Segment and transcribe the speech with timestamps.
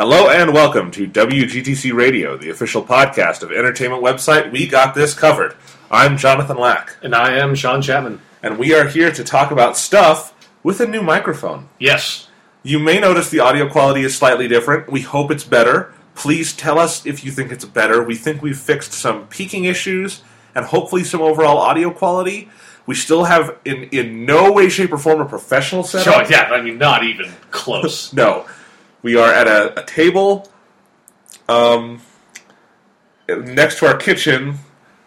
[0.00, 5.12] Hello and welcome to WGTC Radio, the official podcast of entertainment website We Got This
[5.12, 5.54] Covered.
[5.90, 8.18] I'm Jonathan Lack, And I am Sean Chapman.
[8.42, 10.32] and we are here to talk about stuff
[10.62, 11.68] with a new microphone.
[11.78, 12.30] Yes.
[12.62, 14.90] You may notice the audio quality is slightly different.
[14.90, 15.92] We hope it's better.
[16.14, 18.02] Please tell us if you think it's better.
[18.02, 20.22] We think we've fixed some peaking issues
[20.54, 22.48] and hopefully some overall audio quality.
[22.86, 26.26] We still have, in, in no way, shape, or form, a professional setup.
[26.26, 28.14] Sure, yeah, I mean, not even close.
[28.14, 28.46] No,
[29.02, 30.48] we are at a, a table
[31.48, 32.00] um,
[33.28, 34.56] next to our kitchen.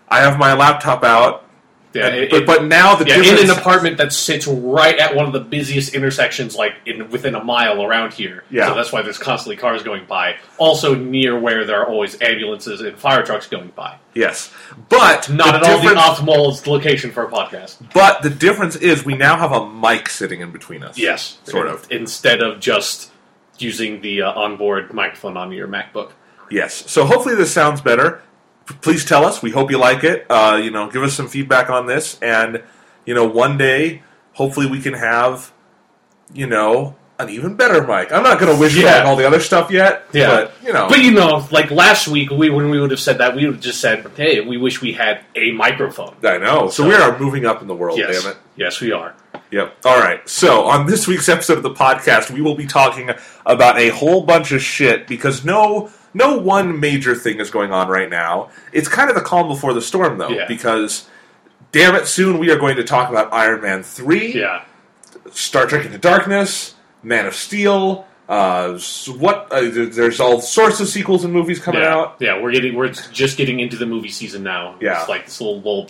[0.10, 1.46] I have my laptop out,
[1.94, 5.16] Yeah, and- it- but, but now the yeah, in an apartment that sits right at
[5.16, 8.44] one of the busiest intersections, like in within a mile around here.
[8.52, 8.68] Yeah.
[8.68, 10.36] So that's why there's constantly cars going by.
[10.58, 13.98] Also near where there are always ambulances and fire trucks going by.
[14.14, 14.52] yes,
[14.90, 17.78] but Not at all the optimal location for a podcast.
[17.94, 20.98] But the difference is we now have a mic sitting in between us.
[20.98, 21.88] Yes, sort of.
[21.92, 23.10] Instead of just
[23.64, 26.12] using the uh, onboard microphone on your MacBook.
[26.52, 26.90] Yes.
[26.92, 28.22] So hopefully this sounds better.
[28.82, 29.42] Please tell us.
[29.42, 30.26] We hope you like it.
[30.30, 32.64] Uh, you know, give us some feedback on this, and
[33.06, 35.52] you know, one day, hopefully, we can have,
[36.34, 38.12] you know, an even better mic.
[38.14, 38.98] I'm not going to wish for Yeah.
[39.00, 40.06] like all the other stuff yet.
[40.14, 40.28] Yeah.
[40.30, 43.18] But you know, But you know, like last week, we when we would have said
[43.18, 46.68] that, we would have just said, "Hey, we wish we had a microphone." I know.
[46.70, 47.98] So, So- we are moving up in the world.
[48.00, 48.38] yes, Damn it.
[48.56, 49.14] yes, we are.
[49.54, 49.86] Yep.
[49.86, 50.28] All right.
[50.28, 53.12] So on this week's episode of the podcast, we will be talking
[53.46, 57.88] about a whole bunch of shit because no no one major thing is going on
[57.88, 58.50] right now.
[58.72, 60.46] It's kind of the calm before the storm, though, Yeah.
[60.48, 61.08] because
[61.72, 64.64] damn it, soon we are going to talk about Iron Man three, Yeah,
[65.32, 68.08] Star Trek Into Darkness, Man of Steel.
[68.30, 68.80] Uh,
[69.18, 69.48] what?
[69.52, 72.16] Uh, there's all sorts of sequels and movies coming yeah, out.
[72.20, 72.42] yeah.
[72.42, 74.78] We're getting we're just getting into the movie season now.
[74.82, 75.00] Yeah.
[75.02, 75.90] it's like this little lull,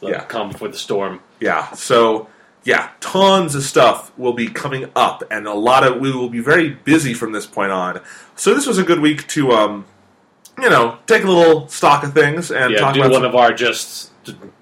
[0.00, 0.24] the Yeah.
[0.24, 1.20] calm before the storm.
[1.40, 1.70] Yeah.
[1.72, 2.28] So
[2.64, 6.40] yeah, tons of stuff will be coming up, and a lot of we will be
[6.40, 8.00] very busy from this point on.
[8.36, 9.84] So this was a good week to, um,
[10.60, 13.10] you know, take a little stock of things and Yeah, talk do about.
[13.12, 14.10] one some- of our just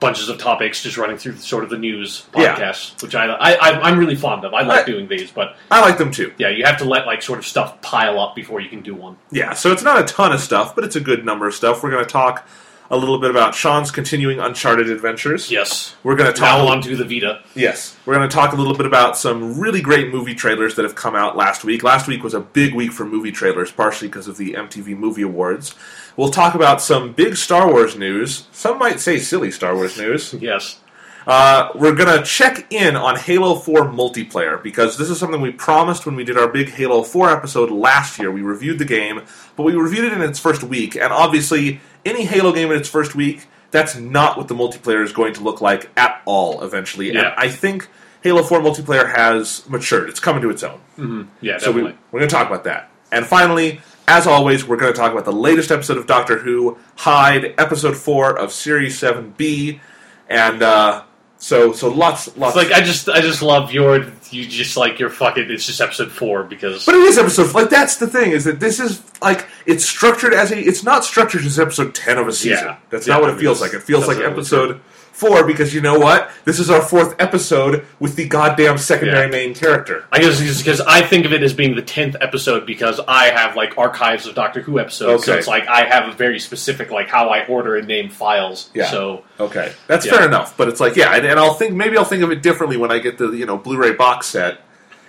[0.00, 2.72] bunches of topics, just running through sort of the news Yeah.
[3.02, 4.54] which I, I I- I'm really fond of.
[4.54, 6.32] I like I- doing these, but I like them too.
[6.38, 8.94] yeah, you have to let like sort of stuff pile up before you can do
[8.94, 9.16] one.
[9.30, 9.52] Yeah.
[9.52, 11.82] So it's not a ton of stuff, but it's a good number of stuff.
[11.82, 12.48] We're going to talk
[12.90, 15.50] a little bit about Sean's continuing Uncharted adventures.
[15.50, 15.94] Yes.
[16.02, 16.58] We're going to talk.
[16.58, 17.42] Now on to the Vita.
[17.54, 20.84] Yes, we're going to talk a little bit about some really great movie trailers that
[20.84, 21.82] have come out last week.
[21.82, 25.22] Last week was a big week for movie trailers, partially because of the MTV Movie
[25.22, 25.74] Awards.
[26.16, 28.48] We'll talk about some big Star Wars news.
[28.50, 30.34] Some might say silly Star Wars news.
[30.34, 30.80] Yes.
[31.26, 35.52] Uh, we're going to check in on Halo 4 multiplayer because this is something we
[35.52, 38.30] promised when we did our big Halo 4 episode last year.
[38.30, 39.22] We reviewed the game,
[39.54, 42.88] but we reviewed it in its first week, and obviously, any Halo game in its
[42.88, 47.10] first week, that's not what the multiplayer is going to look like at all eventually.
[47.10, 47.88] And I think
[48.22, 50.08] Halo 4 multiplayer has matured.
[50.08, 51.28] It's coming to its own.
[51.40, 51.98] Yeah, So we, definitely.
[52.10, 52.90] we're going to talk about that.
[53.12, 56.78] And finally, as always, we're going to talk about the latest episode of Doctor Who,
[56.96, 59.80] Hide, episode 4 of Series 7B.
[60.28, 61.02] And uh,
[61.42, 64.98] so so lots lots It's like I just I just love your you just like
[65.00, 68.32] your fucking it's just episode four because But it is episode like that's the thing
[68.32, 72.18] is that this is like it's structured as a it's not structured as episode ten
[72.18, 72.66] of a season.
[72.66, 72.76] Yeah.
[72.90, 73.72] That's Yeah, not what I it mean, feels like.
[73.72, 74.80] It feels like episode
[75.20, 76.30] four because you know what?
[76.44, 79.30] This is our fourth episode with the goddamn secondary Yeah.
[79.30, 80.04] main character.
[80.10, 83.54] I guess because I think of it as being the tenth episode because I have
[83.54, 85.24] like archives of Doctor Who episodes.
[85.24, 88.70] So it's like I have a very specific like how I order and name files.
[88.74, 88.86] Yeah.
[88.90, 90.16] So Okay, that's Yeah.
[90.16, 90.56] fair enough.
[90.56, 92.90] But it's like yeah, and, and I'll think maybe I'll think of it differently when
[92.90, 94.60] I get the you know Blu-ray box set,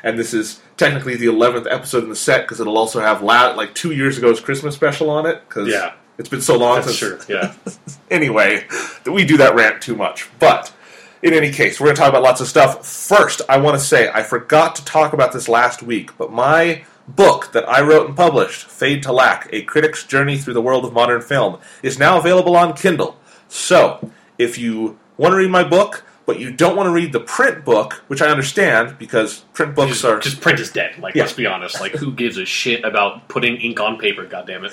[0.03, 3.51] and this is technically the eleventh episode in the set because it'll also have la-
[3.51, 5.91] like two years ago's Christmas special on it because Yeah.
[6.17, 7.35] It's been so long that's since true.
[7.35, 7.53] Yeah.
[8.11, 8.66] anyway,
[9.03, 10.29] that we do that rant too much.
[10.39, 10.73] But
[11.22, 12.85] in any case, we're going to talk about lots of stuff.
[12.85, 16.83] First, I want to say I forgot to talk about this last week, but my
[17.07, 20.85] book that I wrote and published, Fade to Lack: A Critic's Journey Through the World
[20.85, 23.17] of Modern Film, is now available on Kindle.
[23.47, 27.19] So, if you want to read my book, but you don't want to read the
[27.19, 30.97] print book, which I understand because print books Just, are just print is dead.
[30.99, 31.23] Like Yeah.
[31.23, 31.81] let's be honest.
[31.81, 34.25] Like who gives a shit about putting ink on paper?
[34.25, 34.72] God damn it.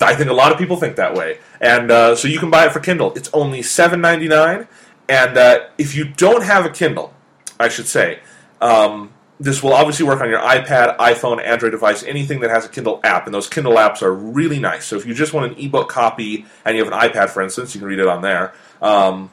[0.00, 2.66] I think a lot of people think that way, and uh, so you can buy
[2.66, 3.14] it for Kindle.
[3.14, 4.68] It's only seven ninety nine,
[5.08, 7.14] and uh, if you don't have a Kindle,
[7.58, 8.20] I should say,
[8.60, 12.68] um, this will obviously work on your iPad, iPhone, Android device, anything that has a
[12.68, 14.86] Kindle app, and those Kindle apps are really nice.
[14.86, 17.74] So if you just want an ebook copy and you have an iPad, for instance,
[17.74, 18.54] you can read it on there.
[18.82, 19.30] Um,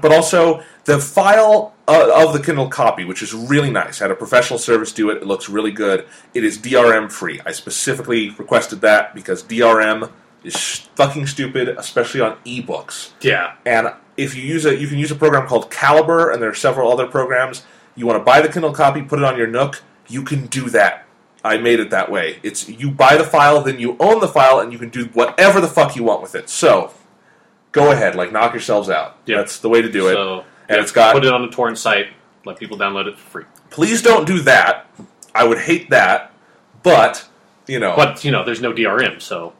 [0.00, 4.00] but also the file uh, of the Kindle copy, which is really nice.
[4.00, 5.18] I had a professional service do it.
[5.18, 6.06] It looks really good.
[6.34, 7.40] It is DRM free.
[7.44, 10.10] I specifically requested that because DRM
[10.44, 10.56] is
[10.94, 13.12] fucking stupid, especially on ebooks.
[13.20, 13.54] Yeah.
[13.66, 16.54] And if you use a, you can use a program called Calibre, and there are
[16.54, 17.64] several other programs.
[17.96, 19.82] You want to buy the Kindle copy, put it on your Nook.
[20.08, 21.08] You can do that
[21.44, 22.40] I made it that way.
[22.42, 25.60] It's you buy the file, then you own the file, and you can do whatever
[25.60, 26.48] the fuck you want with it.
[26.48, 26.92] So,
[27.72, 29.16] go ahead, like knock yourselves out.
[29.26, 29.36] Yeah.
[29.38, 30.14] That's the way to do it.
[30.14, 31.14] So and yeah, it's got.
[31.14, 32.08] put it on a torrent site.
[32.44, 33.44] Let people download it for free.
[33.70, 34.86] please don't do that.
[35.34, 36.32] I would hate that,
[36.82, 37.26] but
[37.66, 39.52] you know, But you know, there's no DRM, so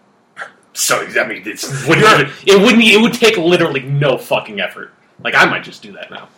[0.73, 4.93] so I mean, it's wouldn't it wouldn't it would take literally no fucking effort.
[5.23, 6.29] Like I might just do that now.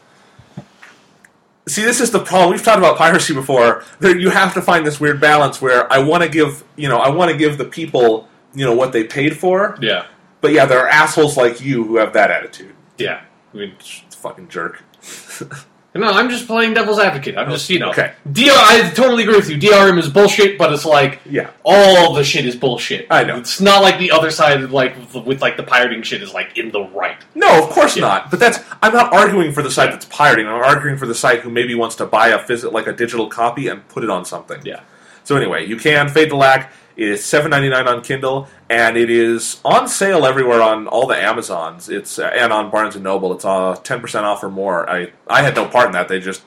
[1.69, 2.50] see, this is the problem.
[2.50, 3.84] We've talked about piracy before.
[4.00, 6.99] There, you have to find this weird balance where I want to give, you know,
[6.99, 9.76] I want to give the people, you know, what they paid for.
[9.81, 10.06] Yeah,
[10.41, 12.75] But yeah, there are assholes like you who have that attitude.
[12.99, 13.23] yeah.
[13.53, 14.83] I mean, It's a fucking jerk.
[15.95, 17.37] no, I'm just playing devil's advocate.
[17.37, 18.13] I'm just you know, Okay.
[18.31, 18.53] DR.
[18.55, 19.57] I totally agree with you.
[19.59, 21.51] DRM is bullshit, but it's like Yeah.
[21.65, 23.09] all the shit is bullshit.
[23.11, 23.39] I know.
[23.39, 24.95] It's not like the other side, like
[25.27, 27.19] with, like the pirating shit, is like in the right.
[27.35, 28.03] No, of course Yeah.
[28.03, 28.31] not.
[28.31, 30.47] But that's I'm not arguing for the site that's pirating.
[30.47, 33.27] I'm arguing for the site who maybe wants to buy a phys- like a digital
[33.29, 34.61] copy and put it on something.
[34.65, 34.81] Yeah.
[35.25, 36.73] So anyway, you can Fade to Lack.
[36.97, 41.07] It is seven ninety nine on Kindle, and it is on sale everywhere on all
[41.07, 41.89] the Amazons.
[41.89, 43.33] It's uh, and on Barnes and Noble.
[43.33, 44.89] It's uh ten percent off or more.
[44.89, 46.09] I I had no part in that.
[46.09, 46.43] They just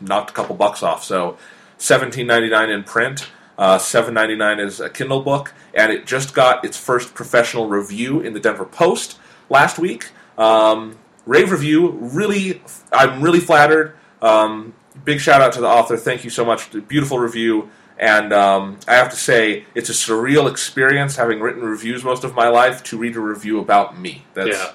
[0.00, 1.02] knocked a couple bucks off.
[1.04, 1.36] So
[1.78, 3.28] seventeen ninety nine in print.
[3.58, 7.68] Uh, Seven ninety nine is a Kindle book, and it just got its first professional
[7.68, 10.10] review in the Denver Post last week.
[10.36, 11.88] Um, rave review.
[11.88, 12.60] Really,
[12.92, 13.94] I'm really flattered.
[14.20, 14.74] Um,
[15.06, 15.96] big shout out to the author.
[15.96, 16.70] Thank you so much.
[16.86, 17.70] Beautiful review.
[17.98, 22.34] And um, I have to say, it's a surreal experience having written reviews most of
[22.34, 24.24] my life to read a review about me.
[24.34, 24.72] That's Yeah.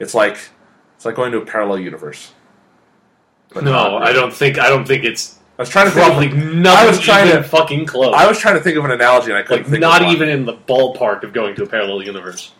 [0.00, 0.38] it's like
[0.96, 2.32] it's like going to a parallel universe.
[3.52, 4.58] But No, I don't think.
[4.58, 7.30] I don't think it's I was trying to think probably of, not I was trying
[7.30, 8.14] to- fucking close.
[8.16, 10.28] I was trying to think of an analogy and I couldn't like think not even
[10.28, 12.52] in the ballpark of going to a parallel universe.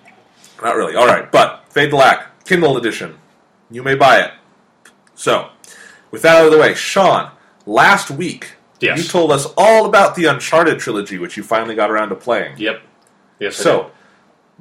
[0.63, 0.95] Not really.
[0.95, 3.17] All right, but Fade to Lack, Kindle edition.
[3.71, 4.31] You may buy it.
[5.17, 5.49] So,
[6.11, 7.31] with that out of the way, Sean,
[7.67, 8.99] last week Yes.
[8.99, 12.59] you told us all about the Uncharted trilogy, which you finally got around to playing.
[12.59, 12.83] Yep.
[13.39, 13.57] Yes.
[13.57, 13.91] So,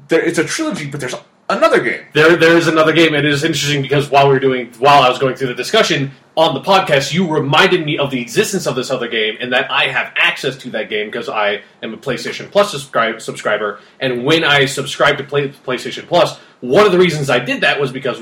[0.08, 1.16] there, it's a trilogy, but there's
[1.50, 2.06] another game.
[2.14, 3.14] There, there is another game.
[3.14, 6.12] It is interesting because while we were doing, while I was going through the discussion
[6.36, 9.70] on the podcast, you reminded me of the existence of this other game and that
[9.72, 13.80] I have access to that game because I am a PlayStation Plus subscribe, subscriber.
[14.00, 17.80] And when I subscribed to Play, PlayStation Plus, one of the reasons I did that
[17.80, 18.22] was because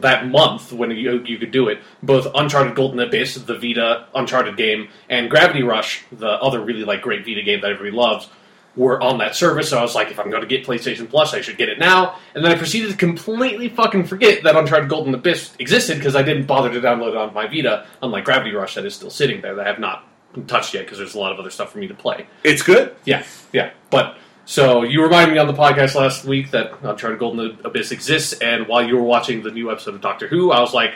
[0.00, 4.56] that month when you, you could do it, both Uncharted Golden Abyss, the Vita Uncharted
[4.56, 8.28] game, and Gravity Rush, the other really like great Vita game that everybody loves,
[8.76, 9.68] were on that service.
[9.68, 11.78] So I was like, if I'm going to get PlayStation Plus, I should get it
[11.78, 12.18] now.
[12.34, 16.22] And then I proceeded to completely fucking forget that Uncharted Golden Abyss existed because I
[16.22, 19.42] didn't bother to download it on my Vita, unlike Gravity Rush that is still sitting
[19.42, 20.06] there that I have not
[20.46, 22.26] touched yet because there's a lot of other stuff for me to play.
[22.44, 22.96] It's good.
[23.04, 23.72] Yeah, yeah.
[23.90, 27.92] But so you reminded me on the podcast last week that uh, Uncharted Golden Abyss
[27.92, 30.94] exists, and while you were watching the new episode of Doctor Who, I was like,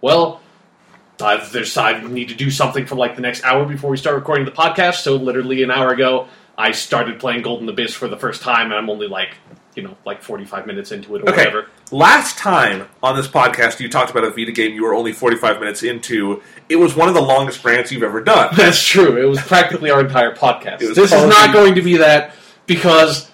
[0.00, 0.40] well.
[1.22, 4.16] I, there's, I need to do something for like the next hour before we start
[4.16, 4.94] recording the podcast.
[5.02, 6.26] So literally an hour ago,
[6.58, 9.36] I started playing Golden Abyss for the first time, and I'm only like,
[9.76, 11.36] you know, like 45 minutes into it or Okay.
[11.44, 11.68] whatever.
[11.92, 15.60] Last time on this podcast, you talked about a Vita game you were only 45
[15.60, 16.42] minutes into.
[16.68, 18.52] It was one of the longest rants you've ever done.
[18.56, 19.16] That's true.
[19.16, 20.80] It was practically our entire podcast.
[20.80, 22.34] This is not going to be that
[22.66, 23.30] because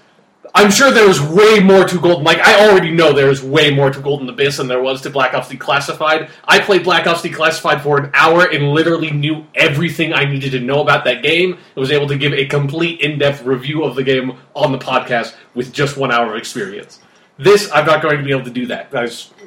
[0.55, 2.25] I'm sure there's way more to Golden.
[2.25, 5.33] Like I already know there's way more to Golden Abyss than there was to Black
[5.35, 6.29] Ops Declassified.
[6.45, 10.61] I played Black Ops Declassified for an hour and literally knew everything I needed to
[10.61, 11.57] know about that game.
[11.77, 15.35] I was able to give a complete in-depth review of the game on the podcast
[15.55, 16.99] with just one hour of experience.
[17.39, 18.93] This I'm not going to be able to do that.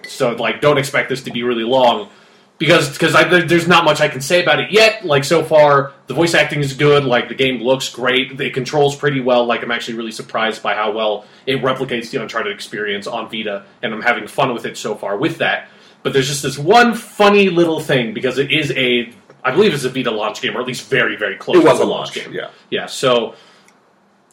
[0.07, 2.09] So like, don't expect this to be really long
[2.57, 3.13] because because
[3.47, 5.05] there's not much I can say about it yet.
[5.05, 7.03] Like so far, the voice acting is good.
[7.03, 8.39] Like the game looks great.
[8.39, 9.45] It controls pretty well.
[9.45, 13.65] Like I'm actually really surprised by how well it replicates the Uncharted experience on Vita,
[13.81, 15.69] and I'm having fun with it so far with that.
[16.03, 19.11] But there's just this one funny little thing because it is a
[19.43, 21.57] I believe it's a Vita launch game, or at least very very close.
[21.57, 22.33] It was a launch, game.
[22.33, 22.49] yeah.
[22.69, 22.85] Yeah.
[22.85, 23.35] So,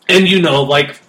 [0.08, 1.00] and you know, like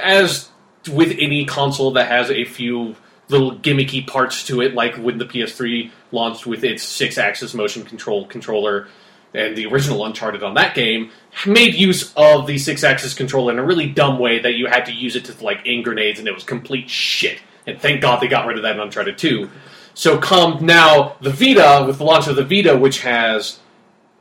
[0.00, 0.50] as
[0.90, 2.96] with any console that has a few
[3.32, 8.26] little gimmicky parts to it, like when the PS3 launched with its Sixaxis motion control
[8.26, 8.88] controller,
[9.34, 11.10] and the original Uncharted on that game
[11.46, 14.92] made use of the Sixaxis controller in a really dumb way that you had to
[14.92, 17.40] use it to like aim grenades, and it was complete shit.
[17.66, 19.48] And thank God they got rid of that in Uncharted 2.
[19.94, 23.58] So come now the Vita with the launch of the Vita, which has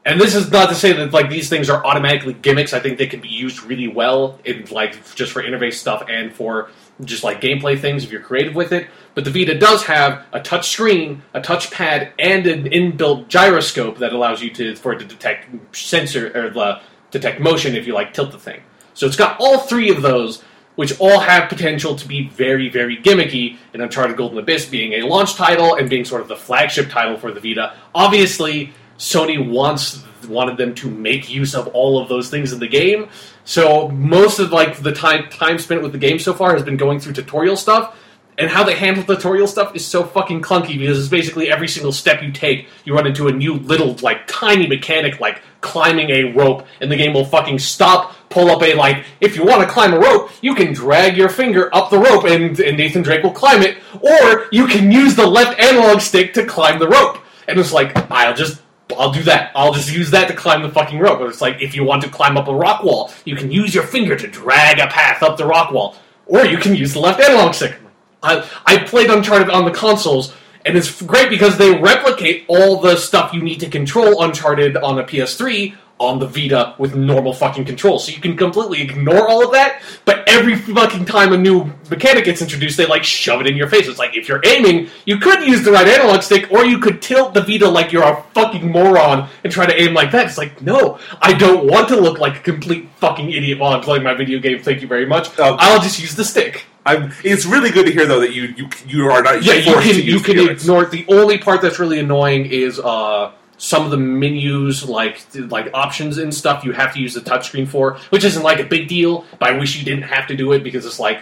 [0.04, 2.74] and this is not to say that like these things are automatically gimmicks.
[2.74, 6.34] I think they can be used really well in like just for interface stuff and
[6.34, 6.72] for
[7.04, 8.88] just like gameplay things if you're creative with it.
[9.14, 13.98] But the Vita does have a touch screen, a touch pad, and an inbuilt gyroscope
[13.98, 17.94] that allows you to for it to detect sensor or the detect motion if you
[17.94, 18.62] like tilt the thing.
[18.94, 20.42] So it's got all three of those,
[20.76, 23.58] which all have potential to be very, very gimmicky.
[23.74, 27.18] And Uncharted Golden Abyss being a launch title and being sort of the flagship title
[27.18, 27.76] for the Vita.
[27.94, 32.68] Obviously, Sony wants wanted them to make use of all of those things in the
[32.68, 33.10] game.
[33.44, 36.78] So most of like the time time spent with the game so far has been
[36.78, 37.98] going through tutorial stuff.
[38.38, 41.92] And how they handle tutorial stuff is so fucking clunky because it's basically every single
[41.92, 46.32] step you take, you run into a new little, like, tiny mechanic, like climbing a
[46.34, 49.68] rope, and the game will fucking stop, pull up a, like, if you want to
[49.68, 53.22] climb a rope, you can drag your finger up the rope and, and Nathan Drake
[53.22, 57.20] will climb it, or you can use the left analog stick to climb the rope.
[57.48, 58.62] And it's like, I'll just
[58.98, 59.52] I'll do that.
[59.56, 61.20] I'll just use that to climb the fucking rope.
[61.20, 63.74] But it's like if you want to climb up a rock wall, you can use
[63.74, 65.96] your finger to drag a path up the rock wall,
[66.26, 67.76] or you can use the left analog stick.
[68.24, 70.34] I, I played Uncharted on the consoles,
[70.66, 74.96] and it's great because they replicate all the stuff you need to control Uncharted on
[74.96, 78.06] the PS3 on the Vita with normal fucking controls.
[78.06, 82.26] So you can completely ignore all of that, but every fucking time a new mechanic
[82.26, 83.88] gets introduced, they like shove it in your face.
[83.88, 87.04] It's like if you're aiming, you could use the right analog stick, or you could
[87.04, 90.26] tilt the Vita like you're a fucking moron and try to aim like that.
[90.26, 93.82] It's like, no, I don't want to look like a complete fucking idiot while I'm
[93.82, 94.62] playing my video game.
[94.64, 95.28] Thank you very much.
[95.40, 96.66] Um, I'll just use the stick.
[96.86, 99.74] I'm, it's really good to hear though that you you, you are not Yeah, you
[99.74, 100.92] can to you can ignore it.
[100.92, 106.18] The only part that's really annoying is uh, some of the menus, like like options
[106.18, 106.64] and stuff.
[106.64, 109.26] You have to use the touchscreen for, which isn't like a big deal.
[109.38, 111.22] But I wish you didn't have to do it because it's like,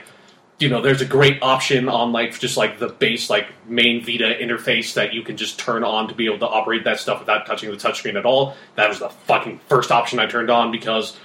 [0.59, 4.37] you know, there's a great option on like just like the base like main Vita
[4.41, 7.45] interface that you can just turn on to be able to operate that stuff without
[7.45, 8.55] touching the touchscreen at all.
[8.75, 11.17] That was the fucking first option I turned on because.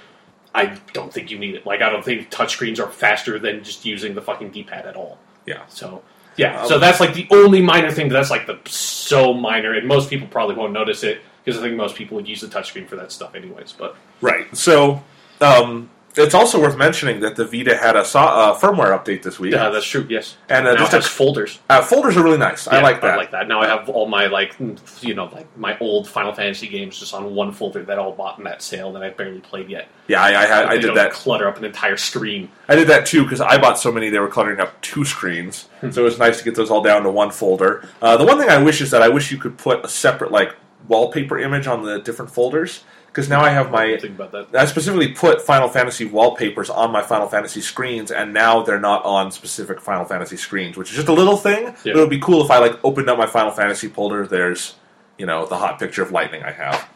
[0.55, 1.65] I don't think you need it.
[1.65, 5.17] Like, I don't think touchscreens are faster than just using the fucking D-pad at all.
[5.45, 5.65] Yeah.
[5.67, 6.01] So
[6.37, 8.09] yeah, Um, so that's like the only minor thing.
[8.09, 11.75] That's like the so minor, and most people probably won't notice it because I think
[11.75, 13.73] most people would use the touchscreen for that stuff anyways.
[13.73, 14.55] But Right.
[14.55, 15.03] So
[15.41, 19.39] um, it's also worth mentioning that the Vita had a so- uh, firmware update this
[19.39, 20.05] week, yeah, that's true.
[20.09, 21.59] Yes, and uh, now has folders.
[21.69, 22.67] uh, folders are really nice.
[22.67, 23.13] I like that.
[23.13, 23.47] I like that.
[23.47, 24.55] Now I have all my like
[25.01, 28.11] you know like my old Final Fantasy games just on one folder that I all
[28.13, 29.87] bought in that sale that I barely played yet.
[30.07, 31.11] Yeah, I, I, had- I did that.
[31.11, 32.49] Clutter up an entire screen.
[32.67, 35.69] I did that too because I bought so many they were cluttering up two screens.
[35.81, 35.91] Hmm.
[35.91, 37.87] so it was nice to get those all down to one folder.
[38.01, 40.31] Uh, the one thing I wish is that I wish you could put a separate
[40.31, 40.55] like
[40.87, 42.83] wallpaper image on the different folders
[43.15, 44.53] because now I have my Think about that.
[44.53, 49.05] I specifically put Final Fantasy wallpapers on my Final Fantasy screens, and now they're not
[49.05, 51.63] on specific Final Fantasy screens, which is just a little thing.
[51.63, 51.73] Yeah.
[51.83, 54.27] But it would be cool if I like opened up my Final Fantasy folder.
[54.27, 54.75] There's,
[55.17, 56.89] you know, the hot picture of lightning I have.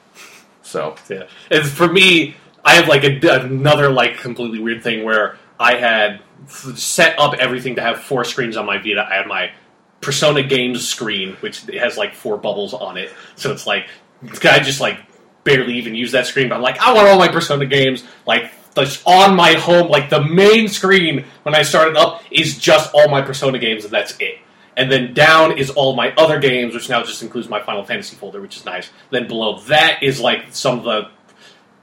[0.62, 2.36] So Yeah, and for me,
[2.66, 7.36] I have like a, another like completely weird thing where I had f- set up
[7.36, 9.08] everything to have four screens on my Vita.
[9.10, 9.52] I had my
[10.02, 13.88] Persona Games screen, which has like four bubbles on it, so it's like
[14.44, 15.00] I just like
[15.50, 16.50] barely even use that screen.
[16.50, 18.52] But I'm like, I want all my Persona games like.
[18.76, 23.10] Just on my home, like the main screen when I started up is just all
[23.10, 24.38] my Persona games, and that's it.
[24.78, 28.16] And then down is all my other games, which now just includes my Final Fantasy
[28.16, 28.90] folder, which is nice.
[29.10, 31.10] Then below that is like some of the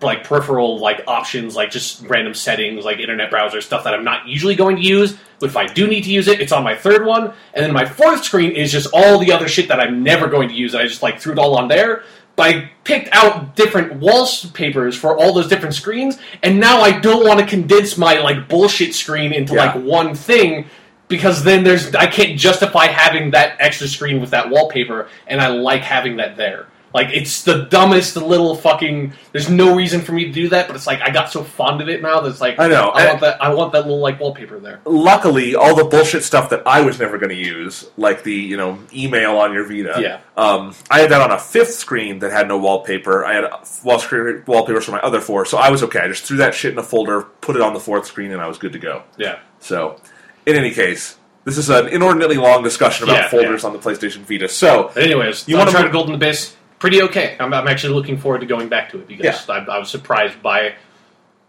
[0.00, 4.26] like peripheral like options, like just random settings, like internet browser stuff that I'm not
[4.26, 5.18] usually going to use.
[5.38, 7.35] But if I do need to use it, it's on my third one.
[7.52, 10.49] And then my fourth screen is just all the other shit that I'm never going
[10.49, 10.75] to use.
[10.75, 12.04] I just like threw it all on there.
[12.38, 17.40] I picked out different wallpapers for all those different screens, and now I don't want
[17.40, 19.73] to condense my like bullshit screen into Yeah.
[19.73, 20.66] like one thing
[21.09, 25.49] because then there's I can't justify having that extra screen with that wallpaper, and I
[25.49, 26.66] like having that there.
[26.97, 29.12] Like it's the dumbest little fucking.
[29.33, 31.83] There's no reason for me to do that, but it's like I got so fond
[31.83, 32.88] of it now that it's like I know.
[32.88, 33.43] I want that.
[33.43, 34.81] I want that little like wallpaper there.
[34.87, 38.57] luckily, all the bullshit stuff that I was never going to use, like the you
[38.57, 40.21] know email on your Vita, Yeah.
[40.38, 43.26] um, I had that on a fifth screen that had no wallpaper.
[43.26, 43.45] I had
[43.85, 46.00] wall screen wallpapers for my other four, so I was okay.
[46.00, 48.41] I just threw that shit in a folder, put it on the fourth screen, and
[48.41, 49.03] I was good to go.
[49.19, 49.41] Yeah.
[49.61, 50.00] So,
[50.47, 54.19] in any case, this is an inordinately long discussion about Yeah, folders on the PlayStation
[54.23, 54.49] Vita.
[54.49, 56.57] So, anyways, You try to try move- Golden Abyss?
[56.78, 57.37] Pretty okay.
[57.40, 60.42] I'm, I'm actually looking forward to going back to it because I, I was surprised
[60.42, 60.75] by.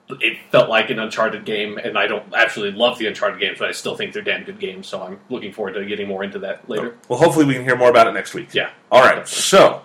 [0.09, 3.67] It felt like an Uncharted game, and I don't actually love the Uncharted games, but
[3.67, 4.87] I still think they're damn good games.
[4.87, 6.95] So I'm looking forward to getting more into that later.
[6.95, 8.53] Oh, well, hopefully we can hear more about it next week.
[8.53, 8.69] Yeah.
[8.89, 9.27] All right.
[9.27, 9.81] So,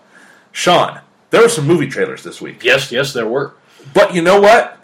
[0.52, 2.62] Sean, there were some movie trailers this week.
[2.62, 3.54] Yes, yes, there were.
[3.94, 4.78] But you know what?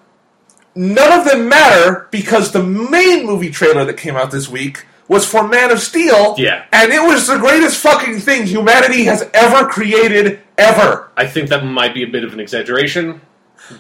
[0.75, 5.25] None of them matter because the main movie trailer that came out this week was
[5.27, 6.35] for Man of Steel.
[6.39, 6.67] Yeah.
[6.73, 11.11] And it was the greatest fucking thing humanity has ever created, ever.
[11.17, 13.21] I think that might be a bit of an exaggeration.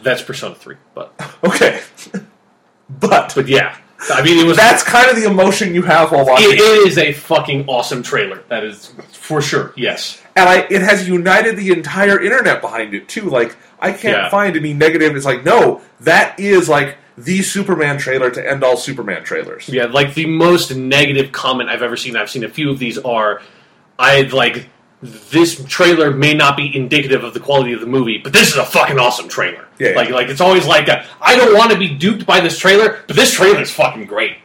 [0.02, 1.80] That's Persona 3, but Okay.
[2.90, 3.76] but but yeah,
[4.10, 6.50] I mean it was that's kind of the emotion you have while watching.
[6.50, 8.42] it, it is a fucking awesome trailer.
[8.48, 9.72] That is for sure.
[9.76, 10.22] Yes.
[10.36, 13.28] and I, it has united the entire internet behind it too.
[13.30, 14.28] Like I can't Yeah.
[14.30, 15.14] find any negative.
[15.16, 19.68] It's like no, that is like the Superman trailer to end all Superman trailers.
[19.68, 22.16] Yeah, like the most negative comment I've ever seen.
[22.16, 23.42] I've seen a few of these are,
[23.98, 24.68] I like
[25.02, 28.56] this trailer may not be indicative of the quality of the movie, but this is
[28.56, 29.66] a fucking awesome trailer.
[29.78, 29.96] Yeah, yeah.
[29.96, 32.98] Like, like it's always like I I don't want to be duped by this trailer,
[33.06, 34.38] but this trailer is fucking great.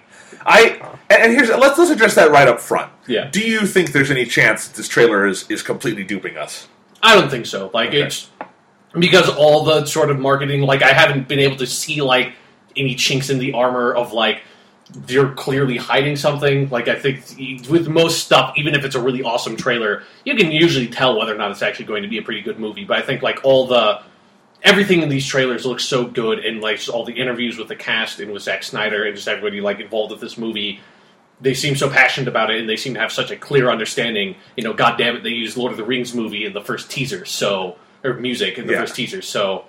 [0.46, 2.92] I and and here's let's let's address that right up front.
[3.08, 3.30] Yeah.
[3.30, 6.68] Do you think there's any chance that this trailer is is completely duping us?
[7.02, 7.70] I don't think so.
[7.74, 8.02] Like Okay.
[8.04, 8.30] it's
[8.98, 12.34] because all the sort of marketing, like I haven't been able to see like
[12.76, 14.42] any chinks in the armor of like
[14.92, 16.70] they're clearly hiding something.
[16.70, 17.24] Like I think
[17.70, 21.34] with most stuff, even if it's a really awesome trailer, you can usually tell whether
[21.34, 22.84] or not it's actually going to be a pretty good movie.
[22.86, 24.02] But I think like all the
[24.62, 28.20] everything in these trailers looks so good, and like all the interviews with the cast
[28.20, 30.80] and with Zack Snyder and just everybody like involved with this movie.
[31.42, 34.36] They seem so passionate about it, and they seem to have such a clear understanding.
[34.56, 36.90] You know, God damn it, they used Lord of the Rings movie in the first
[36.92, 38.82] teaser, so or music in the Yeah.
[38.82, 39.22] first teaser.
[39.22, 39.66] So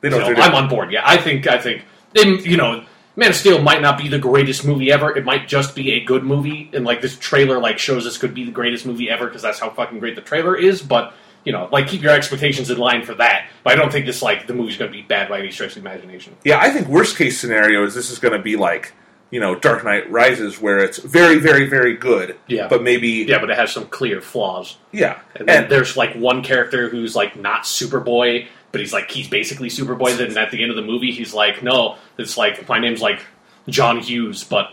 [0.00, 0.92] They know so what they're I'm on board.
[0.92, 2.84] Yeah, I think I think and, you know,
[3.16, 5.16] Man of Steel might not be the greatest movie ever.
[5.16, 8.34] It might just be a good movie, and like this trailer like shows this could
[8.34, 10.82] be the greatest movie ever because that's how fucking great the trailer is.
[10.82, 13.46] But you know, like keep your expectations in line for that.
[13.62, 15.76] But I don't think this like the movie's going to be bad by any stretch
[15.76, 16.34] of the imagination.
[16.42, 18.94] Yeah, I think worst case scenario is this is going to be like
[19.30, 22.36] you know Dark Knight Rises, where it's very, very, very good.
[22.48, 22.66] Yeah.
[22.66, 24.76] but maybe Yeah, but it has some clear flaws.
[24.90, 29.28] yeah, And and there's like one character who's like not Superboy, but he's like he's
[29.28, 30.18] basically Superboy.
[30.18, 33.20] Then at the end of the movie, he's like, no, it's like my name's like
[33.68, 34.70] John Hughes, but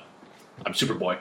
[0.66, 1.20] I'm Superboy.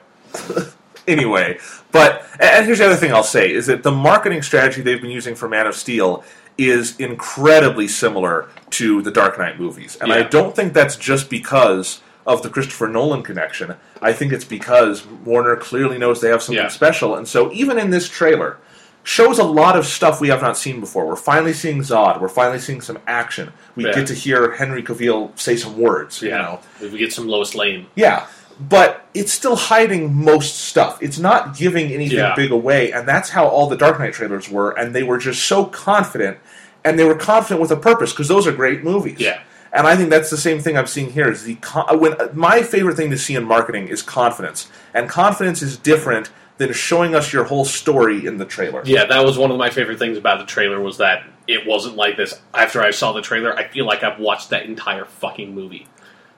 [1.06, 1.58] anyway,
[1.92, 5.10] but and here's the other thing I'll say is that the marketing strategy they've been
[5.10, 6.24] using for Man of Steel
[6.56, 12.00] is incredibly similar to the Dark Knight movies, and I don't think that's just because
[12.26, 13.74] of the Christopher Nolan connection.
[14.00, 16.68] I think it's because Warner clearly knows they have something Yeah.
[16.68, 18.56] special, and so even in this trailer.
[19.02, 21.06] Shows a lot of stuff we have not seen before.
[21.06, 22.20] We're finally seeing Zod.
[22.20, 23.52] We're finally seeing some action.
[23.74, 23.92] We Yeah.
[23.94, 26.20] get to hear Henry Cavill say some words.
[26.20, 27.86] You know, we get some Lois Lane.
[27.94, 28.24] yeah,
[28.60, 30.98] but it's still hiding most stuff.
[31.00, 32.34] It's not giving anything Yeah.
[32.34, 34.70] big away, and that's how all the Dark Knight trailers were.
[34.72, 36.36] And they were just so confident,
[36.84, 39.16] and they were confident with a purpose because those are great movies.
[39.18, 39.38] Yeah.
[39.72, 41.30] And I think that's the same thing I'm seeing here.
[41.30, 45.08] Is the con- when uh, my favorite thing to see in marketing is confidence, and
[45.08, 46.28] confidence is different
[46.60, 48.82] than showing us your whole story in the trailer.
[48.84, 51.96] Yeah, that was one of my favorite things about the trailer was that it wasn't
[51.96, 52.38] like this.
[52.52, 55.86] After I saw the trailer, I feel like I've watched that entire fucking movie.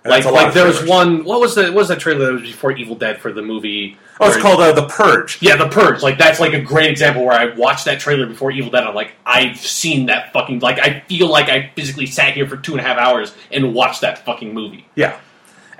[0.04, 1.24] And Like, that's a lot like there was one.
[1.24, 3.96] What was the what was that trailer that was before Evil Dead for the movie?
[4.20, 5.38] Oh, it's called uh, the Purge.
[5.42, 6.02] Yeah, The Purge.
[6.02, 8.84] Like that's like a great example where I watched that trailer before Evil Dead.
[8.84, 10.60] I'm like, I've seen that fucking.
[10.60, 13.74] Like I feel like I physically sat here for two and a half hours and
[13.74, 14.86] watched that fucking movie.
[14.94, 15.18] Yeah,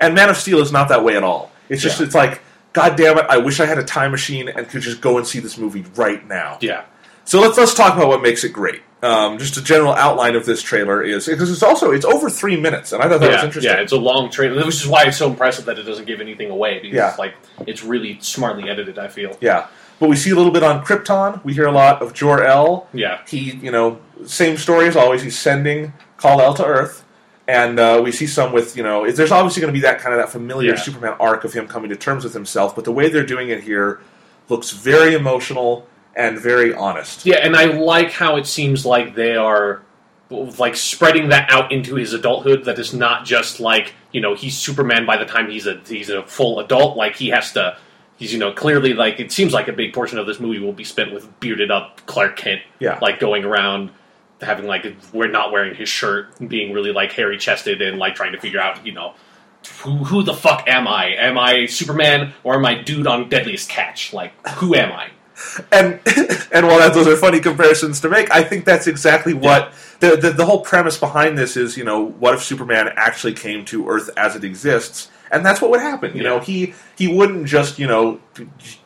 [0.01, 1.49] and Man of Steel is not that way at all.
[1.69, 2.05] It's just Yeah.
[2.07, 2.41] it's like,
[2.73, 3.25] God damn it!
[3.29, 5.85] I wish I had a time machine and could just go and see this movie
[5.95, 6.57] right now.
[6.61, 6.85] Yeah,
[7.25, 8.81] So let's let's talk about what makes it great.
[9.03, 12.55] Um, just a general outline of this trailer is because it's also it's over three
[12.59, 13.71] minutes, and I thought that was interesting.
[13.73, 13.79] yeah.
[13.81, 16.49] It's a long trailer, which is why it's so impressive that it doesn't give anything
[16.49, 17.15] away because Yeah.
[17.19, 17.35] like
[17.67, 18.97] it's really smartly edited.
[18.97, 19.37] I feel.
[19.41, 19.67] Yeah.
[19.99, 21.43] But we see a little bit on Krypton.
[21.43, 22.87] We hear a lot of Jor El.
[22.93, 23.19] Yeah.
[23.27, 25.21] He, you know, same story as always.
[25.21, 27.02] He's sending Kal El to Earth,
[27.47, 30.13] and uh, we see some with, you know, there's obviously going to be that kind
[30.15, 30.79] of that familiar Yeah.
[30.81, 32.75] Superman arc of him coming to terms with himself.
[32.75, 34.01] But the way they're doing it here
[34.49, 37.25] looks very emotional and very honest.
[37.25, 39.81] Yeah, and I like how it seems like they are
[40.29, 42.65] like spreading that out into his adulthood.
[42.65, 46.09] That is not just like you know he's Superman by the time he's a he's
[46.09, 46.95] a full adult.
[46.97, 47.77] Like he has to.
[48.15, 50.71] He's you know clearly like it seems like a big portion of this movie will
[50.71, 52.61] be spent with bearded up Clark Kent.
[52.79, 52.99] Yeah.
[53.01, 53.89] like going around
[54.43, 58.33] having like we're not wearing his shirt, being really like hairy chested and like trying
[58.33, 59.13] to figure out you know.
[59.83, 61.15] Who, who the fuck am I?
[61.15, 64.11] Am I Superman or am I dude on Deadliest Catch?
[64.11, 65.09] Like, who am I?
[65.71, 65.99] and
[66.51, 70.15] and while that, those are funny comparisons to make, I think that's exactly what the,
[70.15, 71.77] the the whole premise behind this is.
[71.77, 75.71] You know, what if Superman actually came to Earth as it exists, and that's what
[75.71, 76.15] would happen.
[76.15, 78.19] You know, he he wouldn't just you know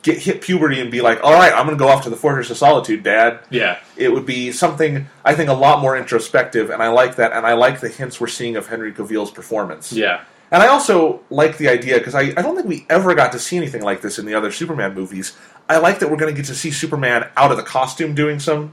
[0.02, 2.16] get hit puberty and be like, all right, I'm going to go off to the
[2.16, 3.40] Fortress of Solitude, Dad.
[3.50, 7.32] Yeah, It would be something I think a lot more introspective, and I like that,
[7.32, 9.92] and I like the hints we're seeing of Henry Cavill's performance.
[9.92, 10.22] yeah.
[10.50, 13.38] And I also like the idea because I, I don't think we ever got to
[13.38, 15.36] see anything like this in the other Superman movies.
[15.68, 18.40] I like that we're going to get to see Superman out of the costume doing
[18.40, 18.72] some,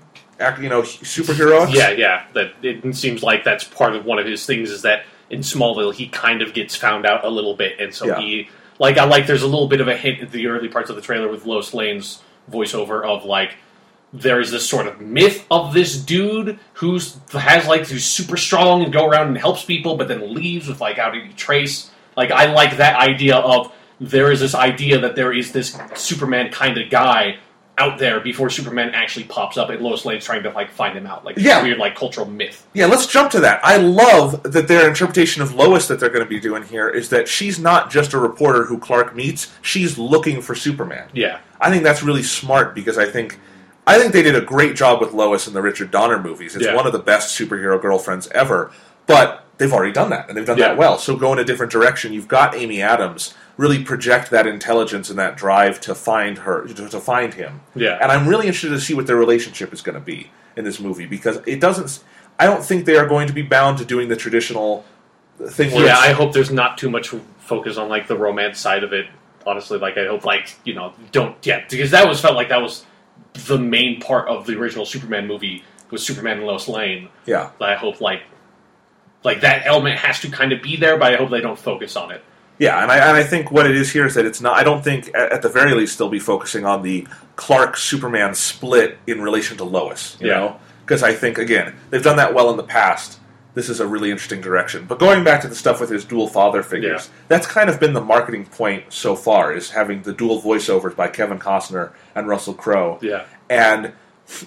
[0.61, 1.67] you know, superhero.
[1.69, 2.27] Yeah, yeah.
[2.33, 5.93] That it seems like that's part of one of his things is that in Smallville
[5.93, 8.19] he kind of gets found out a little bit, and so Yeah.
[8.19, 10.89] he like I like there's a little bit of a hint in the early parts
[10.89, 13.55] of the trailer with Lois Lane's voiceover of like
[14.13, 18.83] there is this sort of myth of this dude who's has like who's super strong
[18.83, 21.89] and go around and helps people, but then leaves without any trace.
[22.15, 26.51] Like I like that idea of there is this idea that there is this Superman
[26.51, 27.38] kind of guy
[27.77, 31.05] out there before Superman actually pops up, and Lois Lane's trying to like find him
[31.05, 31.61] out, like Yeah.
[31.61, 32.65] weird like cultural myth.
[32.73, 33.59] Yeah, let's jump to that.
[33.63, 37.09] I love that their interpretation of Lois that they're going to be doing here is
[37.09, 41.09] that she's not just a reporter who Clark meets, she's looking for Superman.
[41.13, 43.39] Yeah, I think that's really smart because I think
[43.88, 46.55] I think they did a great job with Lois in the Richard Donner movies.
[46.55, 46.73] It's Yeah.
[46.75, 48.71] one of the best superhero girlfriends ever.
[49.05, 50.69] But they've already done that, and they've done Yeah.
[50.69, 50.97] that well.
[50.97, 52.11] So go in a different direction.
[52.11, 56.89] You've got Amy Adams really project that intelligence and that drive to find her, to,
[56.89, 57.62] to find him.
[57.74, 57.98] Yeah.
[58.02, 60.80] And I'm really interested to see what their relationship is going to be in this
[60.80, 62.04] movie because it doesn't.
[62.38, 64.86] I don't think they are going to be bound to doing the traditional
[65.41, 65.74] uh, thing.
[65.74, 68.94] Where yeah, I hope there's not too much focus on like the romance side of
[68.94, 69.08] it.
[69.46, 72.62] Honestly, like I hope like you know don't yeah because that was felt like that
[72.62, 72.86] was
[73.46, 77.10] the main part of the original Superman movie was Superman and Lois Lane.
[77.26, 77.52] yeah.
[77.62, 78.24] I hope like
[79.24, 81.96] like that element has to kind of be there, but I hope they don't focus
[81.96, 82.24] on it.
[82.58, 84.56] Yeah, and I, and I think what it is here is that it's not.
[84.58, 88.34] I don't think, at, at the very least, they'll be focusing on the Clark Superman
[88.36, 90.18] split in relation to Lois.
[90.22, 90.34] You Yeah.
[90.38, 93.20] know, because I think again they've done that well in the past.
[93.56, 94.86] This is a really interesting direction.
[94.86, 97.94] But going back to the stuff with his dual father figures, that's kind of been
[97.94, 102.54] the marketing point so far: is having the dual voiceovers by Kevin Costner and Russell
[102.54, 103.00] Crowe.
[103.02, 103.24] Yeah.
[103.50, 103.94] And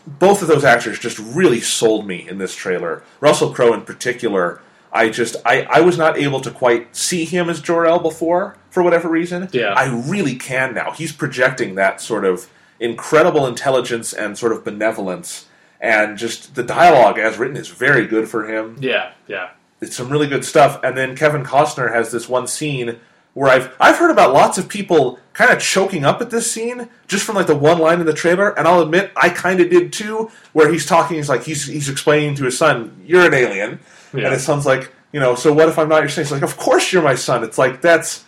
[0.07, 3.03] both of those actors just really sold me in this trailer.
[3.21, 4.61] Russell Crowe, in particular,
[4.93, 8.57] I just I, I was not able to quite see him as Jor El before
[8.71, 9.49] for whatever reason.
[9.53, 9.73] Yeah.
[9.75, 10.93] I really can now.
[10.93, 12.49] He's projecting that sort of
[12.81, 15.47] incredible intelligence and sort of benevolence,
[15.81, 20.09] and just the dialogue as written is very good for him Yeah, yeah, it's some
[20.11, 20.81] really good stuff.
[20.83, 22.99] And then Kevin Costner has this one scene
[23.35, 26.89] where I've I've heard about lots of people kind of choking up at this scene
[27.07, 28.57] just from like the one line in the trailer.
[28.59, 31.17] And I'll admit I kind of did too, where he's talking.
[31.17, 33.81] He's like he's he's explaining to his son, "You're an alien,"
[34.15, 34.25] Yeah.
[34.25, 36.25] and his son's like, you know, so what if I'm not your son?
[36.25, 37.45] He's like, of course you're my son.
[37.45, 38.25] It's like that's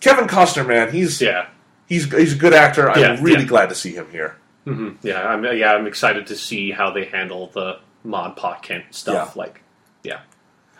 [0.00, 0.90] Kevin Costner, man.
[0.92, 1.48] He's yeah.
[1.86, 2.90] he's he's a good actor.
[2.90, 3.48] I'm Yeah, really yeah.
[3.48, 4.36] glad to see him here.
[4.64, 8.84] hmm Yeah, I'm yeah, I'm excited to see how they handle the Mod Pa Kent
[8.90, 9.32] stuff.
[9.34, 9.40] Yeah.
[9.42, 9.60] Like,
[10.04, 10.20] yeah,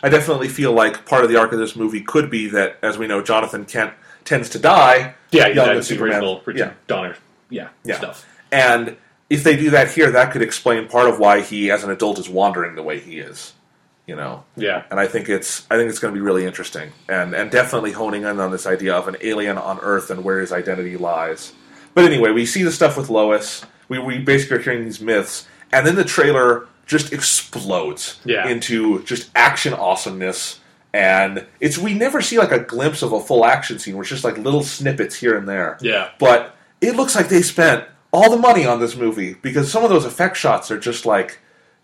[0.03, 2.97] I definitely feel like part of the arc of this movie could be that, as
[2.97, 3.93] we know, Jonathan Kent
[4.25, 5.15] tends to die.
[5.31, 6.13] yeah, young yeah, Superman.
[6.15, 6.73] original Richard Yeah.
[6.87, 7.15] Donner,
[7.49, 7.97] yeah, Yeah.
[7.97, 8.25] stuff.
[8.51, 8.95] And
[9.29, 12.19] if they do that here, that could explain part of why he, as an adult,
[12.19, 13.53] is wandering the way he is.
[14.09, 16.91] You know, Yeah, and I think it's I think it's going to be really interesting,
[17.07, 20.39] and and definitely honing in on this idea of an alien on Earth and where
[20.39, 21.53] his identity lies.
[21.93, 23.63] But anyway, we see the stuff with Lois.
[23.87, 28.47] We we basically are hearing these myths, and then the trailer just explodes Yeah.
[28.47, 30.59] into just action awesomeness.
[30.91, 33.93] And it's we never see like a glimpse of a full action scene.
[33.95, 35.77] Where it's just like little snippets here and there.
[35.81, 39.83] yeah, But it looks like they spent all the money on this movie because some
[39.83, 41.37] of those effect shots are just like,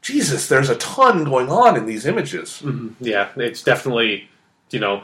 [0.06, 2.62] Jesus, there's a ton going on in these images.
[2.64, 2.90] Mm-hmm.
[3.04, 3.30] yeah.
[3.38, 4.30] It's definitely
[4.72, 5.04] you know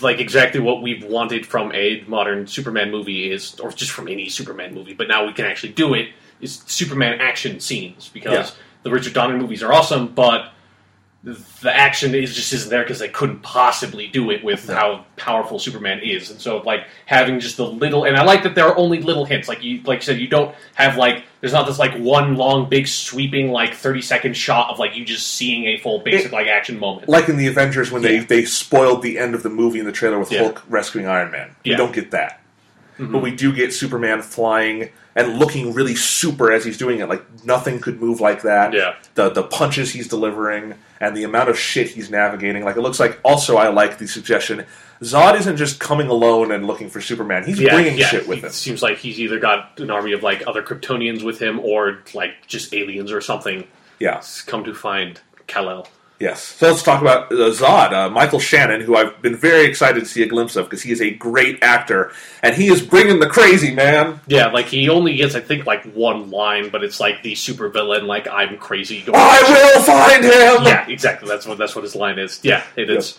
[0.00, 4.28] like exactly what we've wanted from a modern Superman movie is, or just from any
[4.28, 4.92] Superman movie.
[4.94, 6.08] But now we can actually do it.
[6.40, 8.50] Is Superman action scenes because Yeah.
[8.82, 10.50] the Richard Donner movies are awesome, but
[11.22, 14.74] the action is just isn't there because they couldn't possibly do it with No.
[14.74, 18.54] how powerful Superman is, and so like having just the little, and I like that
[18.54, 19.46] there are only little hints.
[19.46, 22.70] Like you, like you said, you don't have like there's not this like one long
[22.70, 26.32] big sweeping like thirty second shot of like you just seeing a full basic It-
[26.32, 27.06] like action moment.
[27.08, 28.24] Like in the Avengers when they, Yeah.
[28.24, 30.44] they spoiled the end of the movie in the trailer with Yeah.
[30.44, 31.54] Hulk rescuing Iron Man.
[31.64, 31.76] You Yeah.
[31.76, 32.39] don't get that.
[33.00, 33.12] Mhm.
[33.12, 37.08] But we do get Superman flying and looking really super as he's doing it.
[37.08, 38.72] Like nothing could move like that.
[38.72, 38.94] Yeah.
[39.14, 42.64] The the punches he's delivering and the amount of shit he's navigating.
[42.64, 44.64] Like it looks like also I like the suggestion
[45.02, 47.44] Zod isn't just coming alone and looking for Superman.
[47.44, 48.50] He's yeah, bringing yeah, shit with it him.
[48.50, 52.46] seems like he's either got an army of like other Kryptonians with him, or like
[52.46, 53.66] just aliens or something.
[53.98, 54.20] Yeah.
[54.46, 55.88] Come to find Kal-El.
[56.20, 56.42] Yes.
[56.42, 60.06] So let's talk about uh, Zod, uh, Michael Shannon, who I've been very excited to
[60.06, 63.26] see a glimpse of because he is a great actor and he is bringing the
[63.26, 64.20] crazy, man.
[64.26, 67.70] Yeah, like he only gets I think like one line, but it's like the super
[67.70, 69.00] villain, like I'm crazy.
[69.00, 69.40] Going I
[69.74, 70.64] will find him.
[70.66, 71.26] yeah, exactly.
[71.26, 72.38] That's what that's what his line is.
[72.42, 73.18] Yeah, it is.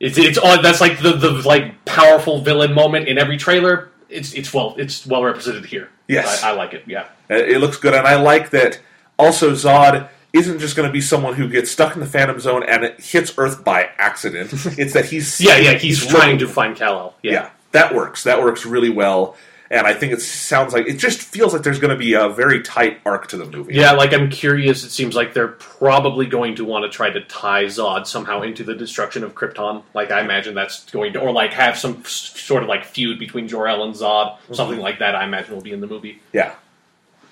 [0.00, 3.90] It's it's all that's like the the like powerful villain moment in every trailer.
[4.08, 5.88] It's it's well it's well represented here.
[6.08, 6.42] Yes.
[6.42, 6.82] I, I like it.
[6.88, 8.80] Yeah, Uh, It looks good, and I like that.
[9.20, 12.62] Also, Zod isn't just going to be someone who gets stuck in the Phantom Zone
[12.62, 14.52] and it hits Earth by accident.
[14.78, 15.74] it's that he's yeah, yeah.
[15.74, 17.14] He's, trying to find Kal-El.
[17.22, 17.32] Yeah.
[17.32, 18.24] Yeah, that works.
[18.24, 19.36] That works really well,
[19.70, 22.28] and I think it sounds like it just feels like there's going to be a
[22.28, 23.74] very tight arc to the movie.
[23.74, 23.92] yeah.
[23.92, 24.84] Like I'm curious.
[24.84, 28.62] It seems like they're probably going to want to try to tie Zod somehow into
[28.64, 29.82] the destruction of Krypton.
[29.94, 33.48] Like I imagine that's going to, or like have some sort of like feud between
[33.48, 34.82] Jor El and Zod, something Mm-hmm.
[34.82, 35.14] like that.
[35.16, 36.20] I imagine will be in the movie.
[36.32, 36.54] Yeah.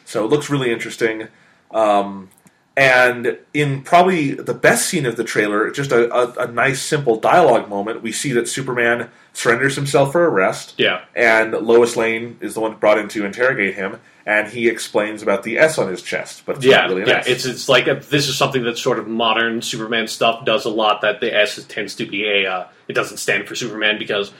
[0.04, 1.28] So it looks really interesting.
[1.70, 2.30] Um,
[2.78, 7.18] and in probably the best scene of the trailer, just a, a, a nice, simple
[7.18, 10.74] dialogue moment, we see that Superman surrenders himself for arrest.
[10.78, 15.22] Yeah, And Lois Lane is the one brought in to interrogate him, and he explains
[15.22, 16.44] about the S on his chest.
[16.46, 17.18] But it's Yeah, really yeah.
[17.18, 17.26] S.
[17.26, 20.70] It's it's like a, this is something that sort of modern Superman stuff does a
[20.70, 21.00] lot.
[21.00, 24.30] That the S tends to be a uh, it doesn't stand for Superman because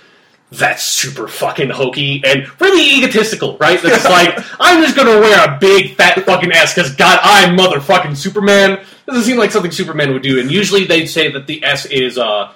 [0.50, 3.80] that's super fucking hokey and really egotistical, right?
[3.82, 8.16] That's like, I'm just gonna wear a big fat fucking S because God, I'm motherfucking
[8.16, 8.84] Superman.
[9.06, 10.40] Doesn't seem like something Superman would do.
[10.40, 12.52] And usually they'd say that the S is, uh,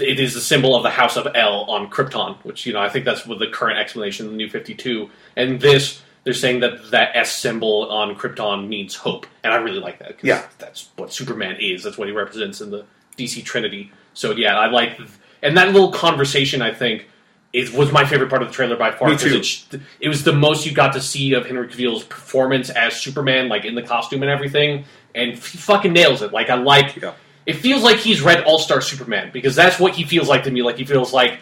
[0.00, 2.88] it is the symbol of the House of El on Krypton, which, you know, I
[2.88, 5.10] think that's what the current explanation in the New 52.
[5.36, 9.26] And this, they're saying that that S symbol on Krypton means hope.
[9.44, 10.16] And I really like that.
[10.22, 10.46] Yeah.
[10.58, 11.82] That's what Superman is.
[11.82, 12.84] That's what he represents in the
[13.16, 13.92] DC Trinity.
[14.14, 14.98] So, yeah, I like,
[15.42, 17.06] and that little conversation, I think,
[17.52, 19.08] it was my favorite part of the trailer by far.
[19.08, 19.40] Me too.
[19.40, 23.48] It, it was the most you got to see of Henry Cavill's performance as Superman,
[23.48, 26.32] like in the costume and everything, and he fucking nails it.
[26.32, 27.14] Like I like, Yeah.
[27.46, 30.50] it feels like he's read All Star Superman because that's what he feels like to
[30.52, 30.62] me.
[30.62, 31.40] Like he feels like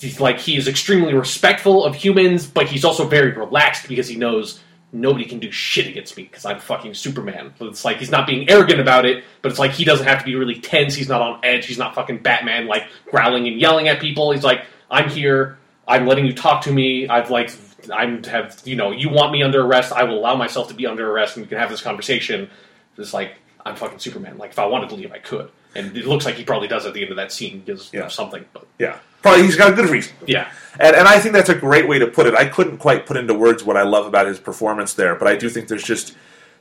[0.00, 4.16] he's like he is extremely respectful of humans, but he's also very relaxed because he
[4.16, 4.60] knows
[4.92, 7.52] nobody can do shit against me because I'm fucking Superman.
[7.58, 10.20] So it's like he's not being arrogant about it, but it's like he doesn't have
[10.20, 10.94] to be really tense.
[10.94, 11.66] He's not on edge.
[11.66, 14.32] He's not fucking Batman like growling and yelling at people.
[14.32, 15.58] He's like, I'm here.
[15.86, 17.08] I'm letting you talk to me.
[17.08, 17.50] I've like
[17.92, 19.92] I'm have you know you want me under arrest.
[19.92, 22.50] I will allow myself to be under arrest, and we can have this conversation.
[22.96, 23.32] It's like
[23.64, 24.38] I'm fucking Superman.
[24.38, 25.50] Like if I wanted to leave, I could.
[25.74, 28.06] And it looks like he probably does at the end of that scene because Yeah.
[28.06, 28.44] of something.
[28.52, 30.12] But Yeah, probably he's got a good reason.
[30.26, 32.34] yeah, And, and I think that's a great way to put it.
[32.34, 35.36] I couldn't quite put into words what I love about his performance there, but I
[35.36, 36.14] do think there's just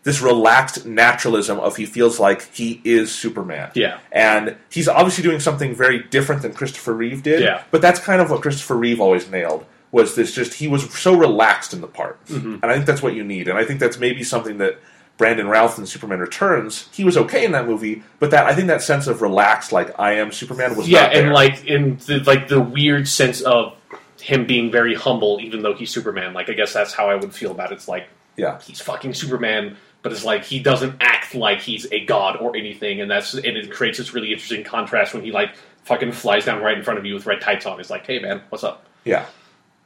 [0.04, 3.72] this relaxed naturalism of he feels like he is Superman.
[3.74, 4.00] Yeah.
[4.12, 7.42] And he's obviously doing something very different than Christopher Reeve did.
[7.42, 7.64] Yeah.
[7.72, 11.14] But that's kind of what Christopher Reeve always nailed was this just he was so
[11.18, 12.24] relaxed in the part.
[12.28, 12.54] Mm-hmm.
[12.62, 13.48] And I think that's what you need.
[13.48, 14.80] And I think that's maybe something that
[15.18, 18.68] Brandon Routh in Superman Returns, he was okay in that movie, but that I think
[18.68, 22.48] that sense of relaxed, like I am Superman, was yeah, and like in the, like
[22.48, 23.76] the weird sense of
[24.22, 26.34] him being very humble, even though he's Superman.
[26.34, 27.76] Like I guess that's how I would feel about it.
[27.76, 32.06] It's like yeah, he's fucking Superman, but it's like he doesn't act like he's a
[32.06, 35.56] god or anything, and that's and it creates this really interesting contrast when he like
[35.84, 37.78] fucking flies down right in front of you with red tights on.
[37.78, 38.86] He's like, "Hey man, what's up?
[39.04, 39.26] yeah.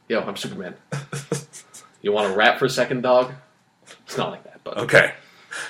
[0.09, 0.75] Yo, I'm Superman.
[2.01, 3.31] you want to rap for a second, dog?"
[4.05, 5.13] It's not like that, but Okay.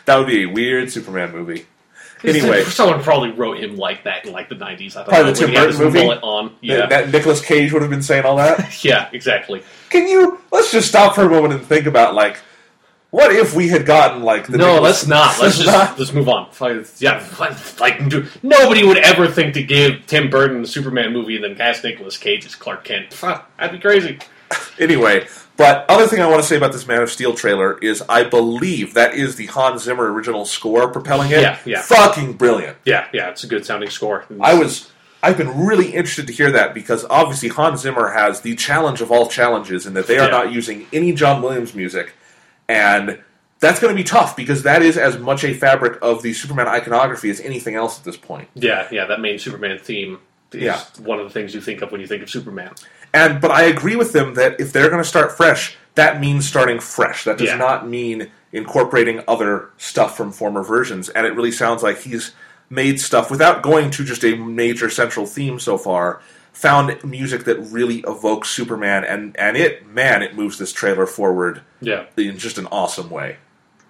[0.06, 1.66] That would be a weird Superman movie.
[2.24, 4.96] Anyway, someone probably wrote him like that in like the '90s.
[4.96, 6.00] I Probably know, the Tim Burton movie?
[6.08, 6.56] on.
[6.62, 8.84] Yeah, that, that Nicolas Cage would have been saying all that.
[8.86, 9.64] yeah, exactly.
[9.90, 10.40] Can you?
[10.52, 12.38] Let's just stop for a moment and think about like,
[13.10, 15.40] what if we had gotten like the No, Nicolas- let's not.
[15.42, 15.98] Let's just not?
[15.98, 16.48] let's move on.
[17.00, 17.28] Yeah,
[17.80, 21.56] like dude, nobody would ever think to give Tim Burton the Superman movie and then
[21.56, 23.10] cast Nicolas Cage as Clark Kent.
[23.58, 24.20] That'd be crazy.
[24.80, 28.02] Anyway, but other thing I want to say about this Man of Steel trailer is
[28.10, 31.42] I believe that is the Hans Zimmer original score propelling it.
[31.42, 31.82] Yeah, yeah.
[31.84, 32.78] Fucking brilliant.
[32.86, 34.26] Yeah, yeah, it's a good sounding score.
[34.42, 34.90] I was
[35.22, 39.12] I've been really interested to hear that because obviously Hans Zimmer has the challenge of
[39.12, 40.32] all challenges in that they are Yeah.
[40.32, 42.14] not using any John Williams music
[42.68, 43.20] and
[43.60, 46.68] that's going to be tough because that is as much a fabric of the Superman
[46.68, 48.48] iconography as anything else at this point.
[48.56, 50.18] yeah, yeah, that main Superman theme
[50.52, 50.82] is Yeah.
[51.04, 52.72] one of the things you think of when you think of Superman.
[53.14, 56.48] And but I agree with them that if they're going to start fresh, that means
[56.48, 57.24] starting fresh.
[57.26, 57.58] That does Yeah.
[57.58, 61.10] not mean incorporating other stuff from former versions.
[61.10, 62.32] And it really sounds like he's
[62.70, 66.22] made stuff without going to just a major central theme so far.
[66.54, 71.62] Found music that really evokes Superman, and and it man, it moves this trailer forward
[71.80, 72.06] Yeah.
[72.18, 73.38] in just an awesome way.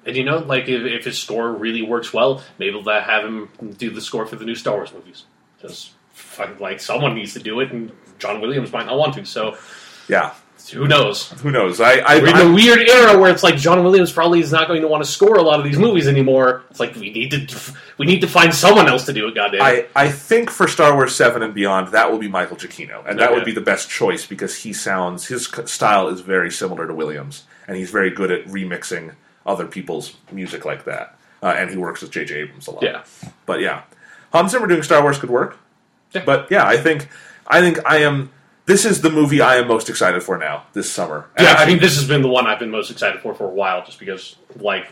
[0.05, 3.49] And you know, like if, if his score really works well, maybe they'll have him
[3.77, 5.23] do the score for the new Star Wars movies.
[5.59, 5.91] Just
[6.59, 9.25] like someone needs to do it, and John Williams might not want to.
[9.25, 9.57] So
[10.07, 10.33] Yeah,
[10.71, 11.31] who knows?
[11.41, 11.81] who knows?
[11.81, 14.51] I, I, We're in I a weird era where it's like John Williams probably is
[14.51, 16.63] not going to want to score a lot of these movies anymore.
[16.69, 19.35] It's like we need to we need to find someone else to do it.
[19.35, 19.61] Goddamn.
[19.63, 23.19] I, I think for Star Wars Seven and beyond, that will be Michael Giacchino, and
[23.19, 23.35] that Okay.
[23.35, 27.43] would be the best choice because he sounds his style is very similar to Williams,
[27.67, 31.17] and he's very good at remixing other people's music like that.
[31.43, 32.35] Uh, and he works with J.J.
[32.35, 32.83] Abrams a lot.
[32.83, 33.03] Yeah.
[33.47, 33.81] but yeah,
[34.31, 35.57] Hans Zimmer doing Star Wars could work.
[36.13, 36.23] Yeah.
[36.23, 37.07] But yeah, I think
[37.51, 38.31] I think I am.
[38.65, 41.27] This is the movie I am most excited for now this summer.
[41.35, 43.33] And yeah, I actually- mean, this has been the one I've been most excited for
[43.35, 44.87] for a while, just because like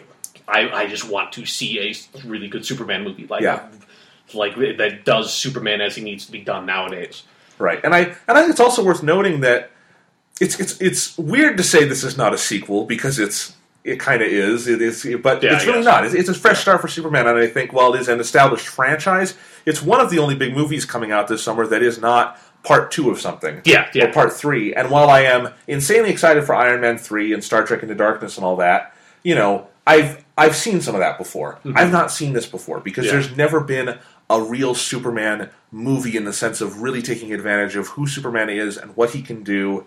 [0.48, 3.67] I, I just want to see a really good Superman movie, like Yeah.
[4.34, 7.24] like that does Superman as he needs to be done nowadays.
[7.58, 9.72] Right, and I and I think it's also worth noting that
[10.41, 14.22] it's it's it's weird to say this is not a sequel because it's it kind
[14.22, 16.06] of is it is but Yeah, it's really not.
[16.06, 18.67] It's, it's a fresh start for Superman, and I think while it is an established
[18.67, 22.38] franchise, it's one of the only big movies coming out this summer that is not
[22.63, 23.62] part two of something.
[23.65, 24.06] Yeah, yeah.
[24.06, 24.74] or part three.
[24.74, 28.38] And while I am insanely excited for Iron Man three and Star Trek Into Darkness
[28.38, 28.93] and all that,
[29.24, 31.60] you know, I've I've seen some of that before.
[31.76, 33.15] I've not seen this before because Mm-hmm.
[33.15, 33.22] Yeah.
[33.22, 33.98] there's never been
[34.30, 38.78] a real Superman movie in the sense of really taking advantage of who Superman is
[38.78, 39.86] and what he can do.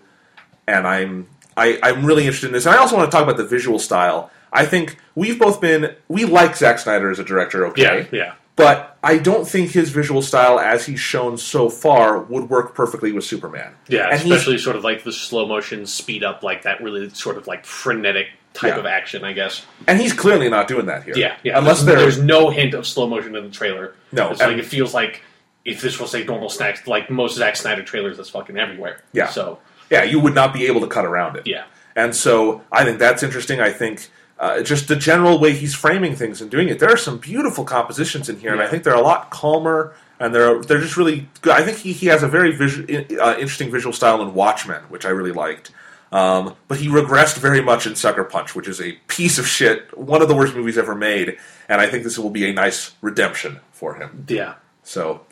[0.66, 2.66] And I'm I, I'm really interested in this.
[2.66, 4.30] And I also want to talk about the visual style.
[4.52, 8.08] I think we've both been we like Zack Snyder as a director, okay?
[8.12, 8.34] Yeah, yeah.
[8.56, 13.10] But I don't think his visual style, as he's shown so far, would work perfectly
[13.12, 13.72] with Superman.
[13.88, 17.36] Yeah, And especially sort of like the slow motion speed up, like that really sort
[17.38, 18.80] of like frenetic type Yeah.
[18.80, 19.64] of action, I guess.
[19.88, 21.14] And he's clearly not doing that here.
[21.16, 21.58] Yeah, yeah.
[21.58, 23.94] Unless there's, there's no hint of slow motion in the trailer.
[24.12, 25.22] No, it's like it feels like
[25.64, 29.00] if this was a normal snack, like most Zack Snyder trailers, that's fucking everywhere.
[29.12, 29.28] Yeah.
[29.30, 29.58] So
[29.90, 31.46] yeah, you would not be able to cut around it.
[31.46, 31.64] yeah,
[31.96, 33.60] And so I think that's interesting.
[33.60, 34.10] I think
[34.42, 36.78] uh, just the general way he's framing things and doing it.
[36.80, 40.34] There are some beautiful compositions in here, and I think they're a lot calmer and
[40.34, 41.52] they're they're just really good.
[41.52, 42.86] I think he, he has a very visu-
[43.20, 45.70] uh, interesting visual style in Watchmen, which I really liked.
[46.12, 49.96] Um, but he regressed very much in Sucker Punch, which is a piece of shit,
[49.96, 51.38] one of the worst movies ever made.
[51.68, 54.26] And I think this will be a nice redemption for him.
[54.28, 54.54] yeah.
[54.84, 55.22] So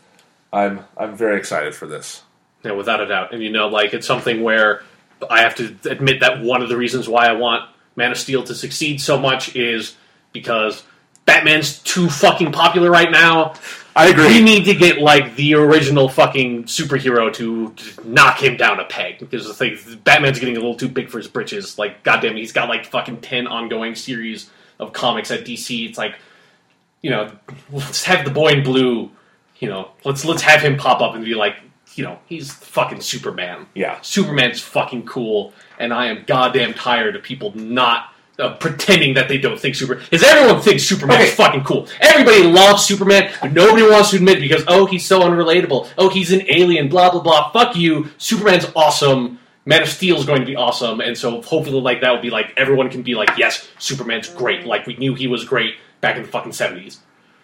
[0.52, 2.22] I'm I'm very excited for this.
[2.64, 3.32] Yeah, without a doubt.
[3.32, 4.82] And you know, like it's something where
[5.28, 7.68] I have to admit that one of the reasons why I want
[8.00, 9.94] Man of Steel to succeed so much is
[10.32, 10.82] because
[11.26, 13.54] Batman's too fucking popular right now.
[13.94, 14.26] I agree.
[14.26, 19.18] We need to get like the original fucking superhero to knock him down a peg
[19.18, 21.78] because the thing, Batman's getting a little too big for his britches.
[21.78, 25.88] Like, goddamn, he's got like fucking ten ongoing series of comics at DC.
[25.88, 26.14] It's like,
[27.02, 27.30] you know,
[27.70, 29.10] let's have the boy in blue.
[29.58, 31.56] You know, let's let's have him pop up and be like,
[31.94, 33.66] you know, he's fucking Superman.
[33.74, 34.00] Yeah.
[34.00, 39.36] Superman's fucking cool, and I am goddamn tired of people not uh, pretending that they
[39.38, 40.04] don't think Superman.
[40.10, 41.30] Because everyone thinks Superman's Okay.
[41.34, 41.88] fucking cool.
[42.00, 45.88] Everybody loves Superman, but nobody wants to admit because oh, he's so unrelatable.
[45.98, 46.88] Oh, he's an alien.
[46.88, 47.50] Blah blah blah.
[47.50, 48.08] Fuck you.
[48.18, 49.38] Superman's awesome.
[49.66, 52.30] Man of Steel is going to be awesome, and so hopefully, like that will be
[52.30, 54.64] like everyone can be like, yes, Superman's great.
[54.64, 57.00] Like we knew he was great back in the fucking seventies.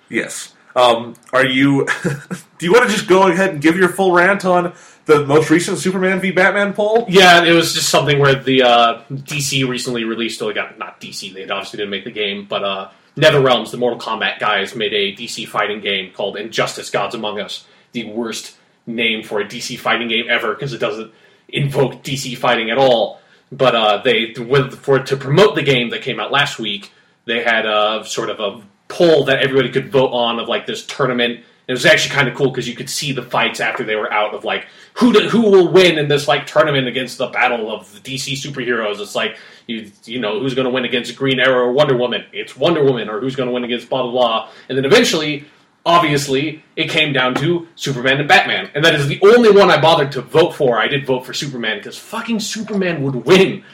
[0.08, 0.54] Yes.
[0.76, 1.86] Um, are you?
[2.58, 4.74] do you want to just go ahead and give your full rant on
[5.06, 7.06] the most recent Superman v Batman poll?
[7.08, 10.42] Yeah, it was just something where the uh, DC recently released.
[10.42, 11.32] Oh, got not DC.
[11.32, 15.16] They obviously didn't make the game, but uh, NetherRealms, the Mortal Kombat guys, made a
[15.16, 17.66] DC fighting game called Injustice: Gods Among Us.
[17.92, 21.10] The worst name for a DC fighting game ever because it doesn't
[21.48, 23.20] invoke DC fighting at all.
[23.50, 26.92] But uh, they with, for to promote the game that came out last week,
[27.24, 28.62] they had a sort of a
[28.96, 31.44] poll that everybody could vote on of like this tournament.
[31.68, 34.12] It was actually kind of cool because you could see the fights after they were
[34.12, 37.70] out of like who do, who will win in this like tournament against the battle
[37.70, 39.00] of the DC superheroes.
[39.00, 42.24] It's like you you know who's going to win against Green Arrow or Wonder Woman.
[42.32, 44.50] It's Wonder Woman or who's going to win against blah blah blah.
[44.68, 45.44] And then eventually,
[45.84, 49.80] obviously, it came down to Superman and Batman, and that is the only one I
[49.80, 50.78] bothered to vote for.
[50.78, 53.64] I did vote for Superman because fucking Superman would win.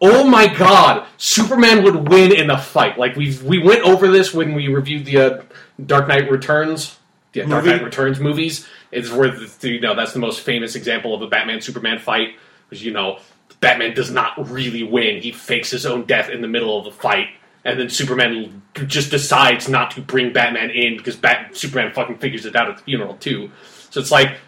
[0.00, 2.98] Oh my god, Superman would win in a fight.
[2.98, 5.42] Like we we went over this when we reviewed the uh,
[5.84, 6.98] Dark Knight Returns,
[7.34, 7.76] yeah, Dark Movie?
[7.76, 8.66] Knight Returns movies.
[8.90, 12.36] It's where the, you know that's the most famous example of a Batman Superman fight,
[12.68, 13.18] because you know
[13.60, 15.20] Batman does not really win.
[15.20, 17.28] He fakes his own death in the middle of the fight,
[17.64, 22.46] and then Superman just decides not to bring Batman in because Bat- Superman fucking figures
[22.46, 23.50] it out at the funeral too.
[23.90, 24.38] So it's like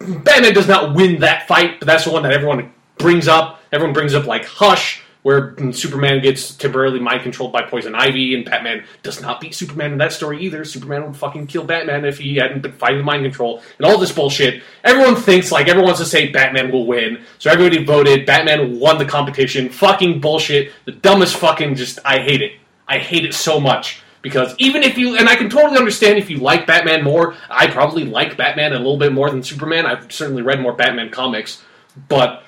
[0.00, 3.60] Batman does not win that fight, but that's the one that everyone brings up.
[3.72, 8.44] Everyone brings up like Hush, where Superman gets temporarily mind controlled by Poison Ivy, and
[8.44, 10.64] Batman does not beat Superman in that story either.
[10.64, 13.98] Superman would fucking kill Batman if he hadn't been fighting the mind control and all
[13.98, 14.62] this bullshit.
[14.84, 18.26] Everyone thinks like everyone wants to say Batman will win, so everybody voted.
[18.26, 19.68] Batman won the competition.
[19.68, 20.72] Fucking bullshit.
[20.84, 21.98] The dumbest fucking just.
[22.04, 22.52] I hate it.
[22.88, 24.02] I hate it so much.
[24.22, 27.66] Because even if you, and I can totally understand if you like Batman more, I
[27.66, 29.84] probably like Batman a little bit more than Superman.
[29.84, 31.60] I've certainly read more Batman comics,
[32.08, 32.44] but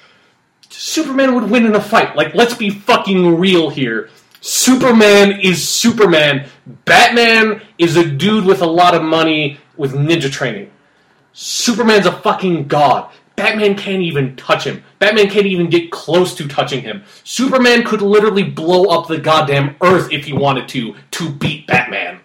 [0.77, 2.17] Superman would win in a fight.
[2.17, 4.11] Like, let's be fucking real here.
[4.41, 6.49] Superman is Superman.
[6.85, 10.71] Batman is a dude with a lot of money with ninja training.
[11.33, 13.11] Superman's a fucking god.
[13.37, 14.85] Batman can't even touch him.
[14.99, 17.05] Batman can't even get close to touching him.
[17.25, 22.21] Superman could literally blow up the goddamn earth if he wanted to to beat Batman.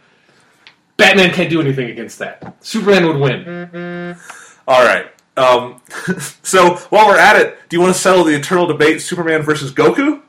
[0.97, 2.55] Batman can't do anything against that.
[2.61, 4.17] Superman would win.
[4.67, 5.07] All right.
[5.39, 5.81] Um,
[6.43, 9.71] so while we're at it, do you want to settle the eternal debate: Superman versus
[9.71, 10.21] Goku?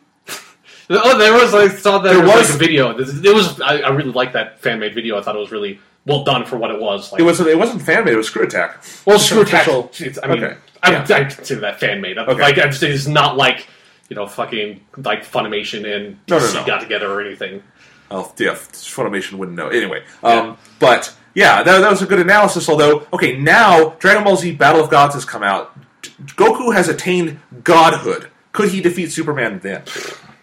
[0.93, 1.55] Oh, there was.
[1.55, 2.91] I saw that There there was, was- like a video.
[2.99, 3.61] It was.
[3.61, 5.19] I, I really liked that fan made video.
[5.19, 7.13] I thought it was really well done for what it was.
[7.13, 7.41] Like, It was.
[7.41, 8.15] It wasn't fan made.
[8.15, 9.05] It was ScrewAttack.
[9.07, 10.19] well, ScrewAttack.
[10.23, 10.57] I mean, Okay.
[10.83, 11.07] I, Yeah.
[11.09, 12.19] I consider that fan made.
[12.19, 12.33] Okay.
[12.41, 13.69] Like, I'm just, it's not like
[14.09, 16.67] you know, fucking like Funimation and No, no, DC no.
[16.67, 17.63] got together or anything.
[18.11, 19.69] Oh, yeah, Funimation wouldn't know.
[19.69, 22.69] Anyway, um, but yeah, that, that was a good analysis.
[22.69, 25.77] Although, okay, now Dragon Ball Z Battle of Gods has come out.
[26.03, 28.29] Goku has attained godhood.
[28.53, 29.83] Could he defeat Superman then?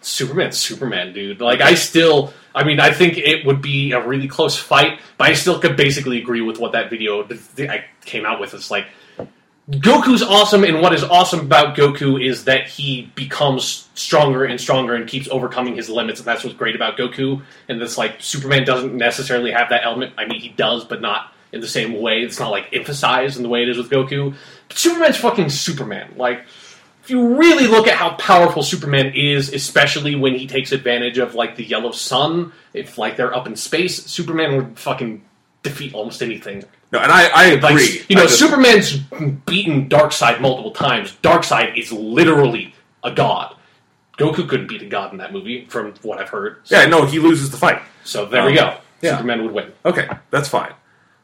[0.00, 1.40] Superman, Superman, dude.
[1.40, 5.28] Like, I still, I mean, I think it would be a really close fight, but
[5.28, 7.28] I still could basically agree with what that video
[7.58, 8.54] I came out with.
[8.54, 8.86] It's like
[9.70, 14.94] Goku's awesome, and what is awesome about Goku is that he becomes stronger and stronger
[14.94, 17.42] and keeps overcoming his limits, and that's what's great about Goku.
[17.68, 20.14] And this like Superman doesn't necessarily have that element.
[20.16, 22.22] I mean, he does, but not in the same way.
[22.22, 24.34] It's not like emphasized in the way it is with Goku.
[24.68, 26.14] But Superman's fucking Superman.
[26.16, 26.46] Like,
[27.04, 31.34] if you really look at how powerful Superman is, especially when he takes advantage of
[31.34, 35.22] like the yellow sun, if like they're up in space, Superman would fucking
[35.62, 36.64] defeat almost anything.
[36.90, 38.02] No, and I, I Like, agree.
[38.08, 38.96] you know, just- Superman's
[39.46, 41.16] beaten Darkseid multiple times.
[41.22, 42.74] Darkseid is literally
[43.04, 43.54] a god.
[44.18, 46.56] Goku couldn't beat a god in that movie, from what I've heard.
[46.66, 47.80] Yeah, no, he loses the fight.
[48.04, 48.76] So there we Um, go.
[49.02, 49.10] yeah.
[49.12, 49.72] Superman would win.
[49.84, 50.72] Okay, that's fine.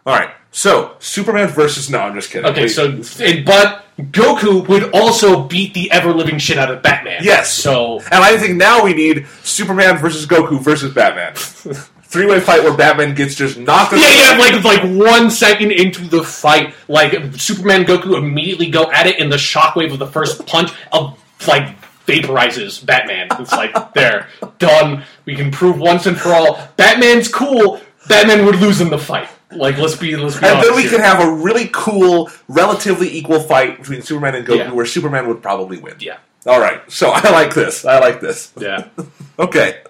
[0.07, 1.89] All right, so Superman versus.
[1.91, 2.49] No, I'm just kidding.
[2.51, 7.21] Okay, so and, but Goku would also beat the ever living shit out of Batman.
[7.25, 7.51] Yes.
[7.55, 11.33] So And I think now we need Superman versus Goku versus Batman.
[12.15, 13.93] Three way fight where Batman gets just knocked.
[13.93, 13.99] yeah,
[14.33, 19.19] yeah, like like one second into the fight, like Superman Goku immediately go at it,
[19.19, 21.75] and the shockwave of the first punch of like
[22.07, 23.27] vaporizes Batman.
[23.41, 24.29] It's like there,
[24.61, 25.03] done.
[25.25, 27.81] We can prove once and for all, Batman's cool.
[28.09, 29.29] Batman would lose in the fight.
[29.51, 30.93] Like let's be let's be And then we here.
[30.93, 34.73] can have a really cool, relatively equal fight between Superman and Goku, Yeah.
[34.73, 35.97] where Superman would probably win.
[35.99, 37.85] yeah All right, so I like this.
[37.85, 38.53] I like this.
[38.57, 38.87] yeah.
[39.39, 39.81] Okay.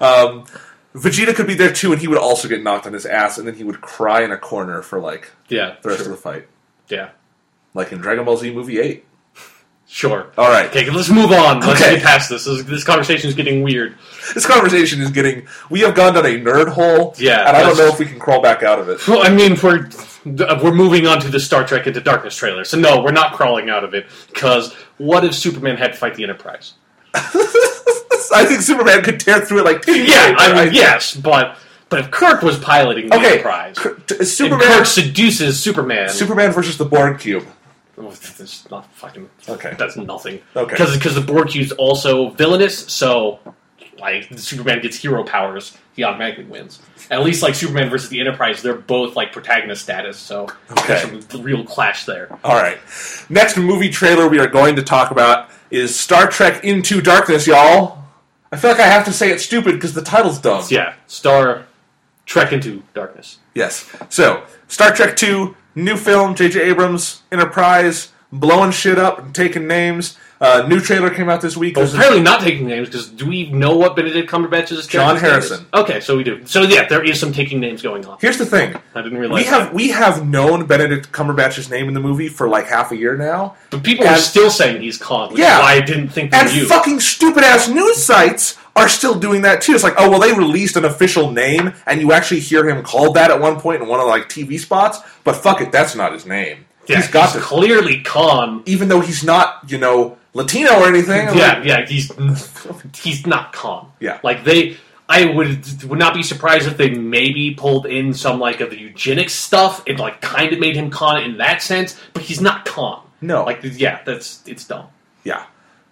[0.00, 0.44] Um,
[0.96, 3.46] Vegeta could be there too, and he would also get knocked on his ass, and
[3.46, 6.10] then he would cry in a corner for like Yeah, the rest sure.
[6.12, 6.48] of the fight,
[6.88, 7.10] yeah,
[7.74, 9.04] like in Dragon Ball Z movie eight.
[9.88, 10.32] sure.
[10.36, 10.66] All right.
[10.68, 11.60] Okay, let's move on.
[11.60, 11.94] Let's Okay.
[11.96, 12.44] get past this.
[12.44, 13.94] This, this conversation is getting weird.
[14.34, 15.46] This conversation is getting.
[15.70, 17.14] We have gone down a nerd hole.
[17.18, 19.06] Yeah, and I don't know if we can crawl back out of it.
[19.06, 19.88] Well, I mean, we're
[20.24, 23.70] we're moving on to the Star Trek Into Darkness trailer, so no, we're not crawling
[23.70, 24.06] out of it.
[24.28, 26.74] Because what if Superman had to fight the Enterprise?
[28.32, 31.58] I think Superman could tear through it like Yeah, I mean, yes, but
[31.88, 34.66] but if Kirk was piloting the Okay, Enterprise, K- Superman.
[34.66, 37.46] Kirk seduces Superman, Superman versus the Borg cube.
[37.98, 39.28] Oh, that's not fucking.
[39.48, 39.74] Okay.
[39.78, 40.40] that's nothing.
[40.54, 40.70] Okay.
[40.70, 43.38] because because the Borg cube's also villainous, so
[43.98, 46.80] like Superman gets hero powers, he automatically wins.
[47.10, 51.02] At least like Superman versus the Enterprise, they're both like protagonist status, so Okay.
[51.06, 52.28] there's some real clash there.
[52.44, 52.76] All right.
[53.30, 58.04] Next movie trailer we are going to talk about is Star Trek Into Darkness, y'all.
[58.56, 60.64] I feel like I have to say it's stupid because the title's dumb.
[60.70, 61.66] Yeah, Star
[62.24, 63.36] Trek into Darkness.
[63.54, 63.86] Yes.
[64.08, 66.62] So, Star Trek 2, new film, J.J.
[66.62, 70.16] Abrams, Enterprise, blowing shit up and taking names.
[70.38, 71.76] Uh, new trailer came out this week.
[71.76, 75.60] Well, apparently not taking names because do we know what Benedict Cumberbatch's John character's name
[75.60, 75.64] is?
[75.64, 75.66] John Harrison.
[75.96, 76.44] Okay, so we do.
[76.44, 78.18] So yeah, there is some taking names going on.
[78.20, 78.76] Here's the thing.
[78.94, 79.38] I didn't realize.
[79.44, 82.96] We have we have known Benedict Cumberbatch's name in the movie for like half a
[82.96, 83.56] year now.
[83.70, 85.30] but people are still saying he's Khan.
[85.30, 85.56] Which Yeah.
[85.58, 86.66] is why I didn't think they And knew.
[86.66, 89.72] fucking stupid ass news sites are still doing that too.
[89.74, 93.14] It's like, oh well, they released an official name, and you actually hear him called
[93.14, 94.98] that at one point in one of like TV spots.
[95.24, 96.66] But fuck it, that's not his name.
[96.86, 98.62] yeah, he's got to, clearly Khan.
[98.66, 101.28] even though he's not, you know, Latino or anything.
[101.28, 102.12] I'm Yeah, like, yeah, he's
[103.02, 103.90] he's not Khan.
[104.00, 104.20] Yeah.
[104.22, 104.76] like they.
[105.08, 108.76] I would would not be surprised if they maybe pulled in some like of the
[108.78, 112.64] eugenics stuff and like kind of made him Khan in that sense, but he's not
[112.64, 113.02] Khan.
[113.20, 113.44] No.
[113.44, 114.88] like yeah, that's it's dumb.
[115.22, 115.46] yeah.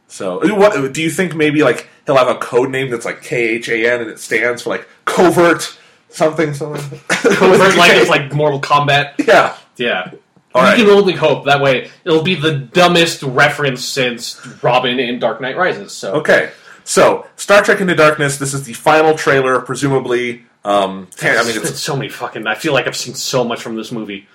[0.08, 1.34] So, uh, what uh, do you think?
[1.36, 4.18] Maybe like he'll have a code name that's like K H A N, and it
[4.18, 5.78] stands for like covert
[6.08, 6.98] something, something.
[7.08, 9.14] Covert, like it's like Mortal Kombat.
[9.26, 9.56] yeah.
[9.76, 10.10] Yeah.
[10.54, 10.76] All we right.
[10.78, 11.90] can only hope that way.
[12.04, 15.92] It'll be the dumbest reference since Robin in Dark Knight Rises.
[15.92, 16.50] So Okay.
[16.86, 18.36] So, Star Trek Into Darkness.
[18.36, 20.44] This is the final trailer, presumably.
[20.66, 22.46] Um, I mean, it's It's so many fucking.
[22.46, 24.28] I feel like I've seen so much from this movie.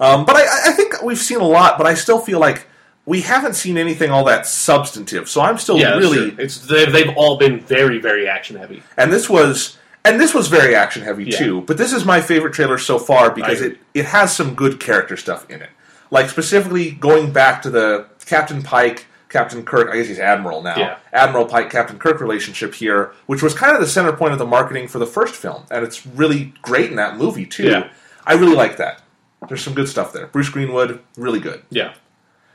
[0.00, 2.66] Um, but I, I think we've seen a lot, but I still feel like
[3.06, 5.28] we haven't seen anything all that substantive.
[5.28, 6.34] So I'm still Yeah, really.
[6.38, 8.82] It's they've, they've all been very very action heavy.
[8.96, 9.78] and this was,
[10.08, 11.38] and this was very action heavy Yeah.
[11.38, 11.60] too.
[11.62, 14.80] But this is my favorite trailer so far because I it it has some good
[14.80, 15.70] character stuff in it.
[16.10, 19.90] Like specifically going back to the Captain Pike, Captain Kirk.
[19.90, 20.76] I guess he's Admiral now.
[20.78, 20.96] Yeah.
[21.12, 24.46] Admiral Pike, Captain Kirk relationship here, which was kind of the center point of the
[24.46, 27.64] marketing for the first film, and it's really great in that movie too.
[27.64, 27.88] Yeah.
[28.24, 29.02] I really like that.
[29.48, 30.26] There's some good stuff there.
[30.26, 31.62] Bruce Greenwood, really good.
[31.70, 31.92] Yeah,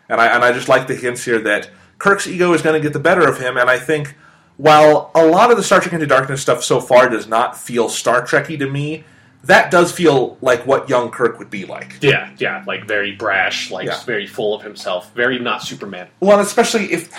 [0.10, 2.86] And I, and I just like the hints here that Kirk's ego is going to
[2.86, 3.56] get the better of him.
[3.56, 4.16] And I think
[4.62, 7.90] while a lot of the Star Trek Into Darkness stuff so far does not feel
[7.90, 9.04] Star Trekky to me,
[9.46, 11.98] that does feel like what young Kirk would be like.
[12.02, 12.64] yeah, yeah.
[12.68, 14.00] Like very brash, like Yeah.
[14.04, 16.08] very full of himself, very not Superman.
[16.20, 17.10] Well, especially if.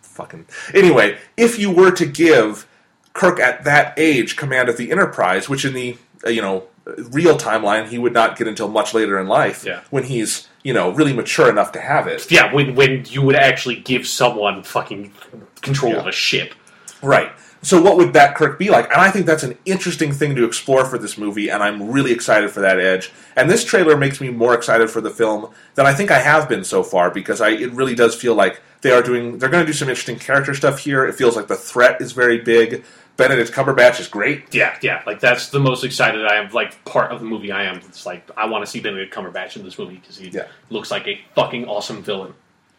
[0.00, 0.46] Fucking.
[0.74, 2.66] Anyway, if you were to give
[3.12, 6.64] Kirk at that age command of the Enterprise, which in the, uh, you know,
[7.10, 9.80] real timeline he would not get until much later in life Yeah.
[9.90, 12.30] when he's, you know, really mature enough to have it.
[12.30, 15.12] Yeah, when when you would actually give someone fucking
[15.60, 16.54] control of a ship.
[17.02, 17.32] Right.
[17.60, 18.84] So what would that Kirk be like?
[18.92, 22.12] And I think that's an interesting thing to explore for this movie, and I'm really
[22.12, 23.10] excited for that edge.
[23.34, 26.48] And this trailer makes me more excited for the film than I think I have
[26.48, 29.64] been so far because I it really does feel like they are doing they're going
[29.64, 31.04] to do some interesting character stuff here.
[31.04, 32.84] It feels like the threat is very big.
[33.16, 34.54] Benedict Cumberbatch is great.
[34.54, 36.50] Yeah, yeah, like that's the most excited I am.
[36.52, 37.78] Like part of the movie I am.
[37.78, 40.46] It's like I want to see Benedict Cumberbatch in this movie because he Yeah.
[40.70, 42.34] looks like a fucking awesome villain.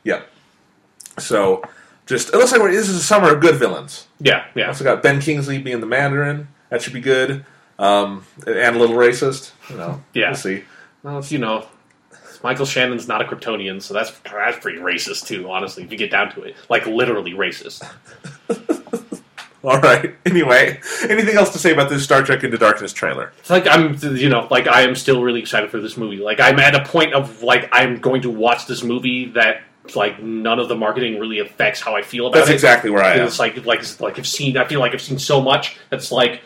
[0.05, 0.21] Yeah.
[1.17, 1.61] So
[2.09, 4.07] just it looks like we're, this is a summer of good villains.
[4.19, 4.67] Yeah, yeah.
[4.67, 6.47] Also got Ben Kingsley being the Mandarin.
[6.69, 7.45] That should be good.
[7.77, 9.51] Um, and a little racist.
[9.69, 10.29] You know, Yeah.
[10.29, 10.63] We'll see.
[11.03, 11.67] Well, you know,
[12.43, 15.49] Michael Shannon's not a Kryptonian, so that's that's pretty racist too.
[15.49, 17.87] Honestly, if you get down to it, like literally racist.
[19.63, 20.15] All right.
[20.25, 20.79] Anyway,
[21.09, 23.33] anything else to say about this Star Trek Into Darkness trailer?
[23.39, 26.17] It's like I'm, you know, like I am still really excited for this movie.
[26.17, 29.61] Like I'm at a point of like I'm going to watch this movie that
[29.95, 32.53] like none of the marketing really affects how I feel about That's it.
[32.53, 33.27] That's exactly where I am.
[33.27, 34.57] It's like like like I've seen.
[34.57, 36.41] I feel like I've seen so much that's like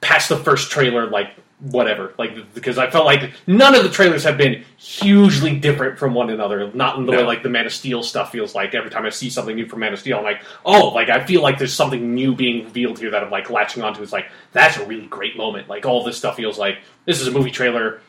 [0.00, 2.14] past the first trailer, like whatever.
[2.18, 6.30] Like because I felt like none of the trailers have been hugely different from one
[6.30, 6.70] another.
[6.72, 8.74] Not in the way like the Man of Steel stuff feels like.
[8.74, 11.24] Every time I see something new from Man of Steel, I'm like, oh, like I
[11.24, 14.02] feel like there's something new being revealed here that I'm like latching onto.
[14.02, 15.68] It's like that's a really great moment.
[15.68, 18.00] Like all this stuff feels like this is a movie trailer.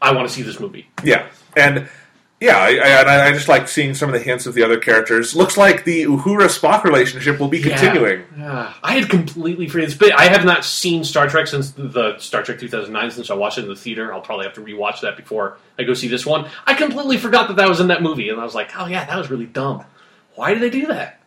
[0.00, 0.88] I want to see this movie.
[1.02, 1.88] Yeah, and
[2.38, 5.34] yeah, I, I, I just like seeing some of the hints of the other characters.
[5.34, 8.24] Looks like the Uhura Spock relationship will be continuing.
[8.36, 8.74] Yeah.
[8.82, 9.90] I had completely forgotten.
[9.90, 13.56] It's I have not seen Star Trek since the Star Trek 2009 since I watched
[13.56, 14.12] it in the theater.
[14.12, 16.50] I'll probably have to rewatch that before I go see this one.
[16.66, 19.06] I completely forgot that that was in that movie, and I was like, oh yeah,
[19.06, 19.84] that was really dumb.
[20.34, 21.20] Why did they do that?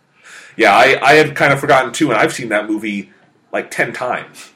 [0.58, 3.12] Yeah, I, I had kind of forgotten too, and I've seen that movie
[3.52, 4.52] like ten times.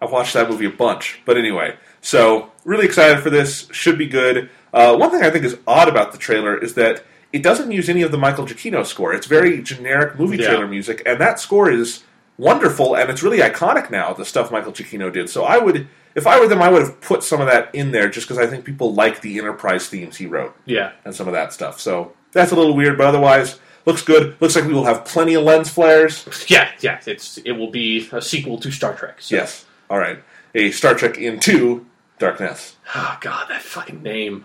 [0.00, 1.20] I've watched that movie a bunch.
[1.26, 3.68] But anyway, so really excited for this.
[3.72, 4.48] Should be good.
[4.72, 7.88] Uh, one thing I think is odd about the trailer is that it doesn't use
[7.88, 9.12] any of the Michael Giacchino score.
[9.14, 10.48] It's very generic movie Yeah.
[10.48, 12.02] trailer music, and that score is
[12.38, 14.12] wonderful and it's really iconic now.
[14.12, 15.28] The stuff Michael Giacchino did.
[15.28, 17.90] So I would, if I were them, I would have put some of that in
[17.90, 20.92] there just because I think people like the Enterprise themes he wrote Yeah.
[21.04, 21.80] and some of that stuff.
[21.80, 24.36] So that's a little weird, but otherwise looks good.
[24.40, 26.24] Looks like we will have plenty of lens flares.
[26.46, 27.00] Yeah, yeah.
[27.06, 29.16] It's it will be a sequel to Star Trek.
[29.20, 29.34] So.
[29.34, 29.64] Yes.
[29.90, 30.22] All right.
[30.54, 31.84] A Star Trek Into
[32.18, 34.44] Darkness Oh god, that fucking name.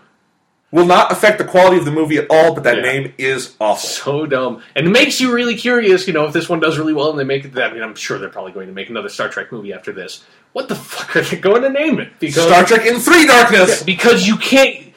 [0.74, 2.82] Will not affect the quality of the movie at all, but that Yeah.
[2.82, 3.88] name is awful.
[3.88, 4.60] So dumb.
[4.74, 7.18] And it makes you really curious, you know, if this one does really well and
[7.18, 9.52] they make it I mean I'm sure they're probably going to make another Star Trek
[9.52, 10.24] movie after this.
[10.52, 12.18] What the fuck are they going to name it?
[12.18, 13.84] Because Star Trek in Three Darkness.
[13.84, 14.93] because you can't.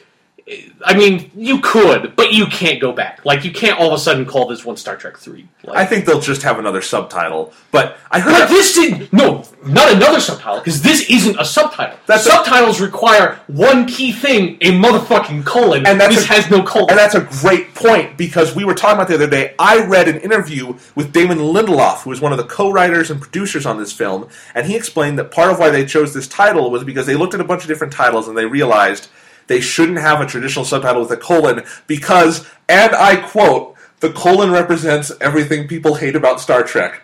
[0.85, 3.25] I mean, you could, but you can't go back.
[3.25, 5.49] Like, you can't all of a sudden call this one Star Trek Three.
[5.65, 7.51] Like, I think they'll just have another subtitle.
[7.71, 11.99] But I but heard this did no, not another subtitle because this isn't a subtitle.
[12.05, 15.85] That's a- subtitles require one key thing: a motherfucking colon.
[15.85, 16.91] And that's this a- has no colon.
[16.91, 19.53] And that's a great point because we were talking about the other day.
[19.59, 23.65] I read an interview with Damon Lindelof, who is one of the co-writers and producers
[23.65, 26.85] on this film, and he explained that part of why they chose this title was
[26.85, 29.09] because they looked at a bunch of different titles and they realized
[29.47, 34.51] they shouldn't have a traditional subtitle with a colon because, and I quote, the colon
[34.51, 37.01] represents everything people hate about Star Trek.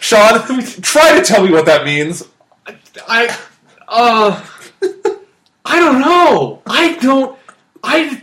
[0.00, 0.40] Sean,
[0.82, 2.24] try to tell me what that means.
[3.08, 3.36] I,
[3.88, 4.44] uh,
[5.64, 6.62] I don't know.
[6.66, 7.38] I don't.
[7.82, 8.22] I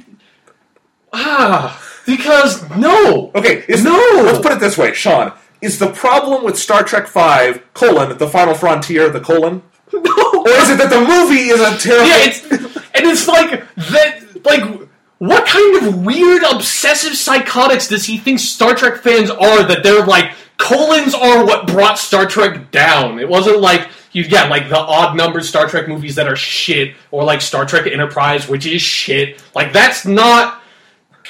[1.13, 3.31] ah because no.
[3.35, 3.91] Okay, is, No!
[4.23, 5.33] Let's put it this way, Sean.
[5.61, 9.61] Is the problem with Star Trek Five colon the Final Frontier the colon,
[9.93, 10.01] No.
[10.01, 12.07] or is it that the movie is a terrible?
[12.07, 14.19] Yeah, it's and it's like that.
[14.43, 14.89] Like,
[15.19, 19.63] what kind of weird obsessive psychotics does he think Star Trek fans are?
[19.63, 23.19] That they're like colons are what brought Star Trek down.
[23.19, 26.95] It wasn't like you, yeah, like the odd numbered Star Trek movies that are shit,
[27.11, 29.43] or like Star Trek Enterprise, which is shit.
[29.55, 30.59] Like that's not.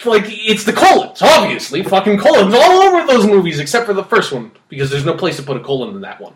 [0.05, 4.32] Like it's the colons, obviously, fucking colons all over those movies, except for the first
[4.32, 6.34] one because there's no place to put a colon in that one.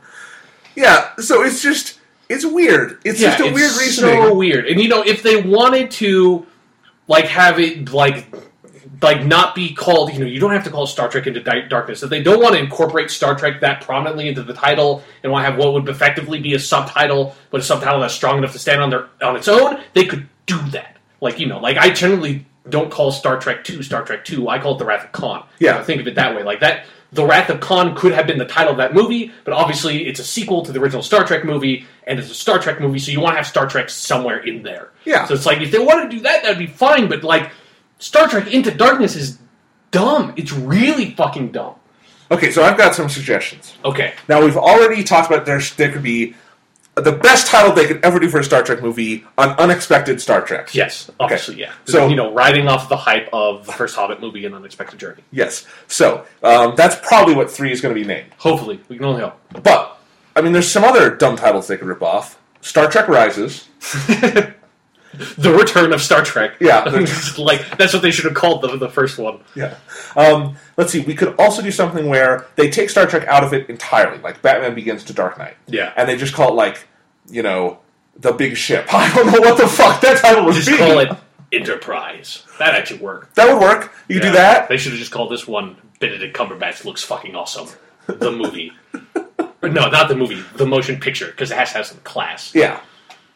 [0.75, 1.15] yeah.
[1.17, 1.94] So it's just
[2.29, 2.99] it's weird.
[3.05, 4.21] It's just a it's weird reasoning.
[4.23, 4.67] So weird.
[4.67, 6.45] And you know, if they wanted to,
[7.07, 8.27] like, have it like,
[9.01, 11.67] like not be called, you know, you don't have to call Star Trek into Di-
[11.67, 12.01] Darkness.
[12.01, 15.45] If they don't want to incorporate Star Trek that prominently into the title and want
[15.45, 18.59] to have what would effectively be a subtitle, but a subtitle that's strong enough to
[18.59, 20.97] stand on their on its own, they could do that.
[21.21, 24.49] Like you know, like I generally don't call Star Trek Two Star Trek Two.
[24.49, 25.45] I call it The Wrath of Khan.
[25.59, 25.77] Yeah.
[25.77, 26.43] I think of it that way.
[26.43, 26.85] Like that.
[27.15, 30.19] The Wrath of Khan could have been the title of that movie, but obviously it's
[30.19, 33.11] a sequel to the original Star Trek movie, and it's a Star Trek movie, so
[33.11, 34.91] you want to have Star Trek somewhere in there.
[35.05, 35.25] Yeah.
[35.25, 37.07] So it's like if they want to do that, that'd be fine.
[37.07, 37.51] But like
[37.99, 39.39] Star Trek Into Darkness is
[39.91, 40.33] dumb.
[40.35, 41.75] It's really fucking dumb.
[42.31, 43.75] Okay, so I've got some suggestions.
[43.85, 44.13] Okay.
[44.27, 46.35] Now we've already talked about there there could be
[46.95, 50.41] the best title they could ever do for a Star Trek movie: an unexpected Star
[50.41, 50.73] Trek.
[50.73, 51.71] Yes, obviously, yeah.
[51.85, 54.99] So- So you know, riding off the hype of the first Hobbit movie, and Unexpected
[54.99, 55.21] Journey.
[55.31, 55.65] Yes.
[55.87, 58.31] So um, that's probably what three is going to be named.
[58.37, 59.39] Hopefully, we can only hope.
[59.63, 59.97] But
[60.35, 62.39] I mean, there's some other dumb titles they could rip off.
[62.61, 63.67] Star Trek Rises.
[65.37, 66.55] The Return of Star Trek.
[66.59, 66.83] Yeah.
[67.37, 69.39] like that's what they should have called the the first one.
[69.55, 69.75] Yeah.
[70.15, 71.01] Um, let's see.
[71.01, 74.41] We could also do something where they take Star Trek out of it entirely, like
[74.41, 75.55] Batman Begins to Dark Knight.
[75.67, 75.93] Yeah.
[75.95, 76.87] And they just call it like,
[77.29, 77.79] you know,
[78.17, 78.85] the big ship.
[78.93, 80.77] I don't know what the fuck that title would Just be.
[80.77, 81.09] call it
[81.51, 82.43] Enterprise.
[82.59, 83.35] That actually worked.
[83.35, 83.93] That would work.
[84.07, 84.31] You could Yeah.
[84.31, 84.69] do that.
[84.69, 87.67] They should have just called this one Benedict Cumberbatch looks fucking awesome.
[88.07, 88.71] The movie.
[89.63, 90.43] No, not the movie.
[90.57, 92.53] The motion picture because it has to have some class.
[92.53, 92.81] Yeah.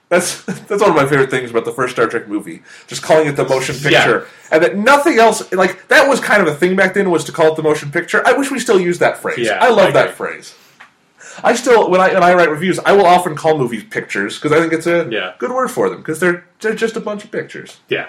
[0.10, 2.62] That's that's one of my favorite things about the first Star Trek movie.
[2.88, 4.26] Just calling it the motion picture, Yeah.
[4.52, 7.32] and that nothing else like that was kind of a thing back then was to
[7.32, 8.26] call it the motion picture.
[8.26, 9.40] I wish we still use that phrase.
[9.48, 10.56] Yeah, I love I that phrase.
[11.44, 14.52] I still when I when I write reviews, I will often call movies pictures because
[14.52, 15.34] I think it's a Yeah.
[15.38, 17.80] good word for them because they're they're just a bunch of pictures.
[17.88, 18.08] Yeah.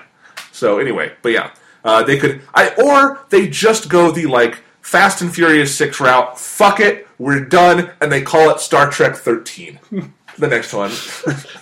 [0.53, 1.51] So anyway, but yeah,
[1.85, 6.39] uh, they could I or they just go the like Fast and Furious Six route.
[6.41, 9.79] Fuck it, we're done, and they call it Star Trek Thirteen.
[10.41, 10.91] the next one.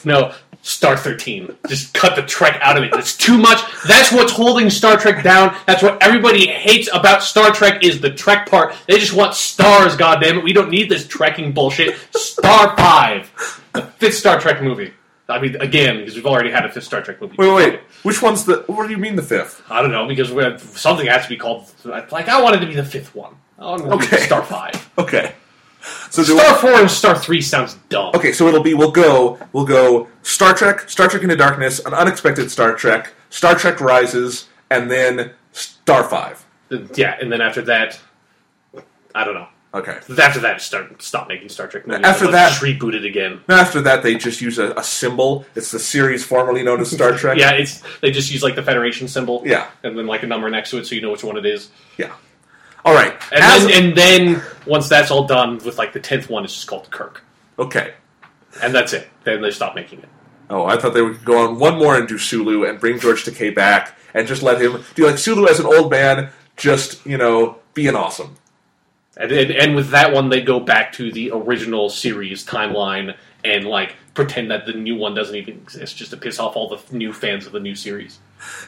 [0.05, 1.55] No, Star 13.
[1.69, 2.95] Just cut the Trek out of it.
[2.95, 3.61] It's too much.
[3.87, 5.55] That's what's holding Star Trek down.
[5.67, 8.75] That's what everybody hates about Star Trek is the Trek part.
[8.87, 10.45] They just want stars, goddammit.
[10.45, 11.97] We don't need this trekking bullshit.
[12.17, 13.63] Star 5.
[13.75, 14.93] The fifth Star Trek movie.
[15.29, 17.35] I mean, again, because we've already had a fifth Star Trek movie.
[17.37, 17.81] Wait, wait, wait.
[18.05, 18.63] Which one's the?
[18.69, 19.63] What do you mean the fifth?
[19.69, 20.31] I don't know, because
[20.81, 21.71] something has to be called.
[21.85, 23.35] Like, I wanted to be the fifth one.
[23.59, 24.17] I wanted to Okay.
[24.17, 24.91] be Star 5.
[24.99, 25.35] Okay.
[26.11, 28.13] So Star 4 and Star 3 sounds dumb.
[28.15, 31.93] okay, so it'll be we'll go we'll go Star Trek, Star Trek Into Darkness, an
[31.95, 36.45] unexpected Star Trek, Star Trek Rises, and then Star Five.
[36.95, 37.99] Yeah, and then after that,
[39.15, 39.49] I don't know.
[39.75, 39.99] Okay.
[40.19, 42.05] After that, start stop making Star Trek movies.
[42.05, 43.41] After that- just reboot it again.
[43.51, 45.45] After that, they just use a, a symbol.
[45.55, 47.37] It's the series formerly known as Star Trek.
[47.39, 49.43] Yeah, it's they just use like the Federation symbol.
[49.45, 49.67] Yeah.
[49.83, 51.69] and then like a number next to it, so you know which one it is.
[51.99, 52.15] Yeah.
[52.89, 53.13] All right.
[53.33, 56.55] And As- then and then once that's all done, with like the tenth one, it's
[56.55, 57.23] just called Kirk,
[57.59, 57.95] okay.
[58.63, 59.09] and that's it.
[59.25, 60.09] Then they stop making it.
[60.51, 63.25] Oh, I thought they would go on one more and do Sulu and bring George
[63.25, 67.19] Takei back and just let him do like Sulu as an old man, just you
[67.19, 68.37] know, being awesome.
[69.17, 73.65] And, and, and with that one, they go back to the original series timeline and
[73.65, 76.97] like pretend that the new one doesn't even exist, just to piss off all the
[76.97, 78.19] new fans of the new series.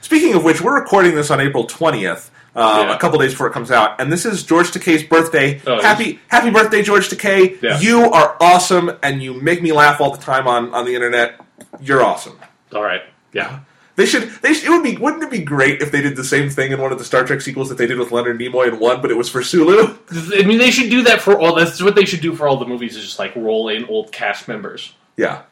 [0.00, 2.30] Speaking of which, we're recording this on April twentieth,
[2.60, 2.94] uh, Yeah.
[2.94, 5.60] a couple days before it comes out, and this is George Takei's birthday.
[5.66, 7.60] Oh, happy Happy birthday, George Takei!
[7.62, 7.80] Yeah.
[7.80, 11.40] You are awesome, and you make me laugh all the time on, on the internet.
[11.80, 12.38] You're awesome.
[12.74, 13.02] All right,
[13.32, 13.60] yeah.
[13.96, 14.30] They should.
[14.40, 14.96] They should, it would be.
[14.96, 17.22] Wouldn't it be great if they did the same thing in one of the Star
[17.24, 19.94] Trek sequels that they did with Leonard Nimoy in one, but it was for Sulu?
[20.10, 21.54] I mean, they should do that for all.
[21.54, 22.96] That's what they should do for all the movies.
[22.96, 24.94] Is just like roll in old cast members.
[25.18, 25.42] Yeah,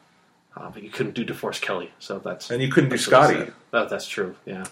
[0.57, 3.21] Uh, but you couldn't do DeForest Kelley, so that's and you couldn't do that's what
[3.21, 3.51] I Scotty.
[3.71, 4.35] That, that's true.
[4.47, 4.63] Yeah,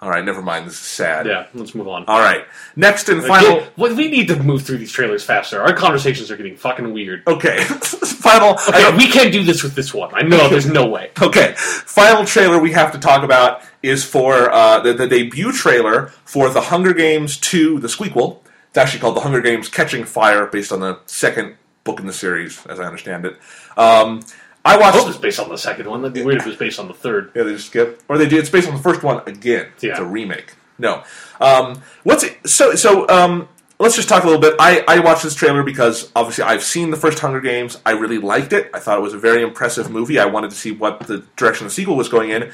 [0.00, 0.66] All right, never mind.
[0.66, 1.26] This is sad.
[1.26, 1.46] yeah.
[1.54, 2.04] Let's move on.
[2.06, 2.44] All right.
[2.76, 3.66] Next and final.
[3.76, 5.60] Well, we need to move through these trailers faster.
[5.60, 7.26] Our conversations are getting fucking weird.
[7.26, 7.64] Okay.
[7.64, 8.52] final.
[8.68, 10.10] Okay, we can't do this with this one.
[10.14, 10.48] I know.
[10.48, 11.10] There's no way.
[11.20, 16.06] Okay, final trailer we have to talk about is for uh, the, the debut trailer
[16.24, 18.38] for The Hunger Games 2, the Squeakquel.
[18.68, 22.12] It's actually called The Hunger Games Catching Fire, based on the second book in the
[22.12, 23.36] series, as I understand it.
[23.76, 24.22] Um,
[24.64, 24.98] I I watched.
[24.98, 26.02] hope it's based on the second one.
[26.02, 27.32] That'd be weird if it was based on the third.
[27.34, 28.38] Yeah, they just skip, or they do.
[28.38, 29.68] It's based on the first one again.
[29.80, 30.54] It's a remake.
[30.78, 31.02] No.
[31.40, 33.08] Um, what's it, so so?
[33.08, 33.48] Um,
[33.78, 34.54] let's just talk a little bit.
[34.58, 37.80] I, I watched this trailer because obviously I've seen the first Hunger Games.
[37.86, 38.70] I really liked it.
[38.74, 40.18] I thought it was a very impressive movie.
[40.18, 42.52] I wanted to see what the direction the sequel was going in.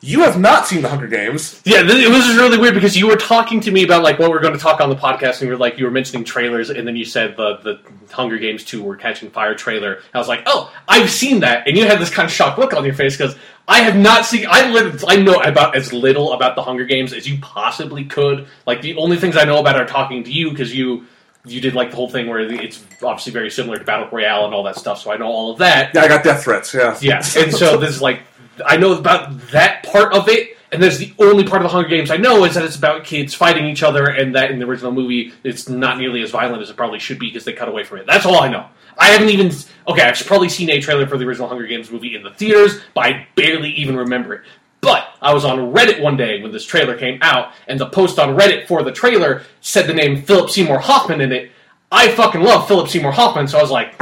[0.00, 1.60] You have not seen the Hunger Games.
[1.64, 4.20] Yeah, this, it was just really weird because you were talking to me about like
[4.20, 6.22] what we're going to talk on the podcast, and you were like you were mentioning
[6.24, 7.80] trailers, and then you said the the
[8.12, 10.00] Hunger Games two were catching fire trailer.
[10.14, 12.74] I was like, oh, I've seen that, and you had this kind of shocked look
[12.74, 13.34] on your face because
[13.66, 14.46] I have not seen.
[14.48, 18.46] I lit- I know about as little about the Hunger Games as you possibly could.
[18.66, 21.06] Like the only things I know about are talking to you because you.
[21.44, 24.52] You did like the whole thing where it's obviously very similar to Battle Royale and
[24.52, 25.94] all that stuff, so I know all of that.
[25.94, 26.74] Yeah, I got death threats.
[26.74, 26.98] Yeah.
[27.00, 28.20] Yeah, and so this is like
[28.64, 31.88] I know about that part of it, and there's the only part of the Hunger
[31.88, 34.66] Games I know is that it's about kids fighting each other, and that in the
[34.66, 37.68] original movie it's not nearly as violent as it probably should be because they cut
[37.68, 38.06] away from it.
[38.06, 38.66] That's all I know.
[38.98, 39.52] I haven't even
[39.86, 40.02] okay.
[40.02, 43.06] I've probably seen a trailer for the original Hunger Games movie in the theaters, but
[43.06, 44.42] I barely even remember it.
[44.80, 48.18] But I was on Reddit one day when this trailer came out, and the post
[48.18, 51.50] on Reddit for the trailer said the name Philip Seymour Hoffman in it.
[51.90, 54.00] I fucking love Philip Seymour Hoffman, so I was like,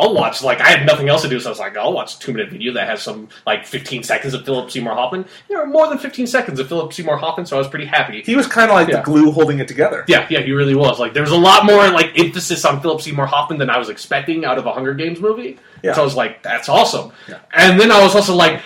[0.00, 2.16] I'll watch like I had nothing else to do, so I was like, I'll watch
[2.16, 5.24] a two minute video that has some like 15 seconds of Philip Seymour Hoffman.
[5.48, 8.22] There were more than 15 seconds of Philip Seymour Hoffman, so I was pretty happy.
[8.22, 8.96] He was kind of like Yeah.
[8.98, 10.04] the glue holding it together.
[10.08, 10.98] Yeah, yeah, he really was.
[10.98, 13.88] Like, there was a lot more like emphasis on Philip Seymour Hoffman than I was
[13.88, 15.58] expecting out of a Hunger Games movie.
[15.82, 15.92] Yeah.
[15.94, 17.12] So I was like, that's awesome.
[17.28, 17.38] Yeah.
[17.52, 18.60] And then I was also like,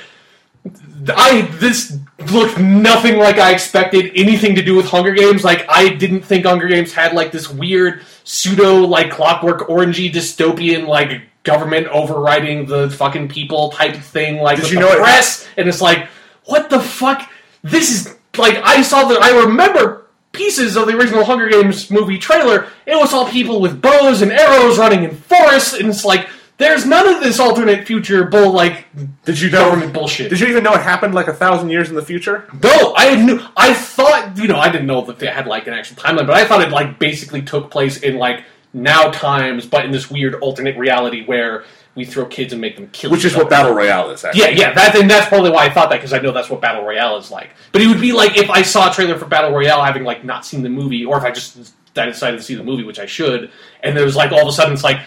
[1.16, 1.96] I this
[2.30, 4.12] looked nothing like I expected.
[4.14, 5.42] Anything to do with Hunger Games?
[5.42, 10.86] Like, I didn't think Hunger Games had like this weird pseudo like Clockwork Orangey dystopian
[10.86, 14.36] like government overriding the fucking people type thing.
[14.42, 15.48] Like, Did with you the know it- press?
[15.56, 16.08] and it's like,
[16.44, 17.28] what the fuck?
[17.62, 22.18] This is like I saw the I remember pieces of the original Hunger Games movie
[22.18, 22.66] trailer.
[22.86, 26.28] It was all people with bows and arrows running in forests, and it's like
[26.60, 28.86] there's none of this alternate future bull like
[29.24, 29.64] Did you know?
[29.64, 30.28] government bullshit.
[30.30, 32.48] Did you even know it happened like a thousand years in the future?
[32.62, 33.40] No, I knew.
[33.56, 36.36] I thought you know I didn't know that they had like an actual timeline, but
[36.36, 40.34] I thought it like basically took place in like now times, but in this weird
[40.36, 43.10] alternate reality where we throw kids and make them kill.
[43.10, 43.48] Which is what.
[43.50, 44.24] Battle Royale is.
[44.24, 44.42] Actually.
[44.42, 46.60] Yeah, yeah, that, and that's probably why I thought that because I know that's what
[46.60, 47.50] Battle Royale is like.
[47.72, 50.24] But it would be like if I saw a trailer for Battle Royale, having like
[50.24, 52.98] not seen the movie, or if I just I decided to see the movie, which
[52.98, 53.50] I should,
[53.82, 55.00] and there was like all of a sudden it's like,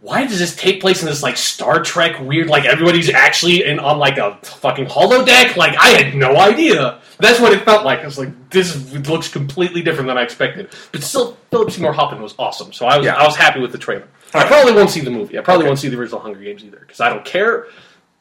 [0.00, 3.78] why does this take place in this like Star Trek weird like everybody's actually in
[3.78, 5.56] on like a fucking holodeck?
[5.56, 7.00] Like I had no idea.
[7.18, 8.00] That's what it felt like.
[8.00, 10.70] I was like, this looks completely different than I expected.
[10.90, 13.14] But still, Philip Seymour Hoffman was awesome, so I was Yeah.
[13.16, 14.08] I was happy with the trailer.
[14.32, 15.38] I probably won't see the movie.
[15.38, 15.68] I probably Okay.
[15.70, 17.66] won't see the original Hunger Games either because I don't care.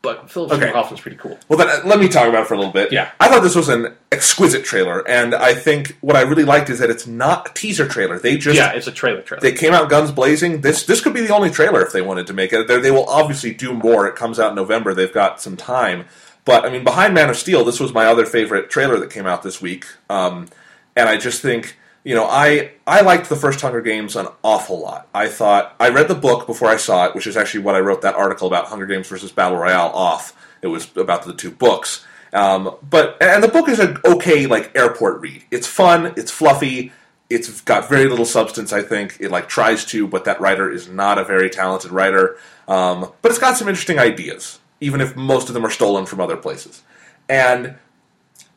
[0.01, 0.61] But Philip Okay.
[0.61, 1.37] Seymour Hoffman's pretty cool.
[1.49, 2.93] Well, then uh, let me talk about it for a little bit.
[2.93, 3.11] Yeah.
[3.19, 6.79] I thought this was an exquisite trailer, and I think what I really liked is
[6.79, 8.17] that it's not a teaser trailer.
[8.17, 9.41] They just Yeah, it's a trailer trailer.
[9.41, 10.61] they came out guns blazing.
[10.61, 12.67] This this could be the only trailer if they wanted to make it.
[12.69, 14.07] They, they will obviously do more.
[14.07, 14.93] It comes out in November.
[14.93, 16.05] They've got some time.
[16.45, 19.27] But I mean, behind Man of Steel, this was my other favorite trailer that came
[19.27, 19.85] out this week.
[20.09, 20.47] Um,
[20.95, 21.77] and I just think
[22.09, 25.07] you know I I liked the first Hunger Games an awful lot.
[25.13, 27.81] I thought I read the book before I saw it, which is actually what I
[27.81, 30.35] wrote that article about Hunger Games versus Battle Royale off.
[30.63, 32.03] It was about the two books.
[32.33, 35.43] Um, but and the book is an okay like airport read.
[35.51, 36.15] It's fun.
[36.17, 36.91] It's fluffy.
[37.29, 38.73] It's got very little substance.
[38.73, 42.37] I think it like tries to, but that writer is not a very talented writer.
[42.67, 46.21] Um, but it's got some interesting ideas, even if most of them are stolen from
[46.21, 46.81] other places.
[47.29, 47.75] And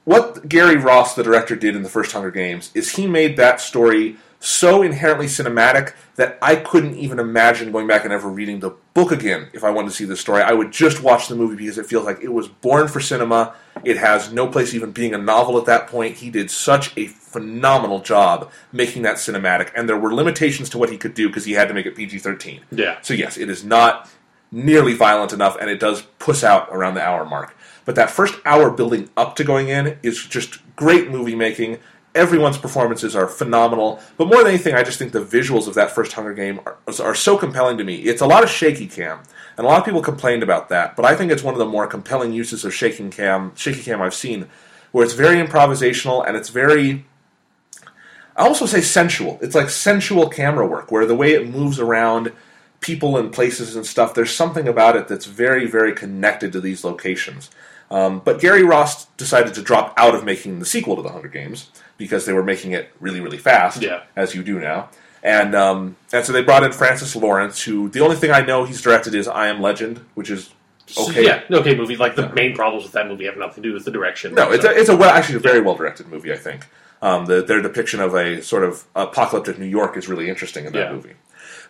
[0.04, 3.60] what Gary Ross, the director, did in the first Hunger Games is he made that
[3.60, 8.70] story so inherently cinematic that I couldn't even imagine going back and ever reading the
[8.92, 10.42] book again if I wanted to see this story.
[10.42, 13.54] I would just watch the movie because it feels like it was born for cinema.
[13.84, 16.16] It has no place even being a novel at that point.
[16.16, 20.90] He did such a phenomenal job making that cinematic, and there were limitations to what
[20.90, 22.62] he could do because he had to make it PG 13.
[22.72, 22.98] Yeah.
[23.02, 24.10] So, yes, it is not
[24.50, 27.56] nearly violent enough, and it does puss out around the hour mark.
[27.84, 31.78] But that first hour building up to going in is just great movie making.
[32.14, 34.00] Everyone's performances are phenomenal.
[34.16, 36.76] But more than anything, I just think the visuals of that first Hunger Game are,
[37.00, 37.96] are so compelling to me.
[37.96, 39.20] It's a lot of shaky cam,
[39.56, 40.94] and a lot of people complained about that.
[40.94, 44.02] But I think it's one of the more compelling uses of shaking cam, shaky cam
[44.02, 44.48] I've seen,
[44.92, 47.06] where it's very improvisational and it's very
[48.36, 49.38] I also say sensual.
[49.42, 52.32] It's like sensual camera work, where the way it moves around
[52.80, 56.84] people and places and stuff, there's something about it that's very, very connected to these
[56.84, 57.50] locations.
[57.92, 61.28] Um, but Gary Ross decided to drop out of making the sequel to The Hunger
[61.28, 61.68] Games
[61.98, 64.02] because they were making it really, really fast, Yeah.
[64.16, 64.88] as you do now.
[65.22, 68.64] And um, and so they brought in Francis Lawrence, who the only thing I know
[68.64, 70.50] he's directed is I Am Legend, which is
[70.98, 71.24] okay.
[71.24, 71.96] Yeah, okay movie.
[71.96, 74.34] Like the main problems with that movie have nothing to do with the direction.
[74.34, 76.32] No, it's So- a, it's a well, actually a very well directed movie.
[76.32, 76.66] I think
[77.02, 80.72] um, the, their depiction of a sort of apocalyptic New York is really interesting in
[80.72, 80.92] that Yeah.
[80.92, 81.12] movie.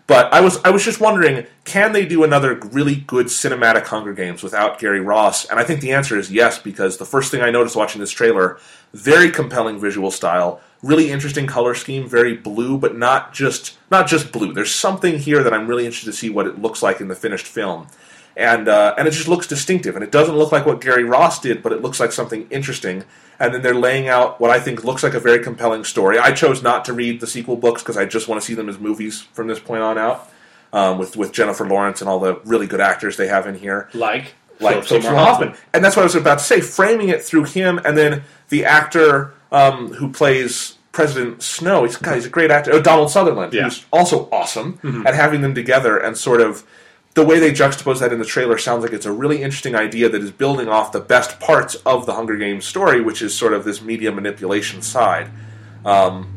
[0.07, 4.12] But I was I was just wondering, can they do another really good cinematic Hunger
[4.12, 5.44] Games without Gary Ross?
[5.46, 8.11] And I think the answer is yes, because the first thing I noticed watching this
[8.11, 8.59] trailer,
[8.92, 14.32] very compelling visual style, really interesting color scheme, very blue, but not just not just
[14.32, 14.53] blue.
[14.53, 17.14] There's something here that I'm really interested to see what it looks like in the
[17.14, 17.86] finished film
[18.36, 19.94] and uh, and it just looks distinctive.
[19.94, 23.05] And it doesn't look like what Gary Ross did, but it looks like something interesting.
[23.40, 26.18] And then they're laying out what I think looks like a very compelling story.
[26.18, 28.68] I chose not to read the sequel books because I just want to see them
[28.68, 30.30] as movies from this point on out,
[30.72, 33.88] um, with with Jennifer Lawrence and all the really good actors they have in here
[33.94, 35.54] like like Philip Seymour Hoffman.
[35.74, 36.60] And that's what I was about to say.
[36.60, 41.84] Framing it through him, and then the actor um, who plays President Snow.
[41.84, 42.70] He's, God, he's a great actor.
[42.74, 43.64] Oh, Donald Sutherland, Yeah.
[43.64, 44.78] who's also awesome.
[44.82, 46.64] And having them together and sort of
[47.14, 50.08] the way they juxtapose that in the trailer sounds like it's a really interesting idea
[50.08, 53.52] that is building off the best parts of the Hunger Games story, which is sort
[53.52, 55.30] of this media manipulation side.
[55.84, 56.32] Um,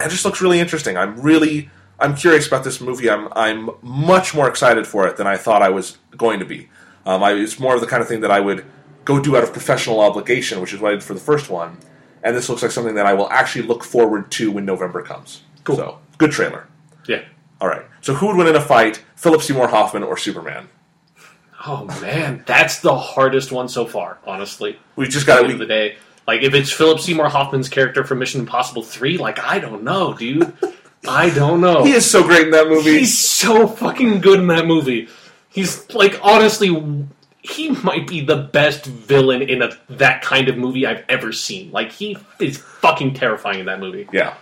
[0.00, 0.96] it just looks really interesting.
[0.96, 3.10] I'm really I'm curious about this movie.
[3.10, 6.68] I'm I'm much more excited for it than I thought I was going to be.
[7.06, 8.64] Um, I, it's more of the kind of thing that I would
[9.04, 11.78] go do out of professional obligation, which is what I did for the first one.
[12.22, 15.42] And this looks like something that I will actually look forward to when November comes.
[15.64, 15.76] Cool.
[15.76, 16.66] So good trailer.
[17.06, 17.22] Yeah.
[17.60, 17.84] All right.
[18.04, 20.68] So who would win in a fight, Philip Seymour Hoffman or Superman?
[21.66, 24.18] Oh man, that's the hardest one so far.
[24.26, 25.52] Honestly, We just got end to.
[25.54, 25.96] of the day,
[26.26, 30.12] like if it's Philip Seymour Hoffman's character from Mission Impossible Three, like I don't know,
[30.12, 30.52] dude.
[31.08, 31.82] I don't know.
[31.86, 32.98] He is so great in that movie.
[32.98, 35.08] He's so fucking good in that movie.
[35.48, 36.68] He's like honestly,
[37.40, 41.70] he might be the best villain in a, that kind of movie I've ever seen.
[41.70, 44.06] Like he is fucking terrifying in that movie.
[44.12, 44.34] Yeah.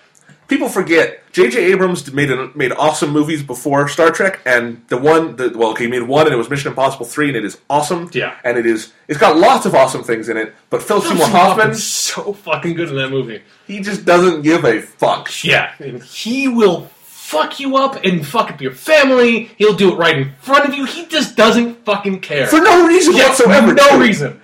[0.52, 1.72] People forget J.J.
[1.72, 5.84] Abrams made a, made awesome movies before Star Trek, and the one, the, well, okay,
[5.84, 8.10] he made one, and it was Mission Impossible three, and it is awesome.
[8.12, 8.36] Yeah.
[8.44, 8.92] and it is.
[9.08, 12.90] It's got lots of awesome things in it, but Phil Seymour Hoffman, so fucking good
[12.90, 13.40] in that movie.
[13.66, 15.30] he just doesn't give a fuck.
[15.42, 19.44] Yeah, and he will fuck you up and fuck up your family.
[19.56, 20.84] He'll do it right in front of you.
[20.84, 23.72] He just doesn't fucking care for no reason Yeah, whatsoever.
[23.72, 24.00] No too.
[24.00, 24.40] reason.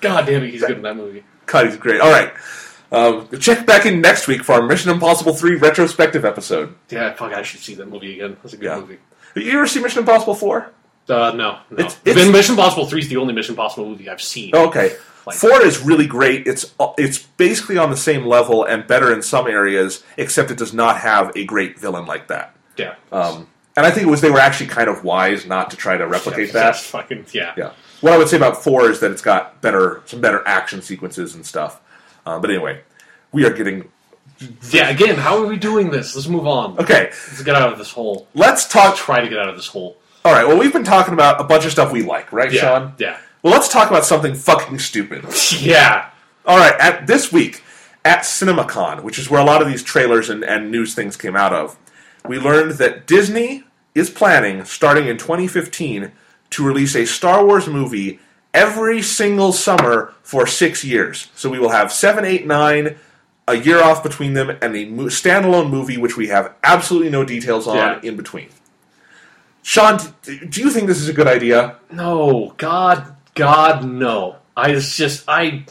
[0.00, 1.22] God damn it, he's good in that movie.
[1.46, 2.00] God, he's great.
[2.00, 2.32] All right,
[2.92, 6.74] um, check back in next week for our Mission Impossible three retrospective episode.
[6.90, 8.36] Yeah, fuck, I should see that movie again.
[8.42, 8.80] That's a good Yeah.
[8.80, 8.98] movie.
[9.34, 10.70] Have you ever seen Mission Impossible four?
[11.08, 11.58] Uh, no, no.
[11.78, 14.54] It's- It's, Mission Impossible Three is the only Mission Impossible movie I've seen.
[14.54, 14.94] Okay.
[15.26, 16.46] Like- Four is really great.
[16.46, 20.72] It's it's basically on the same level and better in some areas, except it does
[20.72, 22.54] not have a great villain like that.
[22.78, 25.76] Yeah, Um, and I think it was they were actually kind of wise not to
[25.76, 26.76] try to replicate that.
[26.76, 27.52] Fucking yeah.
[27.56, 27.70] Yeah.
[28.00, 31.34] What I would say about four is that it's got better some better action sequences
[31.34, 31.80] and stuff.
[32.28, 32.80] Uh, but anyway,
[33.32, 33.88] we are getting
[34.70, 36.14] Yeah, Again, how are we doing this?
[36.14, 36.78] Let's move on.
[36.78, 37.04] okay.
[37.06, 38.28] Let's get out of this hole.
[38.34, 38.96] Let's talk.
[38.96, 39.96] Try to get out of this hole.
[40.24, 40.46] All right.
[40.46, 42.92] Well, we've been talking about a bunch of stuff we like, right, Yeah, Sean?
[42.98, 45.24] yeah, Well, let's talk about something fucking stupid.
[45.58, 46.10] yeah.
[46.44, 47.62] All right, at this week
[48.04, 51.34] at CinemaCon, which is where a lot of these trailers and, and news things came
[51.36, 51.76] out of,
[52.26, 53.64] we learned that Disney
[53.94, 56.12] is planning, starting in 2015,
[56.50, 58.18] to release a Star Wars movie
[58.54, 61.28] every single summer for six years.
[61.34, 62.96] So we will have seven, eight, nine,
[63.46, 67.24] a year off between them, and a mo- standalone movie which we have absolutely no
[67.24, 68.00] details on Yeah.
[68.02, 68.48] in between.
[69.62, 71.76] Sean, d- do you think this is a good idea?
[71.90, 74.36] No, God, God, no.
[74.56, 75.64] I just I.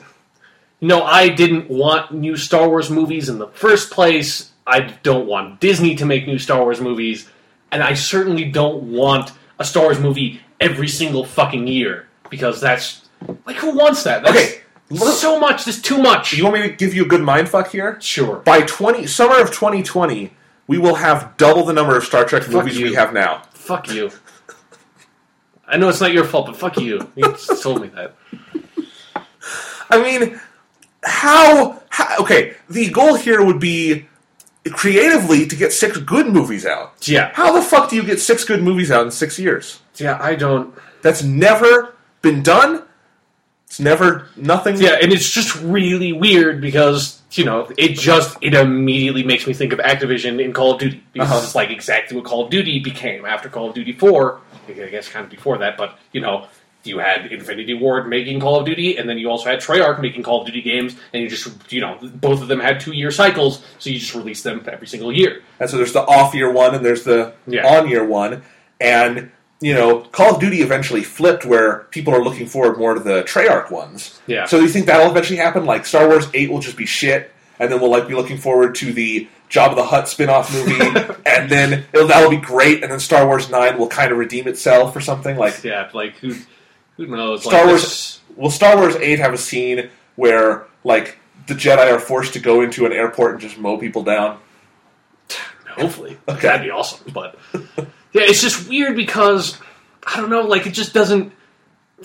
[0.80, 4.52] You know, I didn't want new Star Wars movies in the first place.
[4.68, 7.28] I don't want Disney to make new Star Wars movies,
[7.72, 13.08] and I certainly don't want a Star Wars movie every single fucking year because that's
[13.46, 14.24] like who wants that?
[14.24, 14.62] That's Okay,
[15.16, 15.66] so much.
[15.66, 16.34] That's too much.
[16.34, 18.00] You want me to give you a good mind fuck here?
[18.02, 18.38] Sure.
[18.38, 20.34] by 20 summer of 2020
[20.68, 22.88] we will have double the number of star trek movies you.
[22.88, 24.12] we have now Fuck you.
[25.68, 27.10] I know it's not your fault, but fuck you.
[27.16, 28.16] You told me that.
[29.90, 30.40] i mean
[31.04, 34.08] how, how okay the goal here would be
[34.74, 37.32] creatively to get six good movies out Yeah.
[37.34, 40.36] how the fuck do you get six good movies out in six years Yeah, I
[40.36, 40.74] don't.
[41.02, 41.96] that's never
[42.32, 42.84] been done
[43.68, 48.54] it's never nothing Yeah, and it's just really weird because you know it just it
[48.54, 51.42] immediately makes me think of Activision in Call of Duty because Uh-huh.
[51.44, 54.40] it's like exactly what Call of Duty became after Call of Duty Four.
[54.70, 56.48] I guess kind of before that, but you know
[56.84, 60.24] you had Infinity Ward making Call of Duty, and then you also had Treyarch making
[60.24, 63.12] Call of Duty games, and you just you know both of them had two year
[63.12, 65.42] cycles, so you just release them every single year.
[65.60, 67.68] and so there's the off year one and there's the Yeah.
[67.68, 68.44] on year one
[68.80, 73.00] and you know call of duty eventually flipped where people are looking forward more to
[73.00, 74.46] the treyarch ones Yeah.
[74.46, 77.32] so do you think that'll eventually happen like star wars 8 will just be shit
[77.60, 80.80] and then we'll like be looking forward to the Jabba the Hutt spin-off movie
[81.26, 84.48] and then it'll, that'll be great and then star wars 9 will kind of redeem
[84.48, 86.36] itself or something like Yeah, like who
[86.98, 87.42] who knows?
[87.44, 91.92] Star like, Wars- this- will star wars 8 have a scene where like the jedi
[91.92, 94.38] are forced to go into an airport and just mow people down
[95.70, 96.42] Hopefully, Okay.
[96.42, 97.12] that'd be awesome.
[97.14, 97.38] But
[98.18, 99.58] yeah, it's just weird because
[100.06, 100.42] I don't know.
[100.42, 101.34] Like, it just doesn't.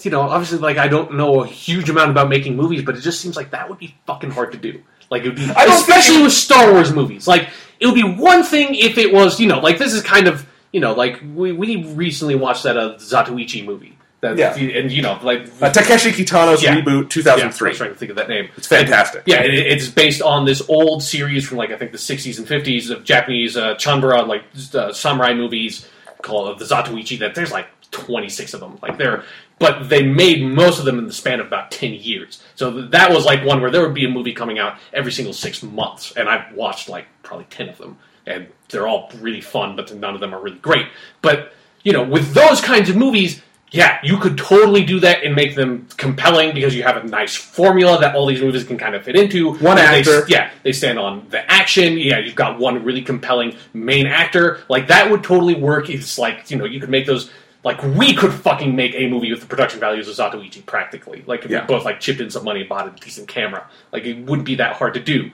[0.03, 3.01] You know, obviously, like I don't know a huge amount about making movies, but it
[3.03, 4.83] just seems like that would be fucking hard to do.
[5.11, 7.29] Like, it would be, I especially with Star Wars movies.
[7.29, 10.29] Like, it would be one thing if it was, you know, like this is kind
[10.29, 13.99] of, you know, like we, we recently watched that uh, Zatoichi movie.
[14.23, 14.55] That, Yeah.
[14.55, 16.77] and you know, like uh, takeshi kitano's Yeah.
[16.81, 18.49] reboot yeah, I 2003 was trying to think of that name.
[18.57, 21.99] it's fantastic Yeah, it, it's based on this old series from like I think the
[21.99, 24.45] 60s and 50s of Japanese uh, Chanbara like
[24.75, 25.87] uh, samurai movies
[26.23, 27.19] called the Zatoichi.
[27.19, 28.79] That there's like 26 of them.
[28.83, 29.25] Like they're,
[29.59, 32.43] but they made most of them in the span of about 10 years.
[32.57, 35.33] So that was like one where there would be a movie coming out every single
[35.33, 39.77] six months, and I've watched like probably 10 of them, and they're all really fun,
[39.77, 40.87] but none of them are really great.
[41.21, 41.53] But
[41.85, 43.43] you know, with those kinds of movies.
[43.73, 47.35] Yeah, you could totally do that and make them compelling because you have a nice
[47.35, 49.55] formula that all these movies can kind of fit into.
[49.55, 50.25] One And they- actor.
[50.29, 51.97] yeah, they stand on the action.
[51.99, 54.61] Yeah, you've got one really compelling main actor.
[54.69, 55.89] Like that would totally work.
[55.89, 57.31] It's like you know you could make those.
[57.65, 61.23] Like we could fucking make a movie with the production values of Zatoichi practically.
[61.27, 61.61] Like if Yeah.
[61.63, 63.67] we both like chipped in some money and bought a decent camera.
[63.93, 65.31] Like it wouldn't be that hard to do.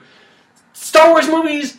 [0.73, 1.77] Star Wars movies,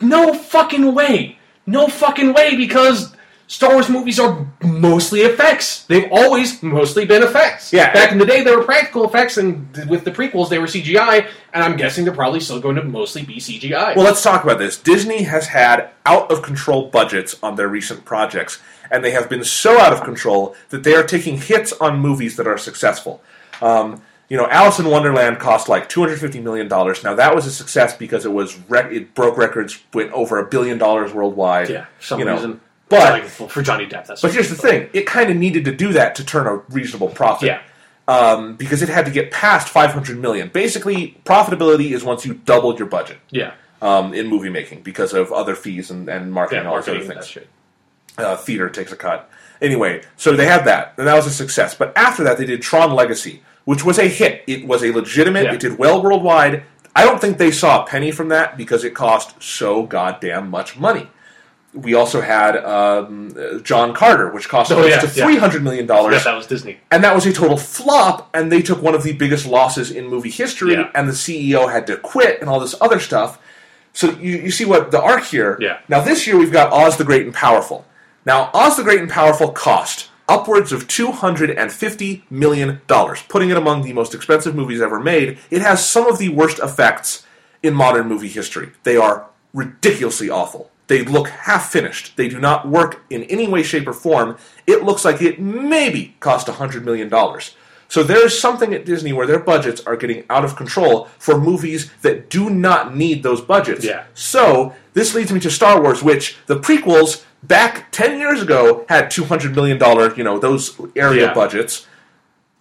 [0.00, 1.38] no fucking way.
[1.64, 3.11] no fucking way, because
[3.52, 5.84] Star Wars movies are mostly effects.
[5.84, 7.70] They've always mostly been effects.
[7.70, 7.92] Yeah.
[7.92, 11.28] Back in the day, they were practical effects, and with the prequels, they were CGI,
[11.52, 13.94] and I'm guessing they're probably still going to mostly be CGI.
[13.94, 14.78] Well, let's talk about this.
[14.78, 18.58] Disney has had out of control budgets on their recent projects,
[18.90, 22.36] and they have been so out of control that they are taking hits on movies
[22.36, 23.22] that are successful.
[23.60, 24.00] Um,
[24.30, 27.04] you know, Alice in Wonderland cost like two hundred fifty million dollars.
[27.04, 30.46] Now that was a success because it was rec- it broke records, went over a
[30.46, 31.68] billion dollars worldwide.
[31.68, 32.36] yeah, some you know.
[32.36, 32.60] reason.
[32.92, 35.64] But Like, well, for Johnny Depp, that's but here's the thing: it kind of needed
[35.66, 37.48] to do that to turn a reasonable profit.
[37.48, 37.60] Yeah.
[38.08, 40.48] Um, because it had to get past 500 million.
[40.48, 43.52] Basically, profitability is once you doubled your budget Yeah.
[43.80, 46.88] um, in movie making because of other fees and, and marketing Yeah, and all those
[46.88, 47.26] other things.
[47.28, 47.48] shit.
[48.18, 49.30] Uh, theater takes a cut.
[49.62, 51.74] Anyway, so they had that, and that was a success.
[51.76, 54.42] But after that, they did Tron Legacy, which was a hit.
[54.48, 55.44] It was a legitimate.
[55.44, 55.54] Yeah.
[55.54, 56.64] It did well worldwide.
[56.96, 60.76] I don't think they saw a penny from that because it cost so goddamn much
[60.76, 61.06] money.
[61.74, 65.86] We also had um, John Carter, which cost Oh, close yeah, to three hundred million
[65.86, 66.14] dollars.
[66.16, 66.78] Yeah, that was Disney.
[66.90, 70.06] and that was a total flop and they took one of the biggest losses in
[70.06, 70.90] movie history Yeah.
[70.94, 73.38] and the ceo had to quit and all this other stuff.
[73.94, 75.56] So you, you see what the arc here.
[75.60, 75.78] Yeah.
[75.88, 77.86] now this year we've got oz the great and powerful.
[78.26, 83.82] Now oz the great and powerful cost upwards of 250 million dollars putting it among
[83.82, 85.38] the most expensive movies ever made.
[85.50, 87.24] It has some of the worst effects
[87.62, 88.72] in modern movie history.
[88.82, 92.18] They are ridiculously awful they look half finished.
[92.18, 94.36] They do not work in any way, shape, or form.
[94.66, 97.10] It looks like it maybe cost $100 million.
[97.88, 101.90] So there's something at Disney where their budgets are getting out of control for movies
[102.02, 103.86] that do not need those budgets.
[103.86, 104.04] Yeah.
[104.12, 109.06] So this leads me to Star Wars, which the prequels back 10 years ago had
[109.06, 109.78] $200 million,
[110.14, 111.34] you know, those area Yeah.
[111.34, 111.86] budgets.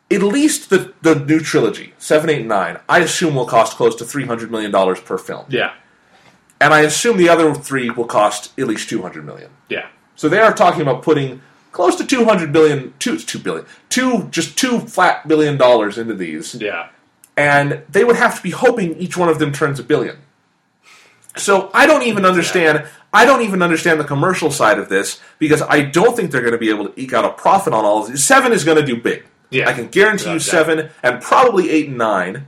[0.10, 3.96] At least the, the new trilogy, 7, 8, and 9, I assume will cost close
[3.96, 4.72] to $300 million
[5.04, 5.46] per film.
[5.50, 5.74] Yeah.
[6.62, 9.50] And I assume the other three will cost at least 200 million.
[9.68, 9.88] Yeah.
[10.16, 11.42] So they are talking about putting
[11.72, 16.56] close to 200 billion, two, two billion, two, just two flat billion dollars into these.
[16.56, 16.90] Yeah.
[17.36, 20.18] And they would have to be hoping each one of them turns a billion.
[21.38, 22.86] So I don't even understand.
[23.14, 26.54] I don't even understand the commercial side of this because I don't think they're going
[26.54, 28.24] to be able to eke out a profit on all of these.
[28.24, 29.26] Seven is going to do big.
[29.50, 29.68] Yeah.
[29.70, 30.42] I can guarantee you doubt.
[30.42, 32.48] seven and probably eight and nine.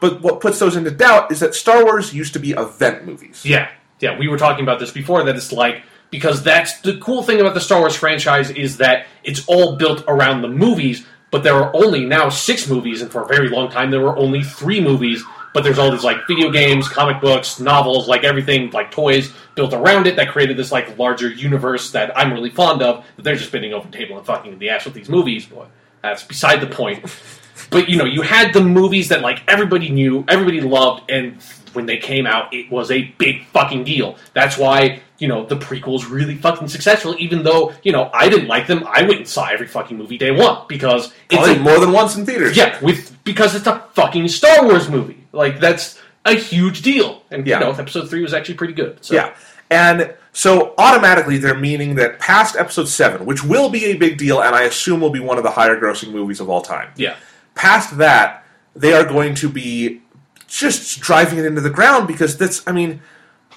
[0.00, 3.44] But what puts those into doubt is that Star Wars used to be event movies.
[3.44, 3.70] Yeah,
[4.00, 4.18] yeah.
[4.18, 5.24] We were talking about this before.
[5.24, 9.06] That it's like because that's the cool thing about the Star Wars franchise is that
[9.22, 11.06] it's all built around the movies.
[11.30, 14.16] But there are only now six movies, and for a very long time there were
[14.16, 15.24] only three movies.
[15.52, 19.72] But there's all these like video games, comic books, novels, like everything, like toys built
[19.72, 23.04] around it that created this like larger universe that I'm really fond of.
[23.16, 25.46] That they're just bending over the table and fucking in the ass with these movies.
[25.46, 25.70] But
[26.02, 27.04] that's beside the point.
[27.74, 31.42] But you know, you had the movies that like everybody knew, everybody loved, and
[31.74, 34.16] when they came out, it was a big fucking deal.
[34.32, 37.14] That's why you know the prequels really fucking successful.
[37.18, 40.16] Even though you know I didn't like them, I went and saw every fucking movie
[40.18, 42.56] day one because it's a, more than once in theaters.
[42.56, 45.24] yeah, with because it's a fucking Star Wars movie.
[45.32, 47.58] Like that's a huge deal, and Yeah.
[47.58, 49.04] you know Episode three was actually pretty good.
[49.04, 49.14] So.
[49.14, 49.34] Yeah.
[49.70, 54.40] And so automatically they're meaning that past episode 7, which will be a big deal
[54.42, 56.90] and I assume will be one of the higher grossing movies of all time.
[56.96, 57.16] yeah,
[57.54, 58.44] Past that,
[58.74, 60.00] they are going to be
[60.48, 63.00] just driving it into the ground because that's I mean,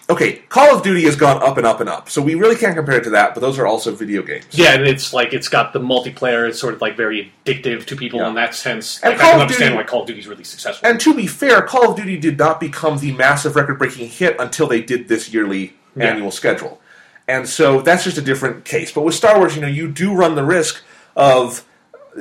[0.10, 2.10] okay, Call of Duty has gone up and up and up.
[2.10, 4.46] So we really can't compare it to that, but those are also video games.
[4.52, 6.48] yeah, and it's like it's got the multiplayer.
[6.48, 8.30] It's sort of like very addictive to people Yeah.
[8.30, 9.00] in that sense.
[9.02, 10.88] And Like, Call I can understand Duty- why Call of Duty is really successful.
[10.88, 14.36] And to be fair, Call of Duty did not become the massive record breaking hit
[14.40, 16.06] until they did this yearly Yeah.
[16.06, 16.80] annual schedule.
[17.28, 18.92] And so that's just a different case.
[18.92, 20.82] But with Star Wars, you know, you do run the risk
[21.16, 21.64] of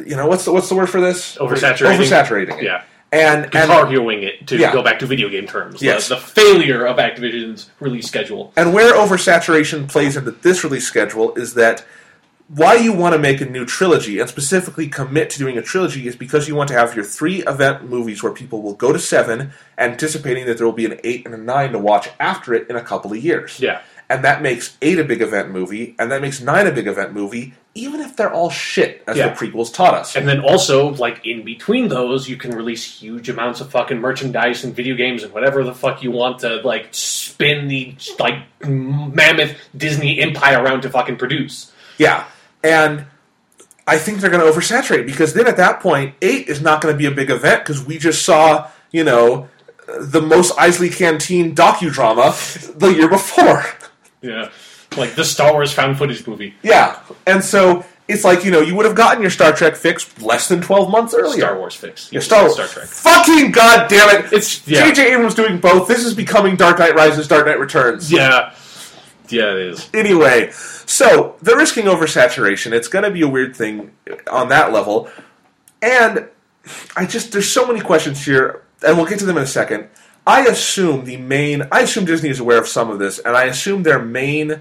[0.04, 1.36] you know, what's the what's the word for this?
[1.36, 1.96] Oversaturating.
[1.98, 2.64] Oversaturating it.
[2.64, 2.82] Yeah.
[3.12, 4.72] And and Guitar Hero-ing it to Yeah.
[4.72, 5.78] go back to video game terms.
[5.80, 6.08] The- Yes.
[6.08, 8.52] The, failure of Activision's release schedule.
[8.56, 11.84] and where oversaturation plays into this release schedule is that
[12.48, 16.06] why you want to make a new trilogy and specifically commit to doing a trilogy
[16.06, 18.98] is because you want to have your three event movies where people will go to
[19.00, 22.68] seven, anticipating that there will be an eight and a nine to watch after it
[22.70, 23.58] in a couple of years.
[23.58, 23.80] Yeah.
[24.08, 27.12] And that makes eight a big event movie, and that makes nine a big event
[27.12, 29.28] movie, even if they're all shit, as Yeah.
[29.28, 30.16] the prequels taught us.
[30.16, 34.64] And then also, like in between those, you can release huge amounts of fucking merchandise
[34.64, 39.54] and video games and whatever the fuck you want to like spin the like mammoth
[39.76, 41.70] Disney empire around to fucking produce.
[41.98, 42.24] Yeah,
[42.64, 43.06] and
[43.86, 46.92] I think they're going to oversaturate because then at that point, eight is not going
[46.94, 49.48] to be a big event because we just saw, you know,
[50.00, 53.64] the Mos Eisley Cantina docudrama the year before.
[54.22, 54.48] Yeah,
[54.96, 56.54] like the Star Wars found footage movie.
[56.62, 60.20] Yeah, and so it's like you know you would have gotten your Star Trek fix
[60.20, 61.40] less than twelve months earlier.
[61.40, 62.12] Star Wars fix.
[62.12, 62.86] Yeah, Star, Star Trek.
[62.86, 64.24] Fucking goddamn it!
[64.26, 64.84] It's- yeah.
[64.86, 65.12] J.J.
[65.14, 65.88] Abrams doing both.
[65.88, 68.10] This is becoming Dark Knight Rises, Dark Knight Returns.
[68.12, 68.54] Yeah.
[69.28, 69.88] Yeah, it is.
[69.92, 72.70] Anyway, so they're risking oversaturation.
[72.70, 73.90] It's going to be a weird thing
[74.30, 75.10] on that level.
[75.82, 76.28] And
[76.96, 79.88] I just, there's so many questions here, and we'll get to them in a second.
[80.28, 83.44] I assume the main, I assume Disney is aware of some of this, and I
[83.46, 84.60] assume their main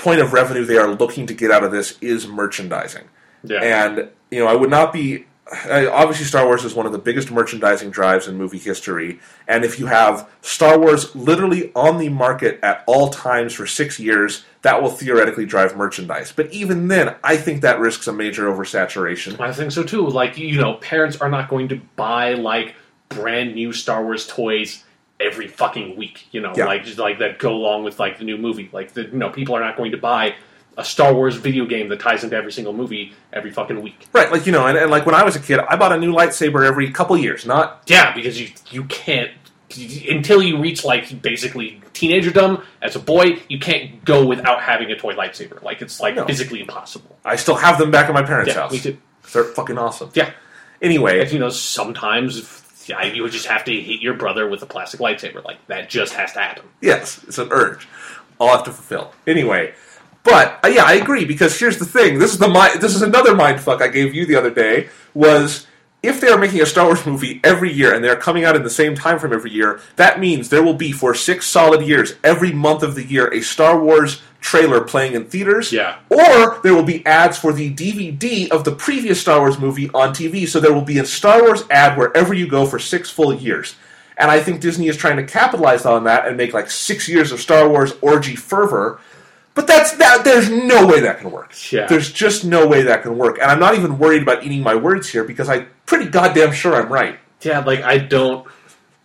[0.00, 3.04] point of revenue they are looking to get out of this is merchandising.
[3.44, 3.60] Yeah.
[3.62, 5.26] And, you know, I would not be.
[5.68, 9.18] Obviously, Star Wars is one of the biggest merchandising drives in movie history.
[9.48, 13.98] And if you have Star Wars literally on the market at all times for six
[13.98, 16.30] years, that will theoretically drive merchandise.
[16.30, 19.40] But even then, I think that risks a major oversaturation.
[19.40, 20.06] I think so too.
[20.06, 22.76] Like you know, parents are not going to buy like
[23.08, 24.84] brand new Star Wars toys
[25.20, 26.26] every fucking week.
[26.32, 26.64] You know, Yeah.
[26.66, 28.68] like just like that go along with like the new movie.
[28.72, 30.34] Like the you know, people are not going to buy
[30.78, 34.06] a Star Wars video game that ties into every single movie every fucking week.
[34.12, 35.98] Right, like, you know, and, and like when I was a kid, I bought a
[35.98, 37.82] new lightsaber every couple years, not.
[37.86, 39.30] Yeah, because you you can't
[40.08, 44.96] until you reach like basically teenagerdom as a boy, you can't go without having a
[44.96, 45.62] toy lightsaber.
[45.62, 46.26] Like it's like No.
[46.26, 47.16] physically impossible.
[47.24, 48.72] I still have them back at my parents' Yeah, house.
[48.72, 48.96] me too.
[49.32, 50.10] They're fucking awesome.
[50.14, 50.30] Yeah,
[50.82, 54.62] Anyway, If, you know, sometimes yeah, you would just have to hit your brother with
[54.62, 55.44] a plastic lightsaber.
[55.44, 56.64] Like that just has to happen.
[56.80, 57.88] Yes, it's an urge.
[58.40, 59.12] I'll have to fulfill.
[59.26, 59.74] Anyway,
[60.22, 62.18] but uh, yeah, I agree because here's the thing.
[62.18, 64.88] This is the mi- this is another mind fuck I gave you the other day
[65.14, 65.66] was
[66.02, 68.62] if they are making a Star Wars movie every year and they're coming out in
[68.62, 72.14] the same time frame every year, that means there will be for six solid years
[72.24, 75.72] every month of the year a Star Wars trailer playing in theaters.
[75.72, 75.98] Yeah.
[76.08, 80.14] Or there will be ads for the DVD of the previous Star Wars movie on
[80.14, 80.48] TV.
[80.48, 83.76] So there will be a Star Wars ad wherever you go for six full years.
[84.16, 87.32] And I think Disney is trying to capitalize on that and make like six years
[87.32, 89.00] of Star Wars orgy fervor.
[89.54, 90.24] But that's that.
[90.24, 91.54] There's no way that can work.
[91.72, 91.86] Yeah.
[91.86, 93.38] There's just no way that can work.
[93.40, 96.74] And I'm not even worried about eating my words here because I'm pretty goddamn sure
[96.74, 97.18] I'm right.
[97.42, 98.46] Yeah, like I don't.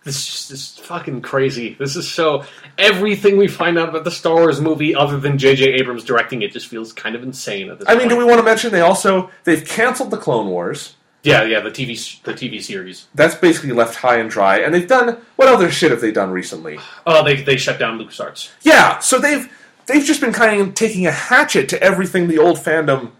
[0.06, 1.74] This is fucking crazy.
[1.74, 2.44] This is so.
[2.78, 5.64] Everything we find out about the Star Wars movie, other than J.J.
[5.74, 8.38] Abrams directing it, just feels kind of insane at this I mean, do we want
[8.38, 10.94] to mention they also they've canceled the Clone Wars.
[11.24, 13.08] Yeah, yeah, the TV the TV series.
[13.16, 14.60] That's basically left high and dry.
[14.60, 16.78] And they've done what other shit have they done recently?
[17.04, 18.52] Oh, they they shut down LucasArts.
[18.62, 19.52] Yeah, so they've
[19.86, 23.10] they've just been kind of taking a hatchet to everything the old fandom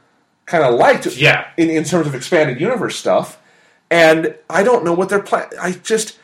[0.44, 1.06] kind of liked.
[1.16, 1.48] Yeah.
[1.56, 3.40] in in terms of expanded universe stuff.
[3.90, 5.48] And I don't know what their plan.
[5.60, 6.18] I just,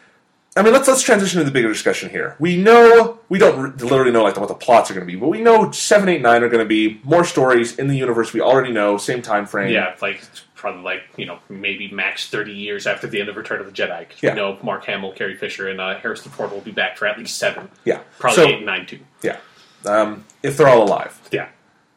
[0.55, 2.37] I mean, let's let's transition to the bigger discussion here.
[2.39, 5.29] We know we don't literally know like what the plots are going to be, but
[5.29, 8.41] we know seven, eight, nine are going to be more stories in the universe we
[8.43, 9.73] already know, same time frame.
[9.73, 10.23] Yeah, like
[10.55, 13.73] probably like you know maybe max thirty years after the end of Return of the
[13.73, 14.01] Jedi.
[14.01, 14.35] Because Yeah.
[14.35, 17.19] we know Mark Hamill, Carrie Fisher, and uh, Harrison Ford will be back for at
[17.19, 17.71] least seven.
[17.85, 18.01] yeah.
[18.19, 19.01] Probably so, eight and nine too.
[19.23, 19.39] Yeah,
[19.87, 21.19] um, if they're all alive.
[21.33, 21.49] Yeah,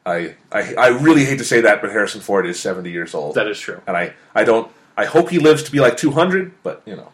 [0.05, 3.35] I, I I really hate to say that, but Harrison Ford is seventy years old.
[3.35, 3.81] that is true.
[3.85, 7.09] and I, I don't I hope he lives to be like 200 but you know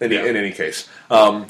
[0.00, 0.24] in, Yeah.
[0.24, 1.46] in any case um,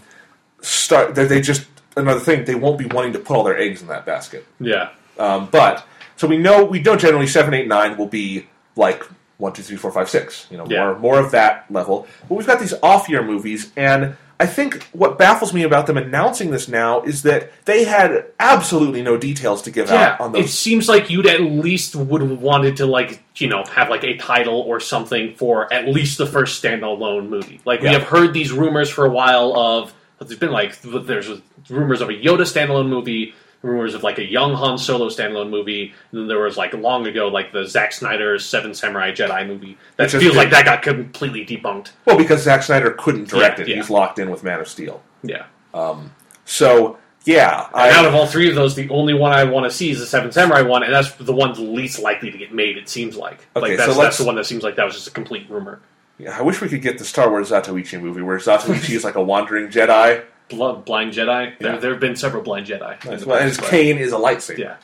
[0.60, 1.66] start they, they just
[1.96, 4.90] another thing they won't be wanting to put all their eggs in that basket Yeah,
[5.18, 5.86] um, but
[6.16, 9.02] so we know we know generally 7 8 9 will be like
[9.38, 10.84] 1 2 3 4 5 6 you know Yeah.
[10.84, 14.82] more more of that level but we've got these off year movies and I think
[14.92, 19.62] what baffles me about them announcing this now is that they had absolutely no details
[19.62, 20.12] to give yeah.
[20.12, 20.44] out on those.
[20.44, 24.04] It seems like you'd at least would have wanted to like you know have like
[24.04, 27.60] a title or something for at least the first standalone movie.
[27.64, 29.94] Like we have heard these rumors for a while of.
[30.18, 31.30] There's been like there's
[31.68, 35.92] rumors of a Yoda standalone movie, rumors of like a young Han Solo standalone movie,
[36.12, 39.76] and then there was like long ago like the Zack Snyder's Seven Samurai Jedi movie.
[39.96, 41.90] That feels like that got completely debunked.
[42.04, 43.76] well because Zack Snyder couldn't direct Yeah, it yeah.
[43.76, 45.46] he's locked in with Man of Steel Yeah.
[45.74, 46.12] Um,
[46.44, 49.70] so yeah, And out of all three of those, the only one I want to
[49.76, 52.76] see is the Seven Samurai one, and that's the one least likely to get made.
[52.76, 54.84] It seems like, Okay, like so that's, let's- that's the one that seems like that
[54.84, 55.80] was just a complete rumor.
[56.18, 59.16] yeah, I wish we could get the Star Wars Zatoichi movie where Zatoichi is like
[59.16, 61.50] a wandering Jedi, blind Jedi.
[61.50, 61.54] Yeah.
[61.60, 63.00] There, there have been several blind Jedi.
[63.20, 64.58] the well, and his cane is a lightsaber.
[64.58, 64.76] Yeah,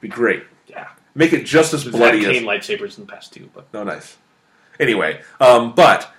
[0.00, 0.44] be great.
[0.66, 0.88] yeah.
[1.14, 2.38] Make it just as We've bloody had as.
[2.38, 4.16] cane lightsabers in the past too, but No, nice.
[4.80, 6.10] Anyway, um, but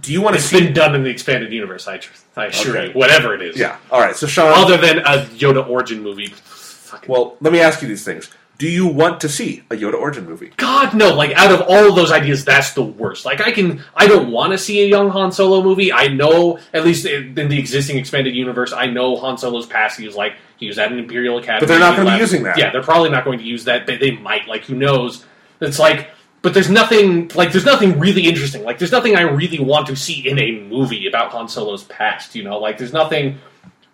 [0.00, 0.60] do you want to it's see?
[0.60, 1.88] been done in the expanded universe.
[1.88, 2.88] I, tr- I assure Okay.
[2.88, 3.56] you, whatever it is.
[3.56, 3.78] Yeah.
[3.90, 4.14] All right.
[4.16, 6.26] So Sean, Other than a Yoda origin movie.
[6.28, 8.30] Fucking well, let me ask you these things.
[8.62, 10.52] Do you want to see a Yoda origin movie?
[10.56, 11.16] God no!
[11.16, 13.24] Like out of all of those ideas, that's the worst.
[13.24, 15.92] Like I can, I don't want to see a young Han Solo movie.
[15.92, 19.98] I know, at least in the existing expanded universe, I know Han Solo's past.
[19.98, 21.58] He was like he was at an Imperial Academy.
[21.58, 22.56] But they're not gonna be using that.
[22.56, 23.84] Yeah, they're probably not going to use that.
[23.84, 24.46] But they might.
[24.46, 25.26] Like who knows?
[25.60, 26.10] It's like,
[26.42, 27.32] but there's nothing.
[27.34, 28.62] Like there's nothing really interesting.
[28.62, 32.36] Like there's nothing I really want to see in a movie about Han Solo's past.
[32.36, 33.40] You know, like there's nothing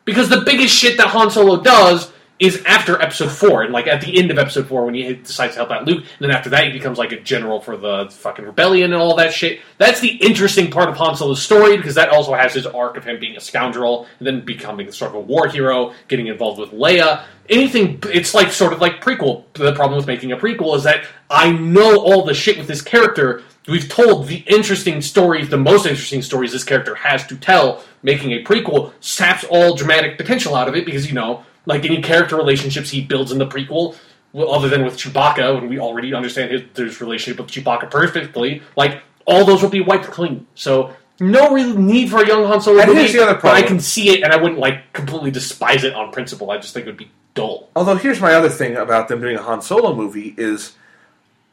[0.05, 4.01] because the biggest shit that Han Solo does is after episode four, and like at
[4.01, 6.51] the end of episode four when he decides to help out Luke, and then after
[6.51, 9.61] that he becomes like a general for the fucking rebellion and all that shit.
[9.79, 13.05] That's the interesting part of Han Solo's story because that also has his arc of
[13.05, 16.71] him being a scoundrel and then becoming sort of a war hero, getting involved with
[16.71, 17.25] Leia.
[17.49, 19.45] Anything, it's like sort of like prequel.
[19.55, 22.83] The problem with making a prequel is that I know all the shit with this
[22.83, 23.43] character.
[23.67, 27.85] We've told the interesting stories, the most interesting stories this character has to tell.
[28.03, 32.03] Making a prequel saps all dramatic potential out of it because you know like any
[32.03, 33.97] character relationships he builds in the prequel,
[34.33, 38.63] well, other than with Chewbacca, and we already understand his, his relationship with Chewbacca perfectly,
[38.77, 40.47] like all those will be wiped clean.
[40.55, 43.01] So no real need for a young Han Solo And movie.
[43.01, 45.95] here's the other but I can see it, and I wouldn't like completely despise it
[45.95, 46.51] on principle.
[46.51, 47.71] I just think it would be dull.
[47.75, 50.75] Although here's my other thing about them doing a Han Solo movie is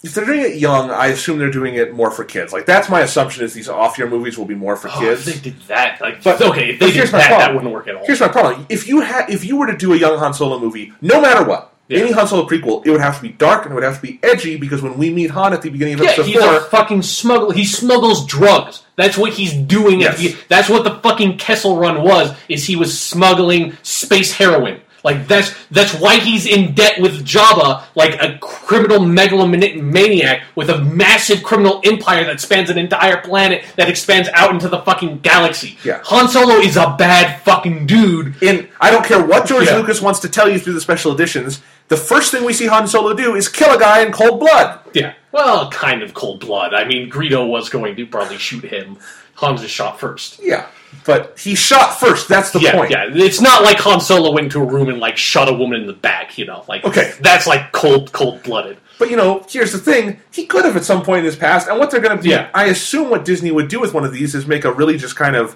[0.03, 2.53] if they're doing it young, I assume they're doing it more for kids.
[2.53, 5.27] Like that's my assumption is these off year movies will be more for Oh, kids.
[5.27, 7.73] if they did that, like, But- okay, if they here's did my that, that wouldn't
[7.73, 8.05] work at all.
[8.05, 8.65] Here's my problem.
[8.69, 11.43] If you had if you were to do a young Han Solo movie, no matter
[11.43, 11.99] what, Yeah.
[11.99, 14.01] any Han Solo prequel, it would have to be dark and it would have to
[14.01, 16.55] be edgy because when we meet Han at the beginning of Yeah, episode he's four,
[16.57, 17.53] a fucking smuggler.
[17.53, 18.81] He smuggles drugs.
[18.97, 20.03] That's what he's doing.
[20.03, 20.34] at Yes.
[20.34, 22.31] the- that's what the fucking Kessel Run was.
[22.47, 24.81] Is he was smuggling space heroin.
[25.06, 30.80] Like that's that's why he's in debt with Jabba, like a criminal megalomaniac with a
[30.84, 35.77] massive criminal empire that spans an entire planet that expands out into the fucking galaxy.
[35.84, 36.02] Yeah.
[36.06, 38.41] Han Solo is a bad fucking dude.
[38.41, 39.77] in I don't care what George Yeah.
[39.77, 42.88] Lucas wants to tell you through the special editions, the first thing we see Han
[42.88, 44.80] Solo do is kill a guy in cold blood.
[44.94, 45.14] Yeah.
[45.32, 46.73] Well, kind of cold blood.
[46.73, 48.98] I mean, Greedo was going to probably shoot him.
[49.36, 50.40] Han just shot first.
[50.41, 50.65] Yeah,
[51.05, 52.27] but he shot first.
[52.30, 52.91] That's the yeah, point.
[52.91, 53.05] yeah.
[53.11, 55.88] It's not like Han Solo went into a room and like shot a woman in
[55.88, 56.38] the back.
[56.38, 57.11] You know, like Okay.
[57.22, 58.77] that's like cold, cold blooded.
[58.97, 61.67] But you know, here's the thing: he could have at some point in his past.
[61.67, 62.49] And what they're going to do, Yeah.
[62.53, 65.15] I assume, what Disney would do with one of these is make a really just
[65.15, 65.55] kind of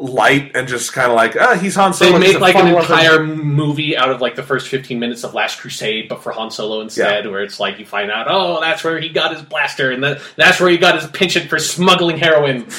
[0.00, 2.20] light and just kind of like, ah, he's Han They Solo.
[2.20, 5.58] he's make like an entire movie out of like the first fifteen minutes of Last
[5.58, 9.00] Crusade, but for Han Solo instead, where it's like you find out, oh, that's where
[9.00, 12.66] he got his blaster, and that that's where he got his penchant for smuggling heroin.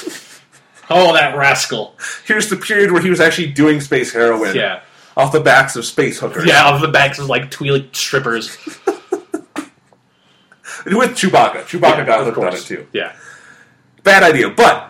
[0.89, 1.95] oh, that rascal!
[2.25, 4.81] Here's the period where he was actually doing space heroin Yeah,
[5.17, 6.45] off the backs of space hookers.
[6.47, 6.63] yeah.
[6.65, 8.57] Off the backs of like Twi'lek strippers.
[10.85, 11.63] with Chewbacca.
[11.63, 12.87] Chewbacca Yeah, got hooked on it too.
[12.93, 13.15] Yeah.
[14.03, 14.89] Bad idea, but.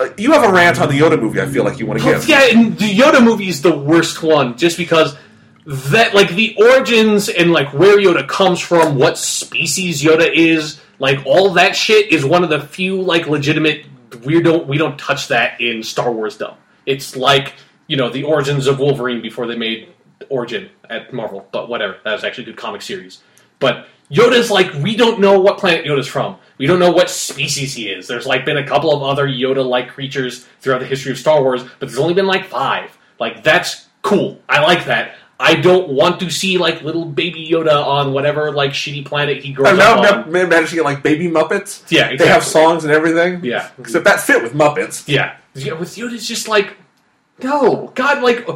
[0.00, 1.40] uh, You have a rant on the Yoda movie.
[1.40, 2.28] I feel like you want to give.
[2.28, 5.16] Yeah, and the Yoda movie is the worst one, just because
[5.66, 11.24] that like the origins and like where Yoda comes from, what species Yoda is, like
[11.26, 13.84] all that shit is one of the few like legitimate
[14.24, 16.56] we don't we don't touch that in Star Wars dumb.
[16.84, 17.54] It's like
[17.86, 19.92] you know the origins of Wolverine before they made
[20.28, 21.96] Origin at Marvel, but whatever.
[22.04, 23.22] That was actually a good comic series.
[23.58, 26.38] But Yoda's like we don't know what planet Yoda's from.
[26.58, 28.06] We don't know what species he is.
[28.06, 31.62] There's like been a couple of other Yoda-like creatures throughout the history of Star Wars,
[31.62, 32.96] but there's only been like five.
[33.18, 34.40] Like that's cool.
[34.48, 35.16] I like that.
[35.38, 39.52] I don't want to see like little baby Yoda on whatever like shitty planet he
[39.52, 40.32] grows now up on.
[40.32, 41.82] ma- managed to get like baby Muppets.
[41.90, 43.44] Yeah, They have songs and everything.
[43.44, 43.70] Yeah.
[43.78, 45.06] Except that fit with Muppets.
[45.06, 45.74] Yeah, yeah.
[45.74, 46.76] With Yoda, it's just like
[47.42, 48.48] no, God, like.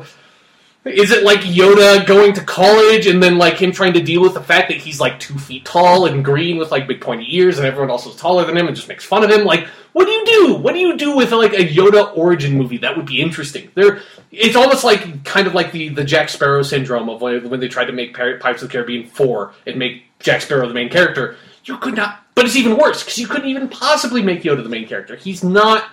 [0.85, 4.33] Is it like Yoda going to college and then like him trying to deal with
[4.33, 7.59] the fact that he's like two feet tall and green with like big pointy ears
[7.59, 9.45] and everyone else is taller than him and just makes fun of him?
[9.45, 10.55] Like, what do you do?
[10.55, 12.79] What do you do with like a Yoda origin movie?
[12.79, 13.71] That would be interesting.
[13.75, 14.01] There,
[14.33, 17.87] it's almost like kind of like the the Jack Sparrow syndrome of when they tried
[17.87, 21.37] to make Pir- Pirates of the Caribbean four and make Jack Sparrow the main character.
[21.67, 24.71] You could not, but it's even worse because you couldn't even possibly make Yoda the
[24.71, 25.15] main character.
[25.17, 25.91] He's not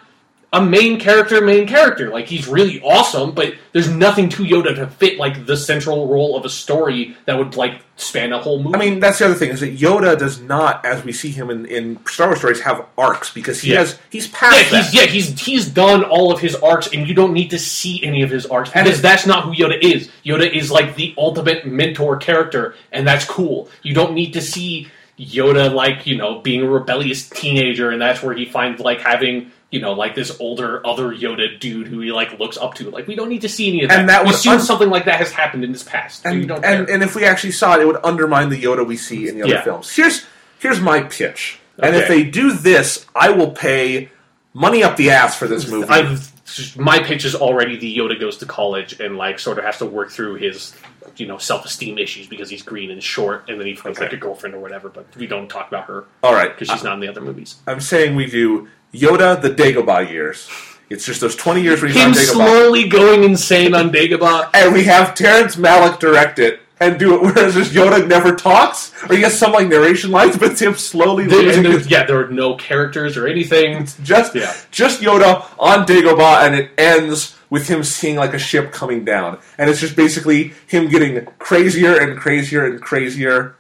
[0.53, 2.09] a main character, main character.
[2.09, 6.37] Like he's really awesome, but there's nothing to Yoda to fit like the central role
[6.37, 8.75] of a story that would like span a whole movie.
[8.75, 11.49] I mean, that's the other thing is that Yoda does not, as we see him
[11.49, 13.79] in, in Star Wars stories, have arcs because he Yeah.
[13.79, 14.85] has he's past yeah, that.
[14.85, 18.01] he's yeah, he's he's done all of his arcs, and you don't need to see
[18.03, 20.09] any of his arcs And because it- that's not who Yoda is.
[20.25, 23.69] Yoda is like the ultimate mentor character, and that's cool.
[23.83, 24.87] You don't need to see
[25.19, 29.51] Yoda like you know being a rebellious teenager, and that's where he finds like having.
[29.69, 32.89] You know, like this older other Yoda dude who he like looks up to.
[32.89, 33.99] Like we don't need to see any of that.
[33.99, 36.25] And that would assume un- something like that has happened in his past.
[36.25, 38.95] and, don't and and if we actually saw it, it would undermine the Yoda we
[38.95, 39.63] see in the other Yeah.
[39.63, 39.93] films.
[39.93, 40.25] Here's
[40.59, 44.09] here's my pitch, and if they do this, I will pay
[44.53, 45.89] money up the ass for this movie.
[45.89, 46.31] I've
[46.77, 49.85] my pitch is already the Yoda goes to college and like sort of has to
[49.85, 50.73] work through his
[51.17, 54.13] you know self esteem issues because he's green and short, and then he finds like
[54.13, 54.87] a girlfriend or whatever.
[54.87, 57.57] But we don't talk about her All right, because she's not in the other movies.
[57.67, 60.49] I'm saying we do Yoda the Dagobah years.
[60.89, 62.31] It's just those 20 years when he's Him on Dagobah.
[62.31, 64.49] slowly going insane on Dagobah.
[64.53, 68.93] And we have Terrence Malick direct it and do it, whereas just Yoda never talks,
[69.09, 72.05] or he has some like narration lines, but it's him slowly losing there- his yeah,
[72.05, 73.85] there are no characters or anything.
[74.03, 74.53] just Yeah.
[74.71, 79.39] just Yoda on Dagobah, and it ends with him seeing like a ship coming down,
[79.57, 83.55] and it's just basically him getting crazier and crazier and crazier.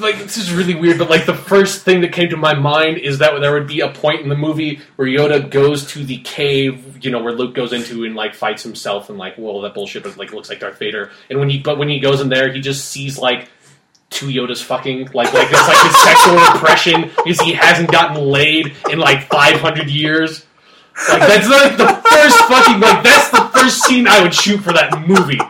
[0.00, 2.98] Like this is really weird, but like the first thing that came to my mind
[2.98, 6.18] is that there would be a point in the movie where Yoda goes to the
[6.18, 9.74] cave, you know, where Luke goes into and like fights himself and like, well, that
[9.74, 11.10] bullshit, but like looks like Darth Vader.
[11.30, 13.48] And when he, but when he goes in there, he just sees like
[14.10, 18.76] two Yodas fucking, like like it's like his sexual repression because he hasn't gotten laid
[18.90, 20.46] in like five hundred years.
[21.08, 24.72] Like that's like the first fucking like that's the first scene I would shoot for
[24.72, 25.40] that movie.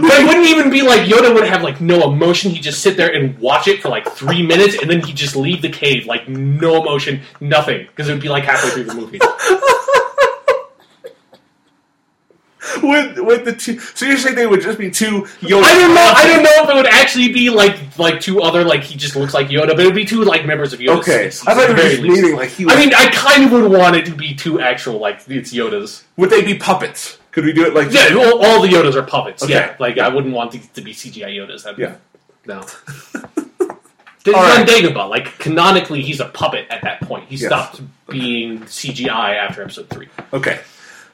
[0.00, 2.50] But it wouldn't even be like Yoda would have like no emotion.
[2.50, 5.36] He'd just sit there and watch it for like three minutes, and then he'd just
[5.36, 8.94] leave the cave like no emotion, nothing, because it would be like halfway through the
[8.94, 9.20] movie.
[12.82, 15.62] With with the two, so you're saying they would just be two Yoda?
[15.62, 16.12] I don't know.
[16.14, 19.16] I don't know if it would actually be like like two other like he just
[19.16, 20.98] looks like Yoda, but it would be two like members of Yoda.
[20.98, 22.22] Okay, I thought you the were very just least.
[22.22, 22.64] meaning like he.
[22.66, 25.52] Was, I mean, I kind of would want it to be two actual like it's
[25.52, 26.02] Yodas.
[26.16, 27.18] would they be puppets?
[27.38, 29.44] Could we do it like Yeah, all, all the Yodas are puppets.
[29.44, 29.52] Okay.
[29.52, 31.62] Yeah, like I wouldn't want these to be CGI Yodas.
[31.62, 31.94] That'd be- Yeah.
[32.46, 32.66] no.
[34.24, 34.66] He's All on.
[34.66, 35.08] Dagobah.
[35.08, 37.28] Like canonically, he's a puppet at that point.
[37.28, 37.46] He Yes.
[37.46, 40.08] stopped being CGI after Episode Three.
[40.32, 40.58] Okay,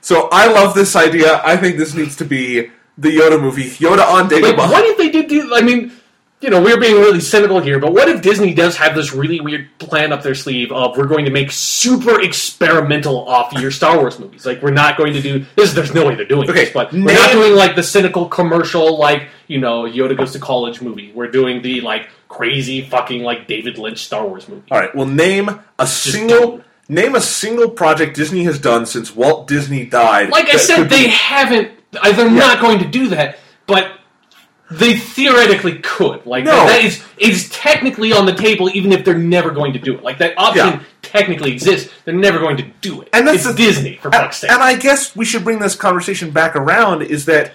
[0.01, 1.43] so I love this idea.
[1.45, 3.69] I think this needs to be the Yoda movie.
[3.73, 4.71] Yoda on Like, Dagobah.
[4.73, 5.55] what if they did do?
[5.55, 5.93] I mean,
[6.40, 9.40] you know, we're being really cynical here, but what if Disney does have this really
[9.40, 13.97] weird plan up their sleeve of we're going to make super experimental off your Star
[13.97, 14.44] Wars movies?
[14.44, 15.73] Like, we're not going to do this.
[15.73, 18.98] There's no way they're doing Okay, this, but we're not doing like the cynical commercial,
[18.98, 21.12] like you know, Yoda goes to college movie.
[21.15, 24.65] We're doing the like crazy fucking like David Lynch Star Wars movie.
[24.70, 24.94] All right.
[24.94, 30.31] Well, name a single name a single project Disney has done since Walt Disney died.
[30.31, 31.73] Like I said, they haven't.
[31.93, 33.93] They're not going to do that, but
[34.70, 36.24] they theoretically could.
[36.27, 36.66] Like No.
[36.66, 40.03] that is is technically on the table, even if they're never going to do it.
[40.03, 40.81] Like that option Yeah.
[41.03, 41.93] technically exists.
[42.05, 43.09] They're never going to do it.
[43.12, 44.51] And that's it's the- Disney for fuck's sake.
[44.51, 47.03] and I guess we should bring this conversation back around.
[47.03, 47.53] Is that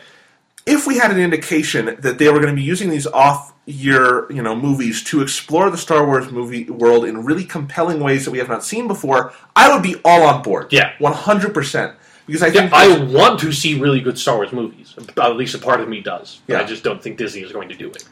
[0.66, 4.42] if we had an indication that they were going to be using these off-year, you
[4.44, 8.38] know, movies to explore the Star Wars movie world in really compelling ways that we
[8.38, 10.68] have not seen before, I would be all on board.
[10.72, 10.92] Yeah.
[11.00, 11.94] one hundred percent.
[12.30, 14.96] Because I Yeah, think I want to see really good Star Wars movies.
[15.18, 16.40] At least a part of me does.
[16.48, 16.60] But Yeah.
[16.62, 18.04] I just don't think Disney is going to do it.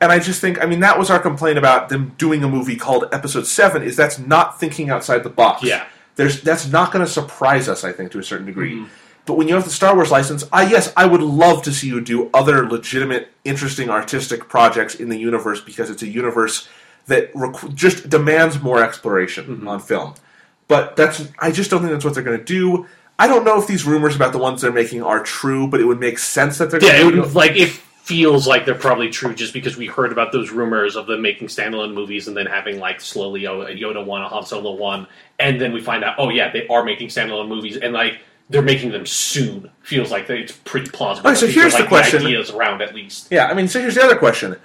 [0.00, 2.76] And I just think, I mean, that was our complaint about them doing a movie
[2.76, 3.82] called Episode Seven.
[3.82, 5.62] Is that's not thinking outside the box.
[5.62, 5.84] Yeah.
[6.16, 7.82] there's that's not going to surprise us.
[7.84, 8.74] I think to a certain degree.
[8.76, 8.84] Mm-hmm.
[9.24, 11.88] But when you have the Star Wars license, I yes, I would love to see
[11.88, 16.68] you do other legitimate, interesting artistic projects in the universe because it's a universe
[17.06, 19.68] that requ- just demands more exploration Mm-hmm.
[19.68, 20.14] on film.
[20.68, 22.86] But that's I just don't think that's what they're going to do.
[23.18, 25.84] I don't know if these rumors about the ones they're making are true, but it
[25.84, 29.34] would make sense that they're Yeah, it would, like it feels like they're probably true
[29.34, 32.78] just because we heard about those rumors of them making standalone movies and then having
[32.78, 35.06] like slowly a Yoda one, a Han Solo one,
[35.38, 38.62] and then we find out, oh yeah, they are making standalone movies and like they're
[38.62, 39.70] making them soon.
[39.82, 41.30] Feels like it's pretty plausible.
[41.30, 42.24] Right, so here's the like, question.
[42.24, 43.28] ideas around at least.
[43.30, 44.56] Yeah, I mean, so here's the other question.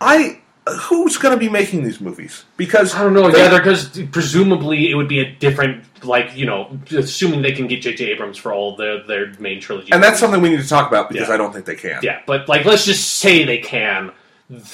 [0.00, 2.44] I who's going to be making these movies?
[2.56, 3.30] Because I don't know.
[3.30, 7.66] they- Yeah, because presumably it would be a different, like you know, assuming they can
[7.66, 8.12] get J.J.
[8.12, 11.08] Abrams for all their their main trilogy, and that's something we need to talk about
[11.08, 11.34] because Yeah.
[11.34, 12.00] I don't think they can.
[12.02, 14.12] Yeah, but like, let's just say they can.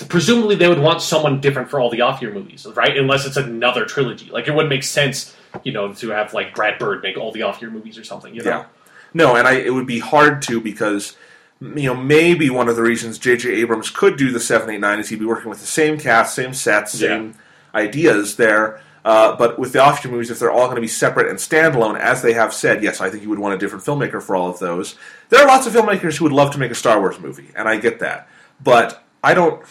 [0.09, 2.97] Presumably, they would want someone different for all the off-year movies, right?
[2.97, 4.31] Unless it's another trilogy.
[4.31, 7.43] Like, it wouldn't make sense, you know, to have like Brad Bird make all the
[7.43, 8.35] off-year movies or something.
[8.35, 8.51] You know?
[8.51, 8.65] Yeah.
[9.13, 11.17] No, and I it would be hard to because
[11.61, 13.55] you know maybe one of the reasons J.J.
[13.57, 16.35] Abrams could do the seven, eight, nine is he'd be working with the same cast,
[16.35, 17.35] same sets, same
[17.75, 18.81] ideas there.
[19.07, 21.97] Uh, but with the offshoot movies, if they're all going to be separate and standalone,
[21.97, 24.51] as they have said, yes, I think you would want a different filmmaker for all
[24.51, 24.97] of those.
[25.29, 27.69] There are lots of filmmakers who would love to make a Star Wars movie, and
[27.69, 28.29] I get that.
[28.61, 29.65] But I don't.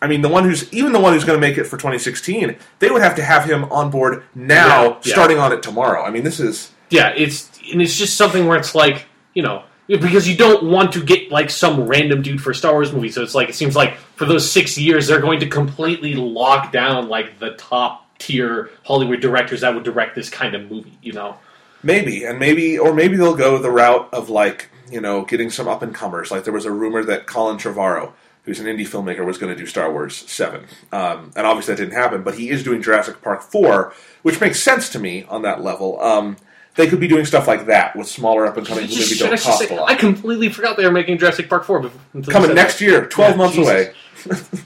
[0.00, 2.56] I mean, the one who's even the one who's going to make it for 2016,
[2.78, 5.12] they would have to have him on board now, Yeah, yeah.
[5.12, 6.04] starting on it tomorrow.
[6.04, 9.64] I mean, this is Yeah, it's and it's just something where it's like, you know,
[9.88, 13.10] because you don't want to get like some random dude for a Star Wars movie.
[13.10, 16.70] So it's like it seems like for those six years they're going to completely lock
[16.70, 20.98] down like the top tier Hollywood directors that would direct this kind of movie.
[21.02, 21.36] You know?
[21.82, 25.68] Maybe, and maybe, or maybe they'll go the route of like, you know, getting some
[25.68, 26.30] up and comers.
[26.30, 28.12] Like there was a rumor that Colin Trevorrow,
[28.44, 31.80] who's an indie filmmaker, was going to do Star Wars Seven, um, and obviously that
[31.82, 32.22] didn't happen.
[32.22, 36.00] But he is doing Jurassic Park Four, which makes sense to me on that level.
[36.02, 36.36] Um,
[36.76, 39.28] they could be doing stuff like that with smaller up and coming who maybe I
[39.28, 39.90] don't cost say- a lot.
[39.90, 41.90] I completely forgot they were making Jurassic Park four.
[42.14, 43.72] until Coming next year, twelve Yeah, months Jesus.
[43.72, 44.62] away.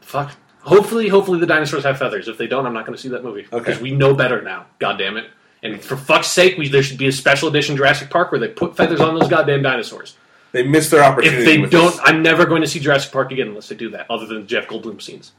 [0.00, 0.32] Fuck.
[0.66, 2.26] Hopefully, hopefully the dinosaurs have feathers.
[2.26, 3.58] If they don't, I'm not going to see that movie Okay.
[3.58, 4.66] because we know better now.
[4.80, 5.30] God damn it!
[5.62, 8.48] And for fuck's sake, we, there should be a special edition Jurassic Park where they
[8.48, 10.16] put feathers on those goddamn dinosaurs.
[10.50, 11.38] they missed their opportunity.
[11.38, 12.00] If they don't, this.
[12.02, 14.10] I'm never going to see Jurassic Park again unless they do that.
[14.10, 15.32] Other than Jeff Goldblum scenes,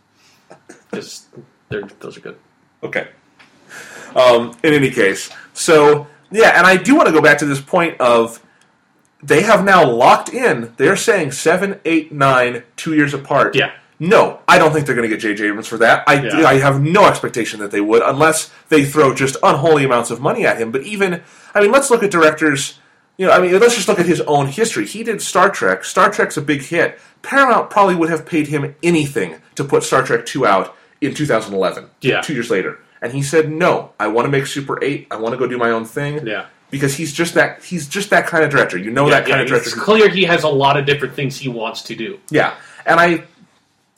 [0.89, 1.27] because
[1.69, 2.37] those are good.
[2.83, 3.09] Okay.
[4.15, 7.59] Um, in any case, so yeah, and I do want to go back to this
[7.59, 8.41] point of
[9.21, 10.73] they have now locked in.
[10.77, 13.55] They're saying seven, eight, nine, two years apart.
[13.55, 13.73] Yeah.
[13.99, 15.47] No, I don't think they're going to get J.J.
[15.47, 16.03] Abrams for that.
[16.07, 16.45] I, Yeah.
[16.47, 20.45] I have no expectation that they would, unless they throw just unholy amounts of money
[20.45, 20.71] at him.
[20.71, 21.23] But even,
[21.55, 22.77] I mean, let's look at directors.
[23.17, 24.85] You know, I mean, let's just look at his own history.
[24.85, 25.83] He did Star Trek.
[25.83, 26.99] Star Trek's a big hit.
[27.23, 31.89] Paramount probably would have paid him anything to put Star Trek 2 out in 2011.
[32.01, 32.21] Yeah.
[32.21, 32.77] Two years later.
[33.01, 35.07] And he said, no, I want to make Super 8.
[35.09, 36.25] I want to go do my own thing.
[36.27, 36.45] Yeah.
[36.69, 38.77] Because he's just that he's just that kind of director.
[38.77, 39.69] You know that kind of director.
[39.69, 42.19] it's clear he has a lot of different things he wants to do.
[42.29, 42.55] Yeah,
[42.85, 43.23] and I,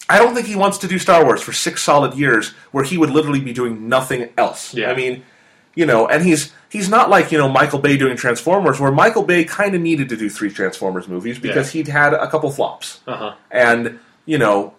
[0.09, 2.97] I don't think he wants to do Star Wars for six solid years, where he
[2.97, 4.73] would literally be doing nothing else.
[4.73, 4.91] Yeah.
[4.91, 5.23] I mean,
[5.75, 9.23] you know, and he's he's not like you know Michael Bay doing Transformers, where Michael
[9.23, 12.99] Bay kind of needed to do three Transformers movies because he'd had a couple flops,
[13.07, 13.35] Uh huh.
[13.51, 14.73] and you know,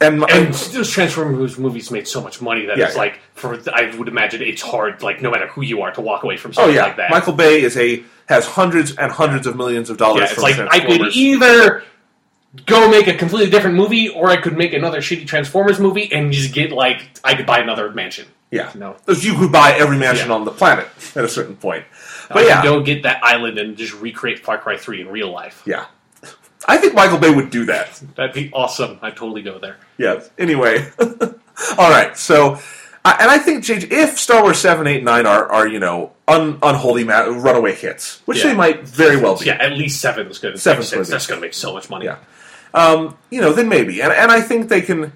[0.00, 3.00] and, And those Transformers movies made so much money that Yeah, it's yeah.
[3.02, 6.24] like for I would imagine it's hard like no matter who you are to walk
[6.24, 7.10] away from oh something yeah, like that.
[7.10, 10.58] Michael Bay is a has hundreds and hundreds of millions of dollars yeah, it's like
[10.58, 11.84] I could either
[12.66, 16.32] go make a completely different movie or I could make another shitty Transformers movie and
[16.32, 18.26] just get like I could buy another mansion.
[18.50, 18.96] yeah, No.
[19.08, 20.34] you could buy every mansion Yeah.
[20.34, 21.84] on the planet at a certain point.
[22.28, 25.30] But could yeah, go get that island and just recreate Far Cry 3 in real
[25.30, 25.62] life.
[25.66, 25.86] yeah,
[26.68, 28.00] I think Michael Bay would do that.
[28.16, 28.98] That'd be awesome.
[29.02, 29.76] I'd totally go there.
[29.98, 30.30] Yes.
[30.38, 30.88] Anyway,
[31.78, 32.16] all right.
[32.16, 32.58] So,
[33.04, 36.12] I and I think JJ, if Star Wars seven, eight, nine are are you know
[36.28, 38.50] un, unholy ma- runaway hits, which Yeah.
[38.50, 39.46] they might very well be.
[39.46, 41.08] Yeah, at least seven is going to Seven's make gonna sense.
[41.08, 42.04] be- That's going to make so much money.
[42.06, 42.16] Yeah.
[42.74, 45.12] Um, you know, then maybe, and and I think they can.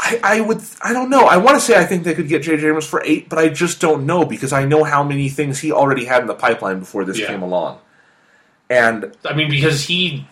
[0.00, 0.60] I, I would.
[0.80, 1.24] I don't know.
[1.26, 2.66] I want to say I think they could get J.J.
[2.68, 5.72] Abrams for eight, but I just don't know because I know how many things he
[5.72, 7.26] already had in the pipeline before this Yeah.
[7.26, 7.80] came along.
[8.70, 10.26] And I mean, because he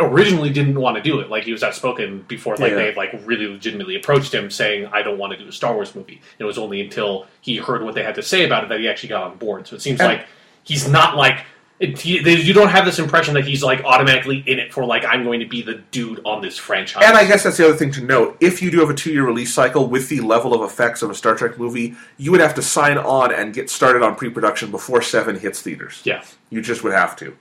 [0.00, 1.30] originally didn't want to do it.
[1.30, 2.76] Like he was outspoken before, like Yeah.
[2.78, 5.94] they like really legitimately approached him saying, "I don't want to do a Star Wars
[5.94, 8.80] movie." It was only until he heard what they had to say about it that
[8.80, 9.66] he actually got on board.
[9.68, 10.26] So it seems And- like
[10.64, 11.44] he's not like
[11.78, 14.84] it, he, they, you don't have this impression that he's like automatically in it for
[14.84, 17.02] like I'm going to be the dude on this franchise.
[17.04, 18.36] And I guess that's the other thing to note.
[18.40, 21.10] If you do have a two year release cycle with the level of effects of
[21.10, 24.30] a Star Trek movie, you would have to sign on and get started on pre
[24.30, 26.00] production before seven hits theaters.
[26.04, 27.36] yeah, You just would have to.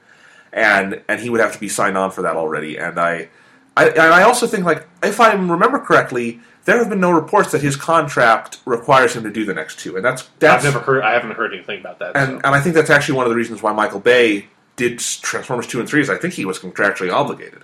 [0.52, 2.78] And and he would have to be signed on for that already.
[2.78, 3.30] And I
[3.78, 7.52] I and I also think like if I remember correctly, there have been no reports
[7.52, 9.96] that his contract requires him to do the next two.
[9.96, 11.04] And that's that's I've never heard.
[11.04, 12.16] I haven't heard anything about that.
[12.16, 12.36] and so.
[12.44, 15.80] and I think that's actually one of the reasons why Michael Bay did Transformers two
[15.80, 17.64] and three is I think he was contractually obligated.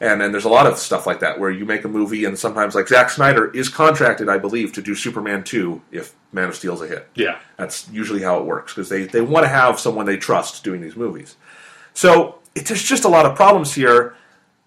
[0.00, 2.38] And and there's a lot of stuff like that where you make a movie and
[2.38, 6.54] sometimes like Zack Snyder is contracted, I believe, to do Superman two if Man of
[6.54, 7.08] Steel's a hit.
[7.14, 10.62] yeah, That's usually how it works because they, they want to have someone they trust
[10.62, 11.36] doing these movies.
[11.94, 14.14] So it, there's just a lot of problems here,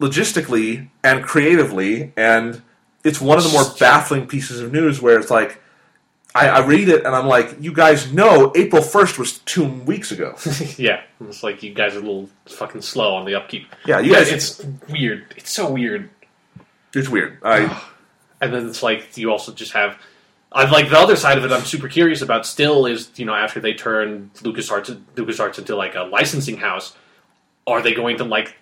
[0.01, 2.61] logistically and creatively, and
[3.03, 5.61] it's one of the more baffling pieces of news where it's like,
[6.33, 10.11] I, I read it and I'm like, you guys know April 1st was two weeks
[10.11, 10.35] ago.
[10.77, 11.01] yeah.
[11.19, 13.67] It's like you guys are a little fucking slow on the upkeep.
[13.85, 15.25] Yeah, you guys- It's weird.
[15.35, 16.09] It's so weird.
[16.93, 17.39] It's weird.
[17.43, 17.81] I
[18.41, 19.97] And then it's like you also just have.
[20.51, 21.51] I like the other side of it.
[21.51, 22.45] I'm super curious about.
[22.47, 26.95] Still, is you know after they turn LucasArts LucasArts into like a licensing house,
[27.67, 28.55] are they going to like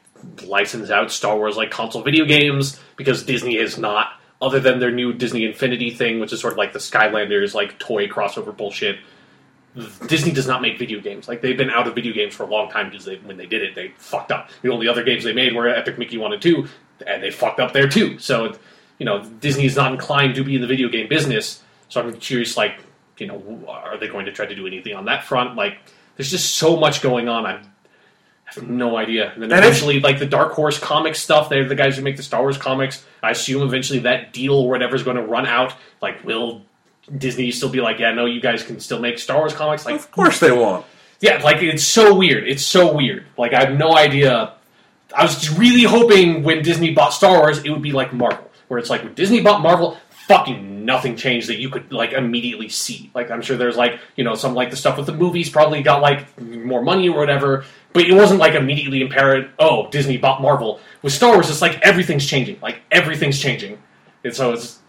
[0.44, 4.92] license out Star Wars like console video games because Disney is not, other than their
[4.92, 9.00] new Disney Infinity thing, which is sort of like the Skylanders like toy crossover bullshit.
[10.08, 11.28] Disney does not make video games.
[11.28, 13.46] Like they've been out of video games for a long time because they, when they
[13.46, 14.50] did it, they fucked up.
[14.62, 16.68] The only other games they made were Epic Mickey One and Two,
[17.06, 18.18] and they fucked up there too.
[18.18, 18.58] So,
[18.98, 21.62] you know, Disney is not inclined to be in the video game business.
[21.88, 22.80] So I'm curious, like,
[23.18, 25.56] you know, are they going to try to do anything on that front?
[25.56, 25.78] Like,
[26.16, 27.46] there's just so much going on.
[27.46, 27.62] I'm,
[28.56, 29.32] I have no idea.
[29.34, 32.18] And then if- eventually, like the Dark Horse comics stuff, they're the guys who make
[32.18, 33.04] the Star Wars comics.
[33.22, 35.74] I assume eventually that deal or whatever is going to run out.
[36.02, 36.62] Like, will
[37.16, 39.86] Disney still be like, yeah, no, you guys can still make Star Wars comics?
[39.86, 40.86] Like, of course they won't.
[41.22, 42.48] yeah, like it's so weird.
[42.48, 43.26] It's so weird.
[43.38, 44.54] Like I have no idea.
[45.16, 48.50] I was just really hoping when Disney bought Star Wars, it would be like Marvel,
[48.68, 49.98] where it's like when Disney bought Marvel,
[50.30, 53.10] fucking nothing changed that you could like immediately see.
[53.16, 55.82] Like I'm sure there's like you know some like the stuff with the movies probably
[55.82, 59.50] got like more money or whatever, but it wasn't like immediately apparent.
[59.58, 60.80] Oh, Disney bought Marvel.
[61.02, 62.60] With Star Wars, it's like everything's changing.
[62.62, 63.80] Like everything's changing,
[64.24, 64.80] and so it's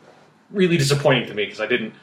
[0.50, 1.94] really disappointing to me because I didn't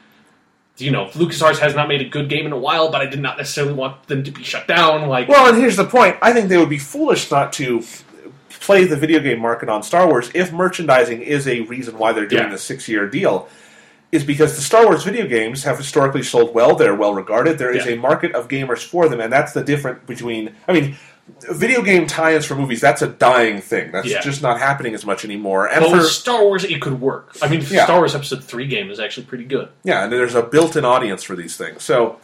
[0.80, 3.20] you know, LucasArts has not made a good game in a while, but I did
[3.20, 5.08] not necessarily want them to be shut down.
[5.08, 6.16] Like, Well, and here's the point.
[6.22, 7.82] I think they would be foolish not to
[8.60, 12.26] play the video game market on Star Wars if merchandising is a reason why they're
[12.26, 12.50] doing Yeah.
[12.50, 13.48] the six year deal.
[14.10, 16.74] Is because the Star Wars video games have historically sold well.
[16.74, 17.58] They're well regarded.
[17.58, 17.92] There is Yeah.
[17.92, 20.54] a market of gamers for them, and that's the difference between.
[20.66, 20.96] I mean,
[21.50, 23.92] video game tie-ins for movies that's a dying thing.
[23.92, 24.22] That's Yeah.
[24.22, 25.66] just not happening as much anymore.
[25.66, 27.36] And But for Star Wars, it could work.
[27.42, 27.84] I mean, Yeah.
[27.84, 29.68] Star Wars Episode Three game is actually pretty good.
[29.84, 31.82] yeah, and there's a built-in audience for these things.
[31.84, 32.16] So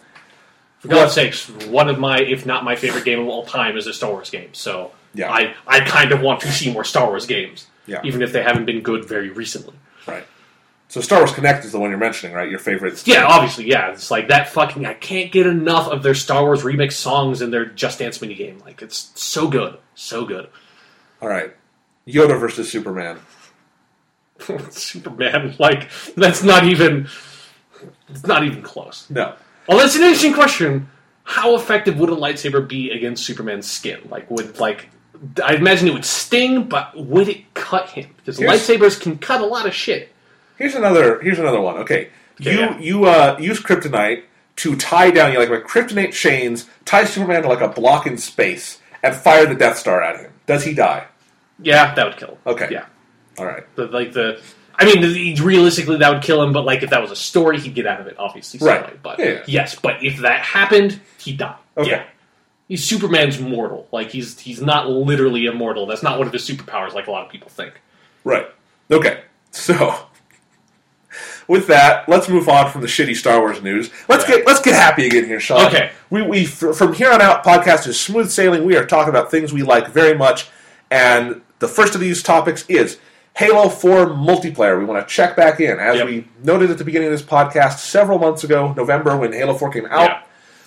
[0.78, 3.86] For God's sakes, one of my, if not my favorite game of all time, is
[3.86, 4.48] a Star Wars game.
[4.52, 5.30] So Yeah.
[5.30, 8.00] I, I kind of want to see more Star Wars games, Yeah.
[8.04, 9.74] even if they haven't been good very recently.
[10.06, 10.26] right.
[10.88, 12.48] So Star Wars Kinect is the one you're mentioning, right?
[12.48, 13.04] Your favorite?
[13.06, 13.90] Yeah, obviously, yeah.
[13.92, 14.84] It's like that fucking.
[14.86, 18.62] I can't get enough of their Star Wars remix songs and their Just Dance minigame.
[18.64, 20.48] Like it's so good, so good.
[21.22, 21.52] All right.
[22.06, 23.18] Yoda versus Superman.
[24.70, 27.08] Superman, like that's not even.
[28.08, 29.08] It's not even close.
[29.10, 29.34] No.
[29.68, 30.88] Well, that's an interesting question.
[31.24, 34.00] How effective would a lightsaber be against Superman's skin?
[34.10, 34.90] Like, would like
[35.42, 38.10] I imagine it would sting, but would it cut him?
[38.16, 40.10] Because Here's- lightsabers can cut a lot of shit.
[40.56, 41.20] Here's another.
[41.20, 41.76] Here's another one.
[41.78, 42.78] Okay, you yeah.
[42.78, 44.22] you uh, use kryptonite
[44.56, 48.16] to tie down you like like kryptonite chains, tie Superman to like a block in
[48.18, 50.32] space, and fire the Death Star at him.
[50.46, 51.06] Does he die?
[51.60, 52.38] Yeah, that would kill him.
[52.46, 52.68] Okay.
[52.70, 52.86] Yeah,
[53.38, 53.64] All right.
[53.76, 54.40] but like the.
[54.76, 56.52] I mean, the- realistically, that would kill him.
[56.52, 58.16] But like, if that was a story, he'd get out of it.
[58.18, 59.00] Obviously, Right.
[59.02, 59.42] But yeah.
[59.46, 61.56] yes, but if that happened, he'd die.
[61.76, 61.90] Okay.
[61.90, 62.04] Yeah.
[62.68, 63.86] He's Superman's mortal.
[63.92, 65.86] Like he's he's not literally immortal.
[65.86, 67.74] That's not one of his superpowers, like a lot of people think.
[68.24, 68.46] Right.
[68.90, 69.20] Okay.
[69.50, 69.94] So,
[71.46, 73.90] with that, let's move on from the shitty Star Wars news.
[74.08, 74.36] Let's Yeah.
[74.36, 75.66] get let's get happy again here, Sean.
[75.66, 75.90] Okay.
[76.10, 78.64] We we from here on out, podcast is smooth sailing.
[78.64, 80.48] We are talking about things we like very much,
[80.90, 82.98] and the first of these topics is
[83.36, 84.78] Halo Four multiplayer.
[84.78, 86.06] We want to check back in, as Yep.
[86.06, 89.70] we noted at the beginning of this podcast several months ago, November when Halo Four
[89.70, 90.08] came out.
[90.10, 90.20] Yeah.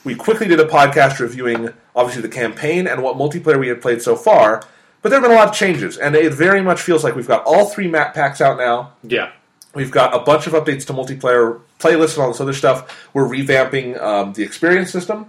[0.04, 4.02] We quickly did a podcast reviewing obviously the campaign and what multiplayer we had played
[4.02, 4.64] so far.
[5.02, 7.28] But there have been a lot of changes, and it very much feels like we've
[7.28, 8.94] got all three map packs out now.
[9.04, 9.32] Yeah.
[9.74, 13.08] We've got a bunch of updates to multiplayer playlists and all this other stuff.
[13.14, 15.28] We're revamping um, the experience system.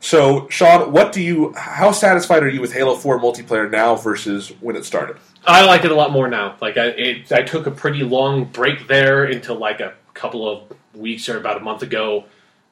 [0.00, 1.54] So, Sean, what do you?
[1.54, 5.16] How satisfied are you with Halo Four multiplayer now versus when it started?
[5.46, 6.56] I like it a lot more now.
[6.60, 10.72] Like I, it, I took a pretty long break there until like a couple of
[10.94, 12.24] weeks or about a month ago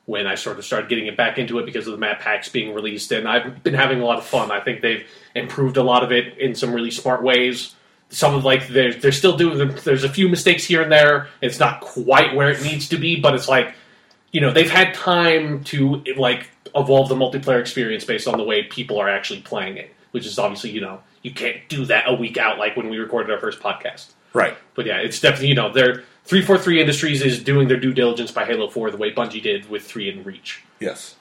[0.07, 2.49] when I sort of started getting it back into it because of the map packs
[2.49, 4.51] being released, and I've been having a lot of fun.
[4.51, 7.75] I think they've improved a lot of it in some really smart ways.
[8.11, 11.29] Some of like they're they're still doing there's a few mistakes here and there.
[11.41, 13.75] It's not quite where it needs to be, but it's like
[14.31, 18.65] you know they've had time to like evolve the multiplayer experience based on the way
[18.65, 22.15] people are actually playing it which is obviously you know you can't do that a
[22.15, 24.57] week out like when we recorded our first podcast Right.
[24.75, 28.45] but yeah it's definitely you know they're 343 industries is doing their due diligence by
[28.45, 31.15] halo 4 the way bungie did with 3 and reach Yes.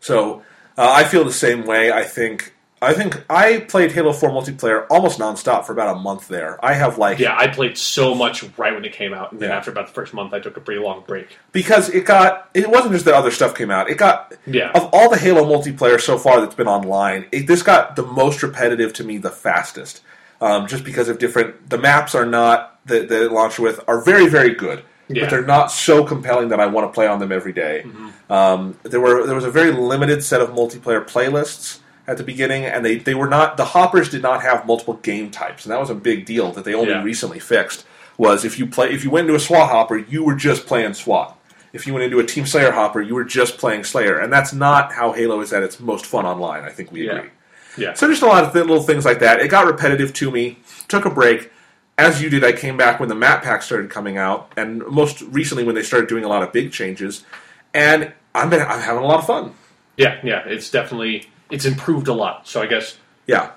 [0.00, 0.42] So
[0.76, 1.90] uh, I feel the same way.
[1.90, 2.52] I think.
[2.82, 6.62] I think I played Halo Four multiplayer almost nonstop for about a month there.
[6.62, 9.48] I have like yeah i played so much right when it came out and then
[9.48, 9.56] Yeah.
[9.56, 12.68] after about the first month i took a pretty long break because it got it
[12.68, 13.88] wasn't just that other stuff came out.
[13.88, 14.70] It got Yeah.
[14.74, 18.42] of all the Halo multiplayer so far that's been online, it, this got the most
[18.42, 20.02] repetitive to me the fastest.
[20.42, 24.00] Um, just because of different the maps are not that, that it launched with are
[24.00, 25.22] very very good, Yeah.
[25.24, 27.84] but they're not so compelling that I want to play on them every day.
[28.30, 32.64] Um, there were there was a very limited set of multiplayer playlists at the beginning,
[32.64, 35.80] and they, they were not the hoppers did not have multiple game types, and that
[35.80, 37.02] was a big deal that they only Yeah.
[37.02, 37.84] recently fixed.
[38.16, 40.94] Was if you play if you went into a SWAT hopper, you were just playing
[40.94, 41.36] SWAT.
[41.72, 44.52] If you went into a Team Slayer hopper, you were just playing Slayer, and that's
[44.52, 46.62] not how Halo is at its most fun online.
[46.62, 47.12] I think we Yeah.
[47.16, 47.30] agree.
[47.76, 49.40] yeah So just a lot of th- little things like that.
[49.40, 50.58] It got repetitive to me.
[50.86, 51.50] Took a break.
[51.96, 55.20] As you did, I came back when the map pack started coming out, and most
[55.22, 57.24] recently when they started doing a lot of big changes.
[57.72, 59.54] And I'm been I'm having a lot of fun.
[59.96, 62.96] yeah yeah it's definitely it's improved a lot so i guess
[63.28, 63.50] Yeah,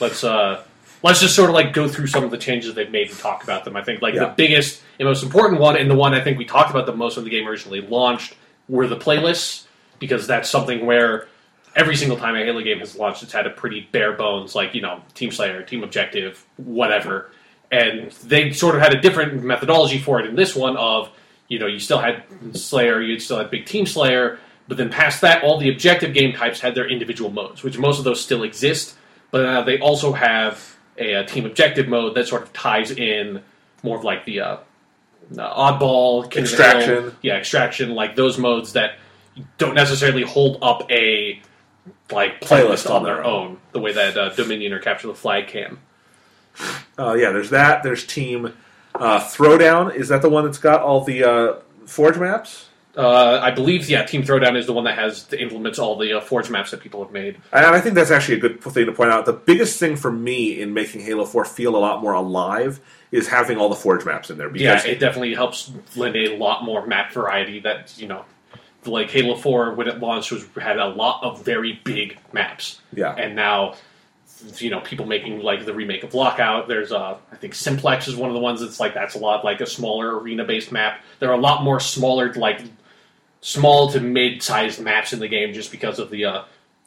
[0.00, 0.62] let's uh
[1.04, 3.44] let's just sort of like go through some of the changes they've made and talk
[3.44, 3.76] about them.
[3.76, 4.24] I think like Yeah.
[4.26, 6.94] the biggest and most important one, and the one I think we talked about the
[6.96, 8.34] most when the game originally launched,
[8.68, 9.66] were the playlists
[10.00, 11.28] because that's something where
[11.76, 14.74] every single time a Halo game has launched, it's had a pretty bare bones like
[14.74, 17.30] you know Team Slayer, Team Objective, whatever,
[17.74, 21.10] and they sort of had a different methodology for it in this one of
[21.48, 22.22] you know you still had
[22.52, 24.38] Slayer, you still had Big Team Slayer.
[24.66, 27.98] But then past that, all the objective game types had their individual modes, which most
[27.98, 28.96] of those still exist
[29.34, 33.42] but uh, they also have a, uh team objective mode that sort of ties in
[33.82, 34.56] more of like the uh,
[35.32, 37.02] oddball King Extraction.
[37.02, 38.98] Hill- yeah, extraction, like those modes that
[39.58, 41.42] don't necessarily hold up a
[42.12, 45.08] like Playlist playlist on on their their own, the way that uh, Dominion or Capture
[45.08, 45.78] the Flag can.
[46.98, 47.30] Uh, yeah.
[47.30, 47.82] There's that.
[47.82, 48.52] There's Team
[48.94, 49.94] uh, Throwdown.
[49.94, 51.54] Is that the one that's got all the uh,
[51.86, 52.68] Forge maps?
[52.96, 56.12] Uh, I believe, yeah, Team Throwdown is the one that has that implements all the
[56.12, 57.40] uh, Forge maps that people have made.
[57.52, 59.26] And I think that's actually a good thing to point out.
[59.26, 63.26] The biggest thing for me in making Halo 4 feel a lot more alive is
[63.26, 64.54] having all the Forge maps in there.
[64.56, 68.24] Yeah, Because it definitely helps lend a lot more map variety that you know
[68.86, 72.80] like Halo Four when it launched was had a lot of very big maps.
[72.92, 73.14] Yeah.
[73.14, 73.74] and now.
[74.58, 76.68] You know, people making like the remake of Lockout.
[76.68, 79.44] There's, uh, I think Simplex is one of the ones that's like that's a lot
[79.44, 81.00] like a smaller arena-based map.
[81.18, 82.60] There are a lot more smaller, like
[83.40, 86.44] small to mid-sized maps in the game just because of the uh,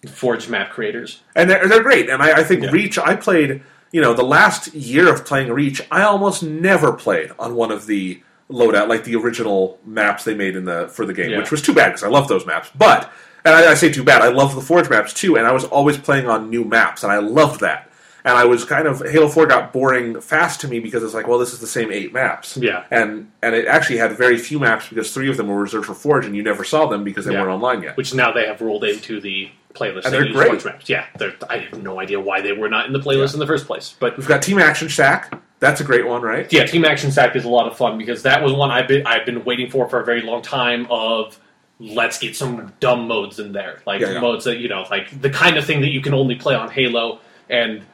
[0.07, 1.21] Forge map creators.
[1.35, 2.09] and they're, they're great.
[2.09, 2.71] And I, I think Yeah.
[2.71, 7.31] Reach, I played, you know, the last year of playing Reach, I almost never played
[7.39, 11.13] on one of the loadout, like the original maps they made in the for the
[11.13, 11.39] game, Yeah.
[11.39, 12.69] which was too bad because I love those maps.
[12.75, 13.11] But
[13.47, 15.63] and I, I say too bad, I love the Forge maps too, and I was
[15.65, 17.89] always playing on new maps, and I loved that.
[18.25, 21.27] And I was kind of Halo Four got boring fast to me because it's like,
[21.29, 22.57] well, this is the same eight maps.
[22.57, 22.83] Yeah.
[22.91, 25.93] and and it actually had very few maps because three of them were reserved for
[25.93, 27.39] Forge, and you never saw them because they Yeah.
[27.41, 27.95] weren't online yet.
[27.95, 30.05] which now they have rolled into the playlist.
[30.05, 30.47] And They they're great.
[30.49, 30.89] Forge maps.
[30.89, 33.47] Yeah, they're, I have no idea why they were not in the playlist in the
[33.47, 33.95] first place.
[33.97, 35.39] But We've got Team Action Sack.
[35.59, 36.51] That's a great one, right?
[36.51, 39.07] yeah, Team Action Sack is a lot of fun because that was one I've been
[39.07, 40.85] I've been waiting for for a very long time.
[40.89, 41.39] Of
[41.79, 44.19] let's get some dumb modes in there, like Yeah, yeah.
[44.19, 46.69] modes that you know, like the kind of thing that you can only play on
[46.69, 47.19] Halo.
[47.49, 47.85] And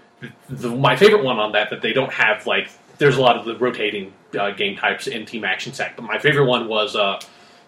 [0.50, 3.46] the, my favorite one on that that they don't have like there's a lot of
[3.46, 6.96] the rotating uh, game types in Team Action Sack, but my favorite one was.
[6.96, 7.20] Uh,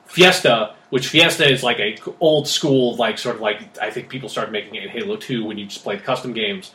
[0.08, 4.30] Fiesta, which Fiesta is like a old school, like sort of like I think people
[4.30, 6.72] started making it in Halo Two when you just played custom games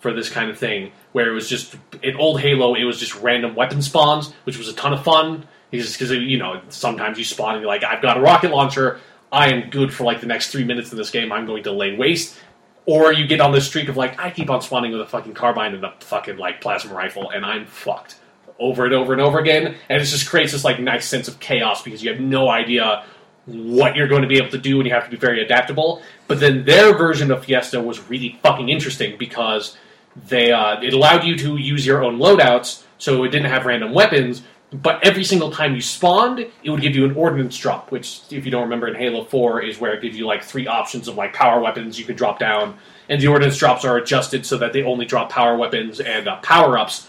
[0.00, 3.14] for this kind of thing, where it was just in old Halo, it was just
[3.20, 7.54] random weapon spawns, which was a ton of fun because you know sometimes you spawn
[7.54, 9.00] and you're like I've got a rocket launcher,
[9.32, 11.72] I am good for like the next three minutes in this game, I'm going to
[11.72, 12.38] lay waste.
[12.84, 15.34] Or you get on this streak of like I keep on spawning with a fucking
[15.34, 18.16] carbine and a fucking like plasma rifle, and I'm fucked
[18.58, 21.40] over and over and over again, and it just creates this like nice sense of
[21.40, 23.04] chaos because you have no idea
[23.46, 26.02] what you're going to be able to do, and you have to be very adaptable.
[26.28, 29.76] But then their version of Fiesta was really fucking interesting because
[30.28, 33.92] they uh, it allowed you to use your own loadouts, so it didn't have random
[33.92, 34.42] weapons.
[34.72, 38.44] But every single time you spawned, it would give you an ordnance drop, which, if
[38.46, 41.16] you don't remember, in Halo Four is where it gives you like three options of
[41.16, 42.78] like power weapons you can drop down,
[43.08, 46.36] and the ordnance drops are adjusted so that they only drop power weapons and uh,
[46.40, 47.08] power ups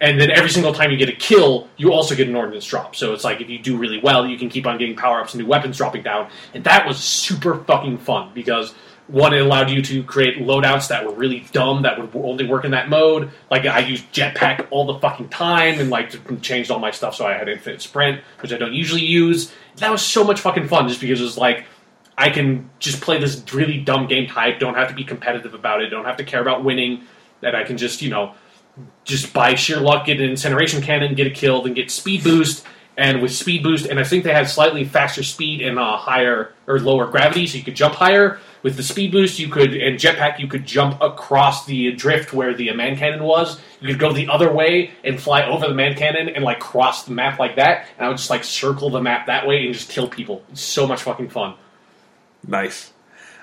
[0.00, 2.94] and then every single time you get a kill, you also get an ordnance drop.
[2.94, 5.34] So it's like if you do really well, you can keep on getting power ups
[5.34, 6.30] and new weapons dropping down.
[6.54, 8.74] And that was super fucking fun because
[9.08, 12.64] one, it allowed you to create loadouts that were really dumb that would only work
[12.64, 13.30] in that mode.
[13.50, 17.26] Like I used jetpack all the fucking time and like changed all my stuff so
[17.26, 19.52] I had infinite sprint, which I don't usually use.
[19.76, 21.64] That was so much fucking fun just because it was like
[22.18, 25.82] I can just play this really dumb game type, don't have to be competitive about
[25.82, 27.04] it, don't have to care about winning,
[27.40, 28.34] that I can just, you know,
[29.04, 32.66] just by sheer luck get an incineration cannon, get a kill, then get speed boost.
[32.96, 36.52] And with speed boost, and I think they had slightly faster speed and uh, higher
[36.66, 38.40] or lower gravity, so you could jump higher.
[38.62, 42.54] With the speed boost, you could and jetpack, you could jump across the drift where
[42.54, 43.60] the man cannon was.
[43.80, 47.04] You could go the other way and fly over the man cannon and like cross
[47.04, 47.86] the map like that.
[47.96, 50.42] And I would just like circle the map that way and just kill people.
[50.50, 51.54] It's so much fucking fun.
[52.46, 52.92] Nice.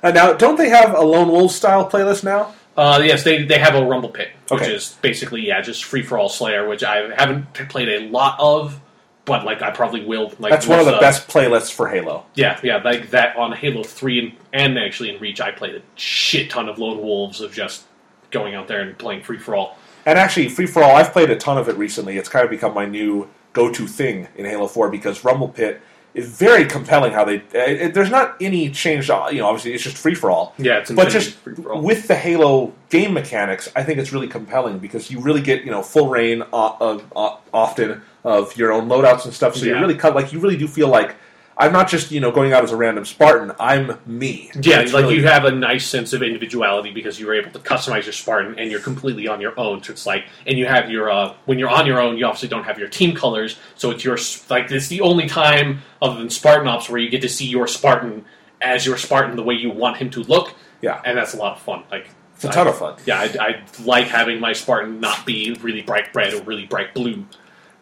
[0.04, 2.54] Uh, now, don't they have a Lone Wolf style playlist now?
[2.78, 4.74] Uh, yes, they, they have a Rumble Pit, which Okay.
[4.74, 8.80] is basically yeah, just free for all Slayer, which I haven't played a lot of,
[9.26, 10.32] but like I probably will.
[10.40, 12.26] Like That's one of the uh, best playlists for Halo.
[12.36, 15.82] Yeah, yeah, like that on Halo Three and, and actually in Reach, I played a
[15.96, 17.84] shit ton of Lone Wolves of just
[18.32, 19.78] going out there and playing free for all.
[20.06, 22.18] And actually, free for all, I've played a ton of it recently.
[22.18, 25.82] It's kind of become my new go to thing in Halo 4 because Rumble Pit
[26.14, 27.12] is very compelling.
[27.12, 29.08] How they it, it- there's not any change.
[29.08, 30.54] You know, obviously it's just free for all.
[30.60, 35.10] Yeah, it's but just with the Halo game mechanics, I think it's really compelling because
[35.10, 39.24] you really get you know full rein uh, uh, uh, often of your own loadouts
[39.24, 39.56] and stuff.
[39.56, 39.80] So you Yeah.
[39.80, 41.16] really cut like you really do feel like
[41.58, 43.54] I'm not just you know going out as a random Spartan.
[43.62, 44.52] I'm me.
[44.60, 47.60] Yeah, like really- you have a nice sense of individuality because you were able to
[47.60, 49.82] customize your Spartan and you're completely on your own.
[49.82, 52.50] So it's like, and you have your uh, when you're on your own, you obviously
[52.50, 53.58] don't have your team colors.
[53.76, 54.18] So it's your
[54.50, 57.68] like it's the only time other than Spartan Ops where you get to see your
[57.68, 58.26] Spartan
[58.62, 60.54] as your Spartan the way you want him to look.
[60.82, 61.00] Yeah.
[61.06, 61.84] and that's a lot of fun.
[61.90, 62.96] Like It's a ton of fun.
[63.06, 66.94] Yeah, I, I like having my Spartan not be really bright red or really bright
[66.94, 67.26] blue.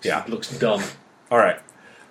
[0.03, 0.23] Yeah.
[0.23, 0.81] it looks dumb.
[1.31, 1.59] All right.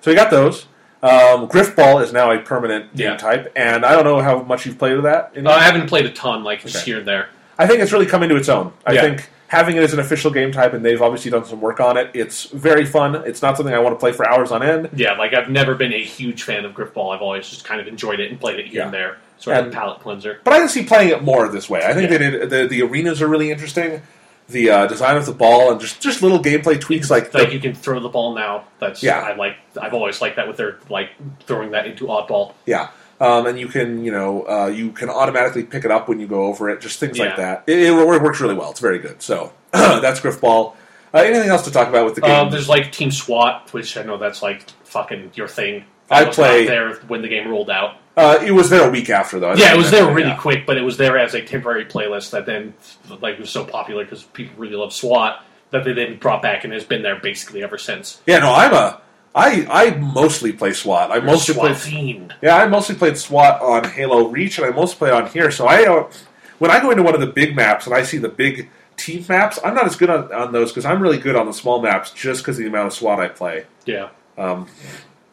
[0.01, 0.67] So we got those.
[1.03, 3.17] Um, Griffball is now a permanent game Yeah.
[3.17, 5.33] type, and I don't know how much you've played with that.
[5.37, 6.85] Uh, I haven't played a ton, like just Okay.
[6.85, 7.29] here and there.
[7.59, 8.73] I think it's really come into its own.
[8.87, 9.01] I Yeah.
[9.03, 11.97] think having it as an official game type, and they've obviously done some work on
[11.97, 12.11] it.
[12.15, 13.17] It's very fun.
[13.27, 14.91] It's not something I want to play for hours on end.
[14.95, 17.15] Yeah, like I've never been a huge fan of Griffball.
[17.15, 18.85] I've always just kind of enjoyed it and played it here Yeah.
[18.87, 20.39] and there, sort of And- a palate cleanser.
[20.45, 21.83] But I can see playing it more this way.
[21.85, 22.19] I think Yeah.
[22.19, 24.01] they did, the the arenas are really interesting.
[24.49, 27.55] The uh, design of the ball and just just little gameplay tweaks like, like the-
[27.55, 28.65] you can throw the ball now.
[28.81, 29.21] That's Yeah.
[29.21, 29.57] I like.
[29.81, 31.11] I've always liked that with their like
[31.47, 32.53] throwing that into oddball.
[32.67, 32.91] Yeah,
[33.21, 36.27] um, and you can you know uh, you can automatically pick it up when you
[36.27, 36.81] go over it.
[36.81, 37.65] Just things like that.
[37.67, 38.71] It, it wor- works really well.
[38.73, 39.23] It's very good.
[39.23, 40.75] So that's Griffball.
[41.15, 42.31] Uh, anything else to talk about with the game?
[42.31, 45.85] Um, there's like Team SWAT, which I know that's like fucking your thing.
[46.11, 47.97] I was play- there when the game rolled out.
[48.17, 49.51] Uh, it was there a week after, though.
[49.51, 50.37] I Yeah, it was there really yeah.
[50.37, 52.75] quick, but it was there as a temporary playlist that then
[53.21, 56.73] like was so popular because people really love SWAT that they then brought back and
[56.73, 58.21] has been there basically ever since.
[58.27, 59.01] Yeah, no, I'm a.
[59.35, 61.11] I I mostly play SWAT.
[61.11, 61.75] I mostly SWAT play.
[61.75, 62.35] fiend.
[62.43, 65.51] Yeah, I mostly played SWAT on Halo Reach, and I mostly play on here.
[65.51, 66.11] So I, uh,
[66.59, 68.69] when I go into one of the big maps and I see the big
[68.99, 71.55] team maps, I'm not as good on, on those because I'm really good on the
[71.55, 73.65] small maps just because of the amount of SWAT I play.
[73.87, 74.11] Yeah.
[74.37, 74.69] Um,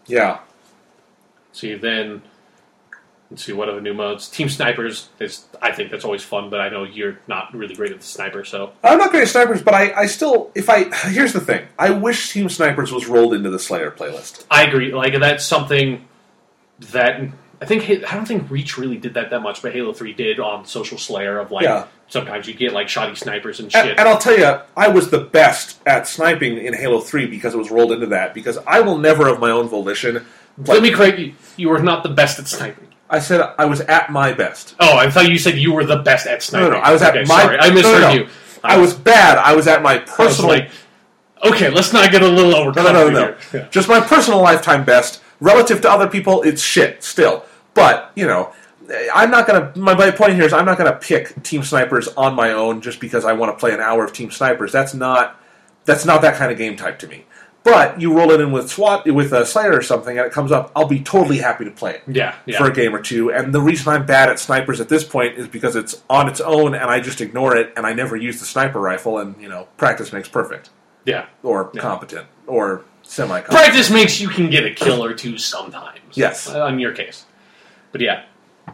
[0.08, 0.40] yeah,
[1.52, 2.22] See then.
[3.32, 4.28] Let's see what other new modes.
[4.28, 7.92] Team snipers is I think that's always fun, but I know you're not really great
[7.92, 10.86] at the sniper, so I'm not great at snipers, but I, I still, if I
[11.10, 14.46] here's the thing, I wish Team Snipers was rolled into the Slayer playlist.
[14.50, 14.92] I agree.
[14.94, 16.08] Like that's something
[16.92, 17.22] that
[17.62, 20.40] I think I don't think Reach really did that that much, but Halo Three did
[20.40, 21.38] on Social Slayer.
[21.40, 21.86] Of like Yeah.
[22.08, 24.00] sometimes you get like Shotty Snipers and And, shit.
[24.00, 27.58] and I'll tell you, I was the best at sniping in Halo 3 because it
[27.58, 28.34] was rolled into that.
[28.34, 30.26] Because I will never, of my own volition,
[30.58, 31.34] Let me correct you.
[31.58, 32.88] You were not the best at sniping.
[33.10, 34.76] I said I was at my best.
[34.80, 36.70] Oh, I thought you said you were the best at sniping.
[36.70, 36.80] no, no.
[36.80, 37.42] I was at my.
[37.42, 38.14] Sorry, I misheard no, no.
[38.14, 38.30] you.
[38.64, 39.38] I was bad.
[39.38, 40.52] I was at my personal.
[40.52, 40.70] like,
[41.44, 42.72] okay, let's not get a little over.
[42.72, 43.36] no, no, no, no.
[43.52, 43.68] Here.
[43.72, 45.22] Just my personal lifetime best.
[45.40, 47.46] Relative to other people, it's shit still.
[47.74, 48.54] But you know,
[49.14, 49.72] I'm not gonna.
[49.76, 53.00] My, my point here is, I'm not gonna pick team snipers on my own just
[53.00, 54.72] because I want to play an hour of team snipers.
[54.72, 55.40] That's not.
[55.86, 57.26] That's not that kind of game type to me.
[57.72, 60.52] But you roll it in with SWAT, with a Slayer or something, and it comes
[60.52, 60.72] up.
[60.76, 62.04] I'll be totally happy to play it.
[62.08, 62.58] Yeah, yeah.
[62.58, 63.32] for a game or two.
[63.32, 66.42] And the reason I'm bad at snipers at this point is because it's on its
[66.42, 69.50] own and I just ignore it and I never use the sniper rifle and, you
[69.50, 70.70] know, practice makes perfect.
[71.06, 71.26] yeah.
[71.44, 71.82] Or Yeah.
[71.82, 72.28] competent.
[72.48, 73.58] Or semi competent.
[73.58, 76.00] Practice makes you can get a kill or two sometimes.
[76.14, 76.50] Yes.
[76.50, 77.26] Uh, on your case.
[77.92, 78.24] But yeah,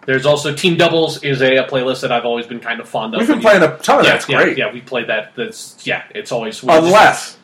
[0.06, 3.14] there's also Team Doubles is a, a playlist that I've always been kind of fond
[3.14, 3.20] of.
[3.20, 4.58] We've been playing a ton of yeah, that's yeah, great.
[4.58, 5.34] Yeah, we played that.
[5.36, 7.38] That's yeah, it's always Unless,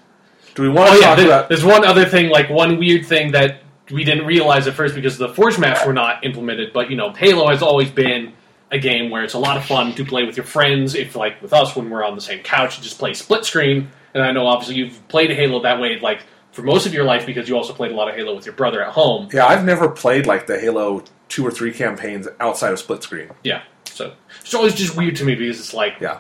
[0.56, 1.50] do we want to Oh yeah, talk there- about.
[1.50, 3.62] there's one other thing, like one weird thing that
[3.92, 6.72] we didn't realize at first because the Forge maps were not implemented.
[6.74, 8.34] But you know, Halo has always been
[8.72, 10.96] a game where it's a lot of fun to play with your friends.
[10.96, 13.90] If like with us when we're on the same couch, you just play split screen.
[14.14, 16.22] And I know obviously you've played Halo that way, like
[16.52, 18.56] for most of your life because you also played a lot of Halo with your
[18.56, 19.30] brother at home.
[19.34, 23.30] Yeah, I've never played like the Halo 2 or 3 campaigns outside of split screen.
[23.44, 26.20] Yeah, so it's always just weird to me because it's like Yeah.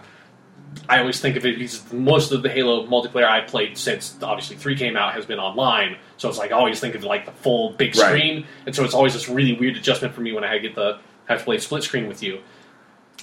[0.87, 4.55] I always think of it because most of the Halo multiplayer I've played since obviously
[4.55, 5.97] three came out has been online.
[6.17, 8.07] So it's like I always think of like the full big Right.
[8.07, 10.99] screen, and so it's always this really weird adjustment for me when I get the
[11.25, 12.39] have to play split screen with you.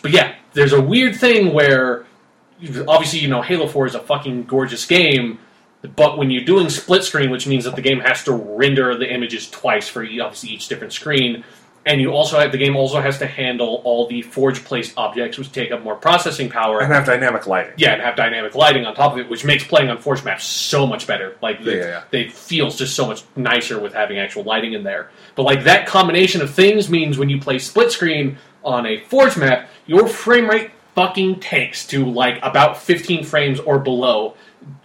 [0.02, 2.06] But yeah, there's a weird thing where
[2.86, 5.38] obviously you know Halo Four is a fucking gorgeous game,
[5.96, 9.10] but when you're doing split screen, which means that the game has to render the
[9.12, 11.44] images twice for obviously each different screen,
[11.88, 15.38] and you also have the game also has to handle all the forge placed objects,
[15.38, 16.80] which take up more processing power.
[16.80, 17.72] And have dynamic lighting.
[17.78, 20.44] Yeah, and have dynamic lighting on top of it, which makes playing on Forge maps
[20.44, 21.36] so much better.
[21.40, 22.20] Like, Yeah, it, yeah, yeah.
[22.20, 25.10] it feels just so much nicer with having actual lighting in there.
[25.34, 29.38] But like that combination of things means when you play split screen on a Forge
[29.38, 34.34] map, your frame rate fucking takes to like about 15 frames or below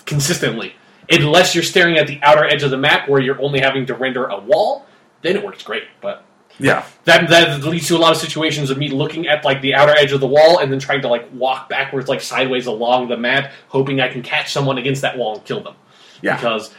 [0.06, 0.74] consistently.
[1.10, 3.94] Unless you're staring at the outer edge of the map where you're only having to
[3.94, 4.86] render a wall,
[5.22, 5.84] then it works great.
[6.02, 6.24] But
[6.60, 6.86] Yeah.
[7.06, 9.94] that that leads to a lot of situations of me looking at like the outer
[9.98, 13.18] edge of the wall and then trying to like walk backwards like sideways along the
[13.18, 15.76] map, hoping I can catch someone against that wall and kill them.
[16.22, 16.36] Yeah.
[16.36, 16.74] Because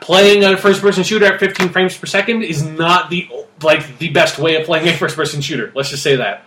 [0.00, 3.28] playing a first person shooter at 15 frames per second is not the
[3.62, 5.70] like the best way of playing a first person shooter.
[5.74, 6.44] Let's just say that.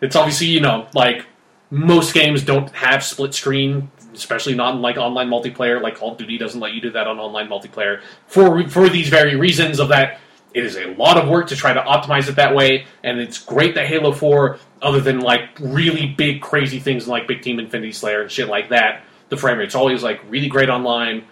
[0.00, 1.26] It's obviously, you know, like
[1.70, 5.80] most games don't have split screen, especially not in like online multiplayer.
[5.80, 9.08] Like Call of Duty doesn't let you do that on online multiplayer for for these
[9.08, 10.18] very reasons of that
[10.54, 13.38] it is a lot of work to try to optimize it that way, and it's
[13.38, 17.92] great that Halo 4, other than like really big crazy things like Big Team Infinity
[17.92, 21.24] Slayer and shit like that, the frame rate's always like really great online.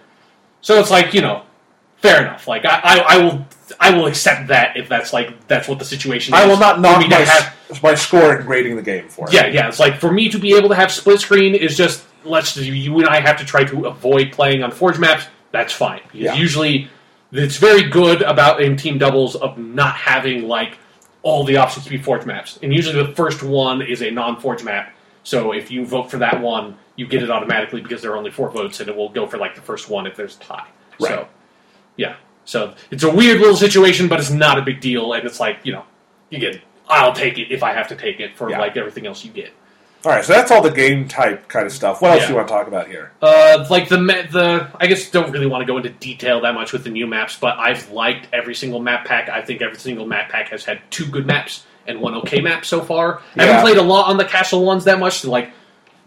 [0.60, 1.42] So it's like, you know,
[1.98, 2.46] fair enough.
[2.46, 3.46] Like I, I, I will
[3.80, 6.40] I will accept that if that's like that's what the situation is.
[6.40, 9.34] I will not knock my, have- my score in grading the game for it.
[9.34, 9.68] yeah, yeah.
[9.68, 12.98] It's like for me to be able to have split screen is just let's you
[12.98, 15.26] and I have to try to avoid playing on forge maps.
[15.50, 16.00] That's fine.
[16.12, 16.34] Yeah.
[16.34, 16.88] Usually,
[17.32, 20.78] it's very good about in team doubles of not having like
[21.22, 22.58] all the options to be forge maps.
[22.62, 24.92] And usually, the first one is a non-forge map.
[25.24, 28.30] So if you vote for that one, you get it automatically because there are only
[28.30, 30.66] four votes, and it will go for like the first one if there's a tie.
[31.00, 31.08] Right.
[31.10, 31.28] So
[31.96, 32.16] yeah.
[32.44, 35.58] So it's a weird little situation, but it's not a big deal, and it's like
[35.64, 35.84] you know,
[36.30, 36.60] you get.
[36.90, 38.60] I'll take it if I have to take it for Yeah.
[38.60, 39.52] like everything else you get.
[40.04, 42.00] All right, so that's all the game type kind of stuff.
[42.00, 42.26] What else Yeah.
[42.28, 43.10] do you want to talk about here?
[43.20, 46.54] Uh, like the ma- the I guess don't really want to go into detail that
[46.54, 49.28] much with the new maps, but I've liked every single map pack.
[49.28, 52.64] I think every single map pack has had two good maps and one okay map
[52.64, 53.20] so far.
[53.36, 55.50] I haven't played a lot on the castle ones that much to like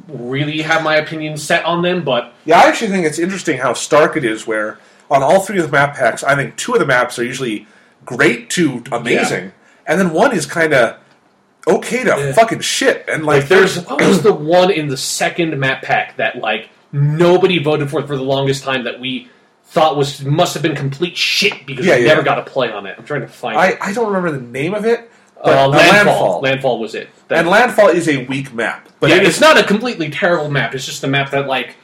[0.07, 3.73] really have my opinion set on them, but Yeah, I actually think it's interesting how
[3.73, 4.47] stark it is.
[4.47, 4.77] Where
[5.09, 7.67] on all three of the map packs, I think two of the maps are usually
[8.05, 9.51] great to amazing,
[9.85, 10.95] and then one is kind of
[11.67, 12.31] okay to Yeah.
[12.33, 13.05] fucking shit.
[13.07, 16.69] And like, Like there's what was the one in the second map pack that like
[16.91, 19.29] nobody voted for for the longest time that we
[19.65, 22.07] thought was must have been complete shit because Yeah, we yeah.
[22.09, 22.95] never got to play on it.
[22.97, 23.77] I'm trying to find it.
[23.81, 25.09] I, I don't remember the name of it.
[25.43, 25.71] Uh, uh, landfall.
[25.71, 26.41] landfall.
[26.41, 27.09] Landfall was it.
[27.29, 30.51] That- and landfall is a weak map, but yeah, it it's not a completely terrible
[30.51, 30.75] map.
[30.75, 31.77] It's just a map that like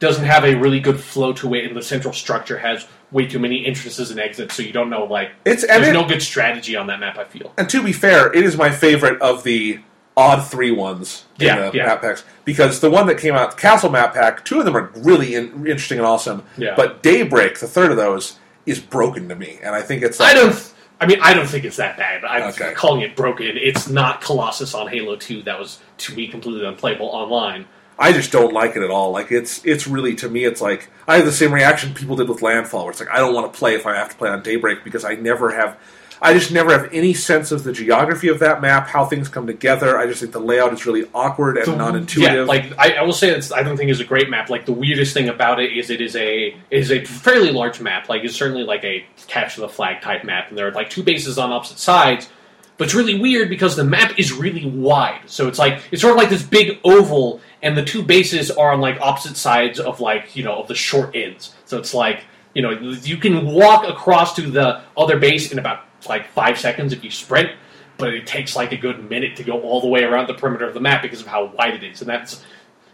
[0.00, 3.38] doesn't have a really good flow to it, and the central structure has way too
[3.38, 6.76] many entrances and exits, so you don't know like It's there's it- no good strategy
[6.76, 7.16] on that map.
[7.16, 7.52] I feel.
[7.56, 9.78] and to be fair, it is my favorite of the
[10.16, 11.86] odd three ones in Yeah, the yeah.
[11.86, 14.76] map packs because the one that came out, the Castle map pack, two of them
[14.76, 16.42] are really in, interesting and awesome.
[16.58, 16.74] Yeah.
[16.76, 20.34] But Daybreak, the third of those, is broken to me, and I think it's I
[20.34, 20.72] don't.
[21.00, 22.24] I mean, I don't think it's that bad.
[22.24, 22.72] I'm Okay.
[22.74, 23.46] calling it broken.
[23.60, 25.42] It's not Colossus on Halo Two.
[25.42, 27.66] That was to me completely unplayable online.
[27.98, 29.12] I just don't like it at all.
[29.12, 32.28] Like it's it's really to me, it's like I have the same reaction people did
[32.28, 34.30] with Landfall, where it's like I don't want to play if I have to play
[34.30, 35.78] on Daybreak because I never have.
[36.22, 39.46] I just never have any sense of the geography of that map, how things come
[39.46, 39.98] together.
[39.98, 42.34] I just think the layout is really awkward and non-intuitive.
[42.34, 44.48] Yeah, like I, I will say it's I don't think it's a great map.
[44.48, 47.80] Like the weirdest thing about it is it is a it is a fairly large
[47.80, 48.08] map.
[48.08, 51.02] Like it's certainly like a capture the flag type map, and there are like two
[51.02, 52.28] bases on opposite sides.
[52.76, 55.20] But it's really weird because the map is really wide.
[55.26, 58.72] So it's like it's sort of like this big oval, and the two bases are
[58.72, 61.52] on like opposite sides of like you know of the short ends.
[61.64, 62.24] So it's like
[62.54, 66.92] you know you can walk across to the other base in about like five seconds
[66.92, 67.50] if you sprint
[67.96, 70.66] but it takes like a good minute to go all the way around the perimeter
[70.66, 72.42] of the map because of how wide it is, and that's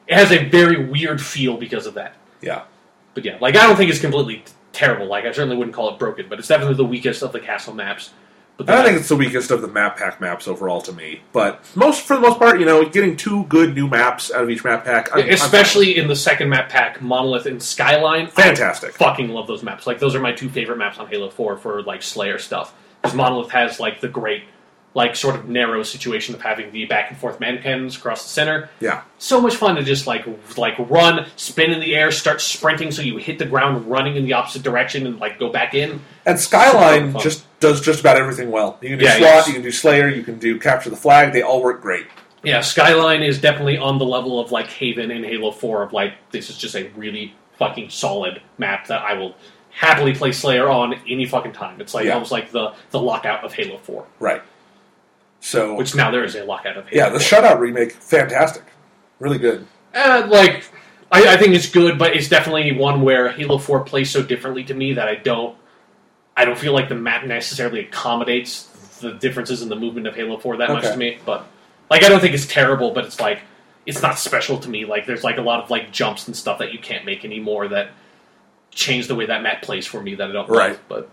[0.07, 2.17] it has a very weird feel because of that.
[2.41, 2.65] yeah,
[3.15, 5.07] But yeah, like I don't think it's completely terrible.
[5.07, 7.75] Like I certainly wouldn't call it broken, but it's definitely the weakest of the castle
[7.75, 8.11] maps.
[8.69, 11.21] I think it's the weakest of the map pack maps overall to me.
[11.33, 14.51] But most for the most part, you know, getting two good new maps out of
[14.51, 18.27] each map pack, I'm, I'm especially in the second map pack, Monolith and Skyline.
[18.27, 18.93] I Fantastic.
[18.93, 19.87] fucking love those maps.
[19.87, 22.75] Like those are my two favorite maps on Halo Four for like Slayer stuff.
[23.01, 24.45] Because Monolith has like the great,
[24.93, 28.29] like sort of narrow situation of having the back and forth man cannons across the
[28.29, 28.69] center.
[28.81, 29.03] yeah.
[29.19, 30.27] so much fun to just like
[30.57, 34.25] like run, spin in the air, start sprinting so you hit the ground running in
[34.25, 36.01] the opposite direction and like go back in.
[36.27, 38.79] And Skyline just does just about everything well.
[38.83, 39.47] You can do Yeah, SWAT, yes.
[39.49, 41.33] you can do Slayer, you can do Capture the Flag.
[41.33, 42.07] They all work great.
[42.43, 46.15] Yeah, Skyline is definitely on the level of like Haven in Halo 4 of like
[46.33, 49.37] this is just a really fucking solid map that I will
[49.71, 51.81] happily play Slayer on any fucking time.
[51.81, 52.15] It's like Yeah.
[52.15, 54.43] almost like the the lockout of Halo 4, Right.
[55.41, 57.05] So which now there is a lockout of Halo.
[57.07, 57.39] yeah, the 4.
[57.41, 58.63] Shutout remake, fantastic,
[59.19, 59.67] really good.
[59.95, 60.65] Uh, like,
[61.11, 64.65] I, I think it's good, but it's definitely one where Halo Four plays so differently
[64.65, 65.57] to me that I don't,
[66.37, 68.65] I don't feel like the map necessarily accommodates
[69.01, 71.19] the differences in the movement of Halo Four that much to me.
[71.25, 71.47] But
[71.89, 73.41] like, I don't think it's terrible, but it's like
[73.87, 74.85] it's not special to me.
[74.85, 77.67] Like, there's like a lot of like jumps and stuff that you can't make anymore
[77.69, 77.91] that
[78.71, 80.73] change the way that map plays for me that I don't Right.
[80.73, 80.89] like.
[80.89, 81.09] But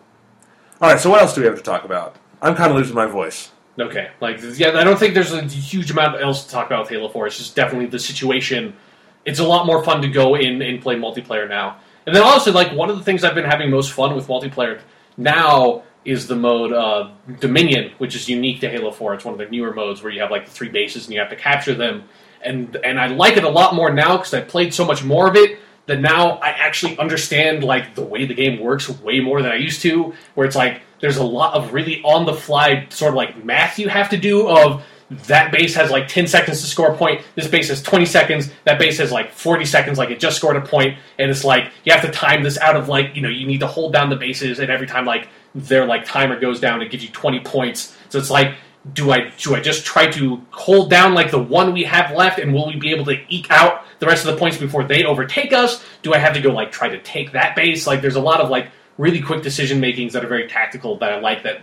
[0.82, 2.18] All right, so what else do we have to talk about?
[2.42, 3.52] I'm kind of losing my voice.
[3.80, 6.90] Okay, like yeah, I don't think there's a huge amount else to talk about with
[6.90, 7.28] Halo Four.
[7.28, 8.76] It's just definitely the situation.
[9.24, 11.80] It's a lot more fun to go in and play multiplayer now.
[12.08, 14.82] And then also, like one of the things I've been having most fun with multiplayer
[15.18, 19.14] now is the mode uh, Dominion, which is unique to Halo Four.
[19.14, 21.20] It's one of the newer modes where you have like the three bases and you
[21.20, 22.06] have to capture them.
[22.42, 25.28] And and I like it a lot more now because I played so much more
[25.28, 29.42] of it that now I actually understand like the way the game works way more
[29.42, 30.14] than I used to.
[30.34, 33.80] Where it's like there's a lot of really on the fly sort of like math
[33.80, 37.22] you have to do of that base has like 10 seconds to score a point.
[37.36, 38.52] This base has 20 seconds.
[38.66, 40.78] That base has like 40 seconds, like it just scored a.
[41.18, 43.62] And it's like you have to time this out of like, you know, you need
[43.62, 46.92] to hold down the bases, and every time like their like timer goes down, it
[46.92, 47.96] gives you 20 points.
[48.10, 48.56] So it's like,
[48.94, 52.40] do I do I just try to hold down like the one we have left,
[52.40, 55.06] and will we be able to eke out the rest of the points before they
[55.06, 55.84] overtake us?
[56.02, 57.88] Do I have to go like try to take that base?
[57.88, 61.12] Like there's a lot of like really quick decision makings that are very tactical that
[61.12, 61.62] I like that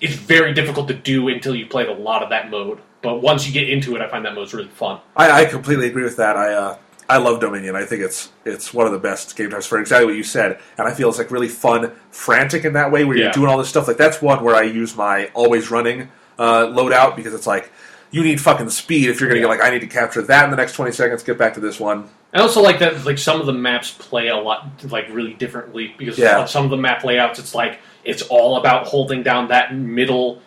[0.00, 2.80] it's very difficult to do until you played a lot of that mode.
[3.02, 5.00] But once you get into it, I find that mode's really fun.
[5.16, 6.36] I, I completely agree with that.
[6.36, 7.76] I uh, I love Dominion.
[7.76, 10.58] I think it's it's one of the best game types for exactly what you said,
[10.78, 13.58] and I feel it's like really fun, frantic in that way where you're doing all
[13.58, 13.86] this stuff.
[13.88, 17.70] Like that's one where I use my always running uh, loadout because it's like
[18.10, 19.54] you need fucking speed if you're going to Yeah.
[19.54, 21.22] get like I need to capture that in the next 20 seconds.
[21.22, 22.08] Get back to this one.
[22.34, 25.94] I also like that like some of the maps play a lot like really differently
[25.98, 26.44] because Yeah.
[26.46, 30.40] some of the map layouts it's like it's all about holding down that middle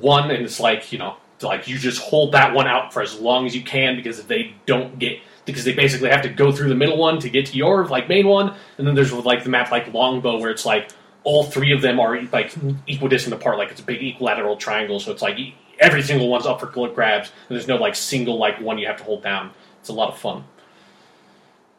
[0.00, 3.18] one and it's like, you know, like you just hold that one out for as
[3.18, 6.52] long as you can because if they don't get because they basically have to go
[6.52, 9.42] through the middle one to get to your like main one and then there's like
[9.42, 10.90] the map like Longbow where it's like
[11.24, 12.54] all three of them are like
[12.86, 15.36] equidistant apart like it's a big equilateral triangle so it's like
[15.80, 18.96] every single one's up for grabs and there's no like single like one you have
[18.96, 19.50] to hold down
[19.80, 20.44] it's a lot of fun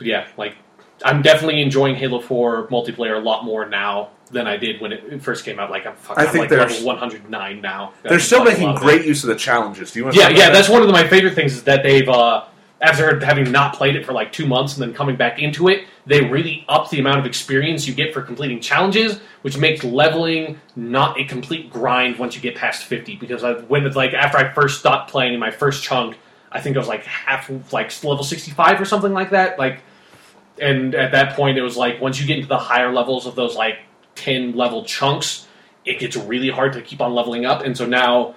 [0.04, 0.56] yeah, like
[1.04, 5.22] I'm definitely enjoying Halo 4 multiplayer a lot more now than I did when it
[5.22, 5.70] first came out.
[5.70, 7.94] Like I'm, I I'm like level 109 now.
[8.04, 8.80] They're still making of it.
[8.80, 9.92] great use of the challenges.
[9.92, 10.16] Do you want?
[10.16, 12.46] Yeah, yeah, about that's one of my favorite things is that they've uh,
[12.82, 15.86] after having not played it for like two months and then coming back into it,
[16.06, 20.60] they really up the amount of experience you get for completing challenges, which makes leveling
[20.76, 23.16] not a complete grind once you get past fifty.
[23.16, 26.18] Because I, when it's like after I first stopped playing in my first chunk,
[26.52, 29.58] I think I was like half like level sixty five or something like that.
[29.58, 29.82] Like,
[30.62, 33.36] and at that point, it was like once you get into the higher levels of
[33.36, 33.80] those like
[34.16, 35.48] ten level chunks,
[35.86, 37.64] it gets really hard to keep on leveling up.
[37.64, 38.36] And so now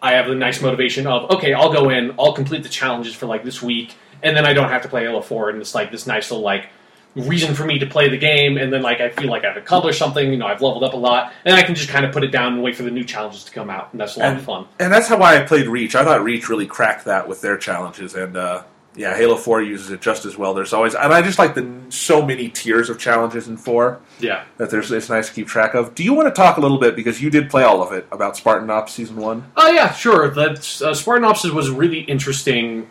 [0.00, 3.26] I have the nice motivation of okay, I'll go in, I'll complete the challenges for
[3.26, 5.90] like this week, and then I don't have to play Halo Four, and it's like
[5.90, 6.68] this nice little like
[7.16, 9.98] reason for me to play the game, and then like I feel like I've accomplished
[9.98, 12.22] something, you know, I've leveled up a lot, and I can just kind of put
[12.22, 14.28] it down and wait for the new challenges to come out, and that's a lot
[14.28, 14.66] And- of fun.
[14.78, 15.96] And that's how I played Reach.
[15.96, 18.62] I thought Reach really cracked that with their challenges, and uh,
[18.98, 20.52] yeah, Halo Four uses it just as well.
[20.52, 24.44] There's always, and I just like the so many tiers of challenges in four Yeah.
[24.58, 25.94] that there's it's nice to keep track of.
[25.94, 28.06] Do you want to talk a little bit because you did play all of it
[28.12, 29.50] about Spartan Ops season one?
[29.56, 30.28] Oh yeah, sure.
[30.28, 32.90] That's uh, Spartan Ops was a really interesting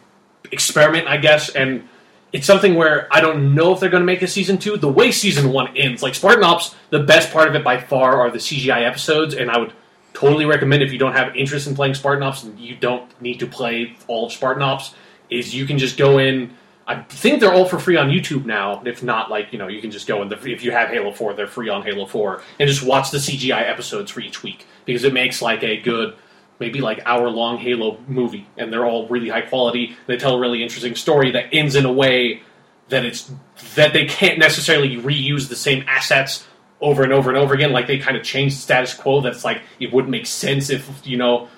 [0.52, 1.88] experiment, I guess, and
[2.34, 4.78] it's something where I don't know if they're going to make a season two.
[4.78, 8.20] The way season one ends, like Spartan Ops, the best part of it by far
[8.22, 9.74] are the CGI episodes, and I would
[10.14, 13.40] totally recommend if you don't have interest in playing Spartan Ops and you don't need
[13.40, 14.96] to play all of Spartan Ops,
[15.30, 16.56] is you can just go in.
[16.86, 18.82] I think they're all for free on YouTube now.
[18.86, 20.30] If not, like you know, you can just go in.
[20.30, 23.18] The, if you have Halo Four, they're free on Halo Four, and just watch the
[23.18, 26.16] CGI episodes for each week because it makes like a good,
[26.60, 29.98] maybe like hour long Halo movie, and they're all really high quality.
[30.06, 32.41] They tell a really interesting story that ends in a way
[32.90, 33.32] that it's
[33.76, 36.48] that they can't necessarily reuse the same assets
[36.80, 37.72] over and over and over again.
[37.72, 39.22] Like they kind of change the status quo.
[39.22, 41.49] That's like it wouldn't make sense if you know.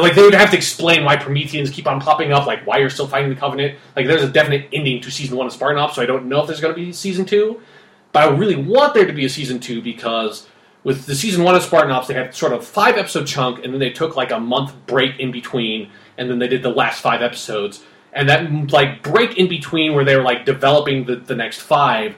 [0.00, 2.90] Like they would have to explain why Prometheans keep on popping up, like why you're
[2.90, 3.78] still fighting the Covenant.
[3.96, 6.40] Like there's a definite ending to season one of Spartan Ops, so I don't know
[6.40, 7.60] if there's going to be season two.
[8.12, 10.46] But I really want there to be a season two because
[10.84, 13.72] with the season one of Spartan Ops, they had sort of five episode chunk, and
[13.72, 17.00] then they took like a month break in between, and then they did the last
[17.00, 17.82] five episodes.
[18.12, 22.14] And that like break in between where they were like developing the, the next five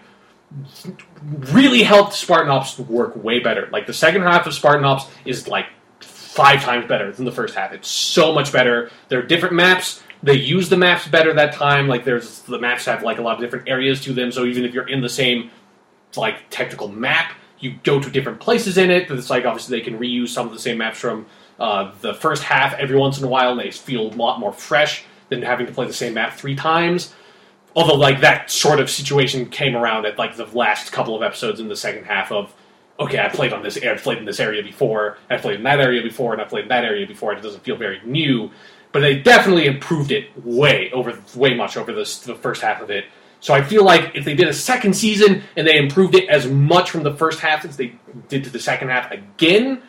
[1.53, 3.69] really helped Spartan Ops work way better.
[3.73, 5.67] Like the second half of Spartan Ops is like
[6.35, 7.73] five times better than the first half.
[7.73, 8.91] It's so much better.
[9.09, 10.03] There are different maps.
[10.21, 11.87] They use the maps better that time.
[11.87, 14.33] Like there's the maps have like a lot of different areas to them.
[14.33, 15.53] So even if you're in the same
[16.17, 19.09] like technical map, you go to different places in it.
[19.09, 21.27] It's like obviously they can reuse some of the same maps from
[21.61, 24.53] uh, the first half every once in a while, and they feel a lot more
[24.53, 27.15] fresh than having to play the same map three times.
[27.77, 31.61] Although like that sort of situation came around at like the last couple of episodes
[31.61, 32.53] in the second half of
[32.99, 35.81] okay, I played on this I've played in this area before, I've played in that
[35.81, 38.51] area before, and I've played in that area before, and it doesn't feel very new.
[38.93, 42.91] But they definitely improved it way over, way much over this, the first half of
[42.91, 43.07] it.
[43.41, 46.47] So I feel like if they did a second season and they improved it as
[46.47, 47.95] much from the first half as they
[48.29, 49.83] did to the second half again,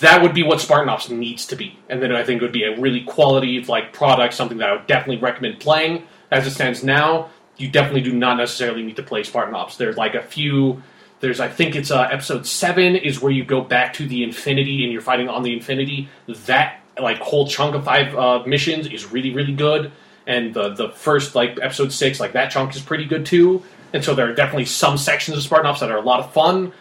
[0.00, 1.78] that would be what Spartan Ops needs to be.
[1.88, 4.72] And then I think it would be a really quality like product, something that I
[4.72, 6.06] would definitely recommend playing.
[6.30, 9.76] As it stands now, you definitely do not necessarily need to play Spartan Ops.
[9.76, 10.82] There's like a few.
[11.26, 14.84] There's I think it's uh, episode seven is where you go back to the Infinity
[14.84, 16.08] and you're fighting on the Infinity.
[16.44, 19.90] That like whole chunk of five uh, missions is really really good.
[20.28, 23.64] And the the first like episode six like that chunk is pretty good too.
[23.92, 26.32] And so there are definitely some sections of Spartan Ops that are a lot of
[26.32, 26.72] fun.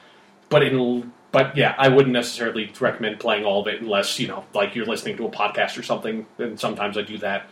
[0.50, 4.46] But in but yeah, I wouldn't necessarily recommend playing all of it unless you know
[4.54, 6.28] like you're listening to a podcast or something.
[6.38, 7.48] And sometimes I do that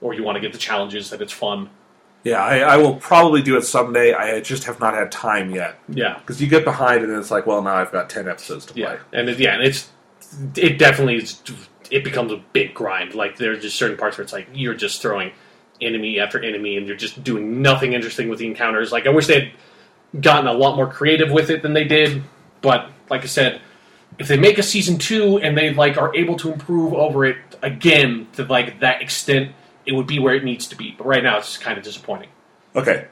[0.00, 1.68] or you want to get the challenges that it's fun.
[2.24, 4.14] Yeah, I, I will probably do it someday.
[4.14, 7.30] I just have not had time yet Yeah, because you get behind and then it's
[7.32, 8.82] like, well, now I've got ten episodes to play.
[8.82, 9.90] yeah, and it, yeah, and it's
[10.56, 11.42] it definitely is.
[11.90, 13.14] It becomes a big grind.
[13.14, 15.32] Like there's just certain parts where it's like you're just throwing
[15.80, 18.92] enemy after enemy, and you're just doing nothing interesting with the encounters.
[18.92, 22.22] Like I wish they had gotten a lot more creative with it than they did.
[22.60, 23.60] But like I said,
[24.18, 27.36] if they make a season two and they like are able to improve over it
[27.62, 29.52] again to like that extent,
[29.86, 30.94] it would be where it needs to be.
[30.96, 32.28] But right now, it's kind of disappointing.
[32.74, 33.06] Okay.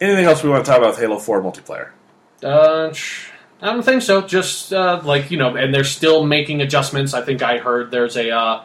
[0.00, 1.90] Anything else we want to talk about with Halo Four multiplayer?
[2.42, 2.92] Uh,
[3.62, 4.20] I don't think so.
[4.20, 7.14] Just uh, like you know, and they're still making adjustments.
[7.14, 8.64] I think I heard there's a uh,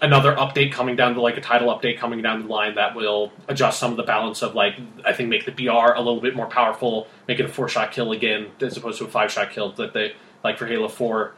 [0.00, 3.30] another update coming down to like a title update coming down the line that will
[3.48, 6.34] adjust some of the balance of like I think make the BR a little bit
[6.34, 9.50] more powerful, make it a four shot kill again as opposed to a five shot
[9.50, 11.34] kill that they like for Halo Four.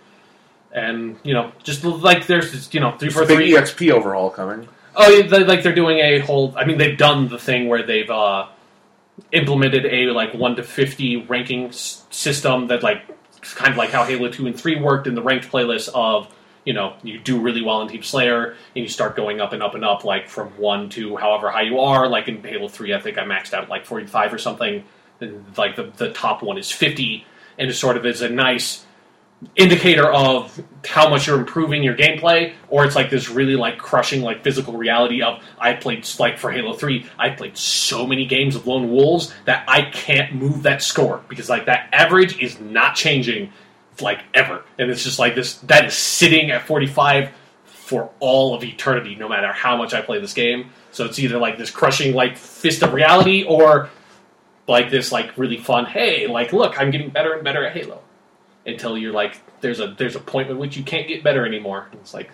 [0.73, 3.53] And you know, just like there's you know three big three.
[3.53, 4.69] EXP overhaul coming.
[4.97, 6.55] Oh, they, like they're doing a whole.
[6.57, 8.47] I mean, they've done the thing where they've uh,
[9.33, 13.03] implemented a like one to fifty ranking s- system that like
[13.41, 16.33] kind of like how Halo two and three worked in the ranked playlist of
[16.65, 19.63] you know you do really well in Team Slayer and you start going up and
[19.63, 22.09] up and up like from one to however high you are.
[22.09, 24.85] Like in Halo three, I think I maxed out like forty five or something.
[25.21, 27.27] And like the the top one is fifty.
[27.59, 28.85] and it sort of is a nice
[29.57, 34.23] indicator of how much you're improving your gameplay, or it's like this really like crushing
[34.23, 38.57] like physical reality of I played like for Halo Three, I played so many games
[38.57, 42.95] of Lone Wolves that I can't move that score because like that average is not
[42.95, 43.53] changing
[44.01, 47.31] like ever, and it's just like this that is sitting at 45
[47.65, 50.71] for all of eternity, no matter how much I play this game.
[50.91, 53.91] So it's either like this crushing like fist of reality, or
[54.67, 55.87] like this like really fun.
[55.87, 58.04] Hey, like look, I'm getting better and better at Halo
[58.67, 61.89] until you're like there's a there's a point at which you can't get better anymore.
[61.95, 62.31] It's like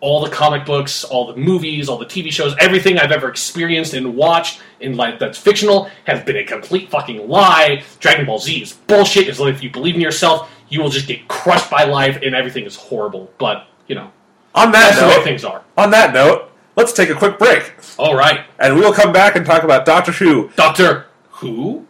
[0.00, 3.94] all the comic books, all the movies, all the TV shows, everything I've ever experienced
[3.94, 7.82] and watched in life that's fictional has been a complete fucking lie.
[7.98, 9.28] Dragon Ball Z is bullshit.
[9.28, 12.34] As like if you believe in yourself, you will just get crushed by life and
[12.34, 13.30] everything is horrible.
[13.38, 14.12] But you know
[14.54, 15.64] On that that's the way note, things are.
[15.76, 19.44] on that note, let's take a quick break, All right, and we'll come back and
[19.44, 20.50] talk about Doctor Who.
[20.54, 21.86] Doctor Who.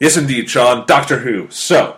[0.00, 0.86] Yes, indeed, Sean.
[0.86, 1.48] Doctor Who.
[1.50, 1.96] So,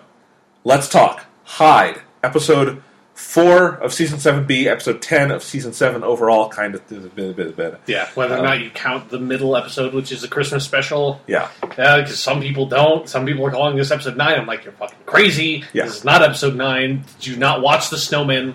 [0.65, 2.83] let's talk Hide, episode
[3.15, 6.49] four of season seven B, episode ten of season seven overall.
[6.49, 7.81] Kind of bit, bit, bit, bit.
[7.87, 11.21] Yeah, whether or Um, not you count the middle episode, which is a Christmas special,
[11.27, 13.09] Yeah, because some people don't.
[13.09, 14.39] Some people are calling this episode nine.
[14.39, 15.65] I'm like, you're fucking crazy.
[15.73, 15.85] Yeah.
[15.87, 17.05] This is not episode nine.
[17.19, 18.55] Did you not watch The Snowmen?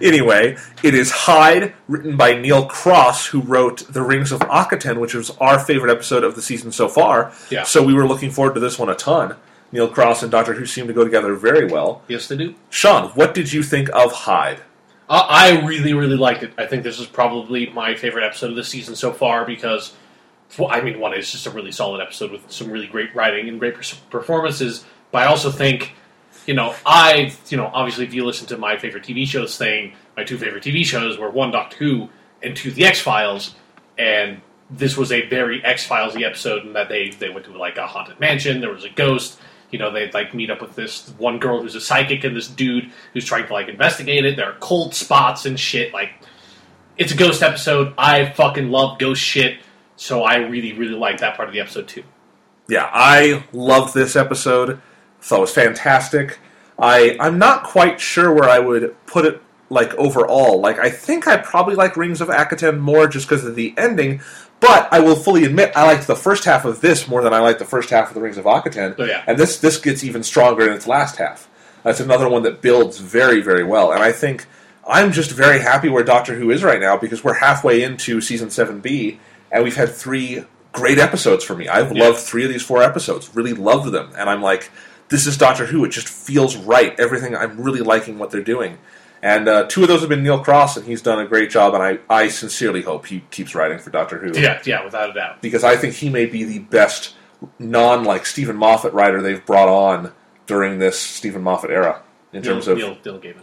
[0.00, 5.14] Anyway, it is Hide, written by Neil Cross, who wrote The Rings of Akhaten, which
[5.14, 7.32] was our favorite episode of the season so far.
[7.48, 7.62] Yeah.
[7.62, 9.36] So we were looking forward to this one a ton.
[9.74, 12.02] Neil Cross and Doctor Who seem to go together very well.
[12.06, 12.54] Yes, they do.
[12.70, 14.60] Sean, what did you think of Hide?
[15.08, 16.52] Uh, I really, really liked it.
[16.56, 19.92] I think this is probably my favorite episode of the season so far because,
[20.56, 23.48] well, I mean, one, it's just a really solid episode with some really great writing
[23.48, 23.74] and great
[24.10, 24.84] performances.
[25.10, 25.94] But I also think,
[26.46, 29.94] you know, I, you know, obviously, if you listen to my favorite TV shows thing,
[30.16, 32.10] my two favorite TV shows were one Doctor Who
[32.44, 33.56] and two The X Files,
[33.98, 34.40] and
[34.70, 37.88] this was a very X Files episode in that they they went to like a
[37.88, 38.60] haunted mansion.
[38.60, 39.40] There was a ghost.
[39.74, 42.46] You know, they'd like meet up with this one girl who's a psychic and this
[42.46, 44.36] dude who's trying to like investigate it.
[44.36, 45.92] There are cold spots and shit.
[45.92, 46.10] Like,
[46.96, 47.92] it's a ghost episode.
[47.98, 49.58] I fucking love ghost shit,
[49.96, 52.04] so I really, really like that part of the episode too.
[52.68, 54.80] Yeah, I loved this episode.
[55.20, 56.38] Thought it was fantastic.
[56.78, 60.60] I I'm not quite sure where I would put it like overall.
[60.60, 64.20] Like I think I probably like Rings of Akhaten more just because of the ending.
[64.64, 67.40] But I will fully admit I liked the first half of this more than I
[67.40, 68.94] liked the first half of the Rings of Akhaten.
[68.98, 69.22] Oh, yeah.
[69.26, 71.48] And this this gets even stronger in its last half.
[71.82, 73.92] That's another one that builds very very well.
[73.92, 74.46] And I think
[74.88, 78.48] I'm just very happy where Doctor Who is right now because we're halfway into season
[78.50, 79.18] seven B,
[79.52, 81.68] and we've had three great episodes for me.
[81.68, 82.04] I've Yeah.
[82.04, 83.30] loved three of these four episodes.
[83.34, 84.70] Really loved them, and I'm like,
[85.10, 85.84] this is Doctor Who.
[85.84, 86.98] It just feels right.
[86.98, 87.36] Everything.
[87.36, 88.78] I'm really liking what they're doing.
[89.24, 91.72] And uh, two of those have been Neil Cross, and he's done a great job.
[91.72, 95.12] And I, I sincerely hope he keeps writing for Doctor Who Yeah, yeah, without a
[95.14, 95.40] doubt.
[95.40, 97.14] because I think he may be the best
[97.58, 100.12] non like Steven Moffat writer they've brought on
[100.46, 102.02] during this Steven Moffat era
[102.34, 103.40] in Neil, terms of Neil, Neil Gaiman.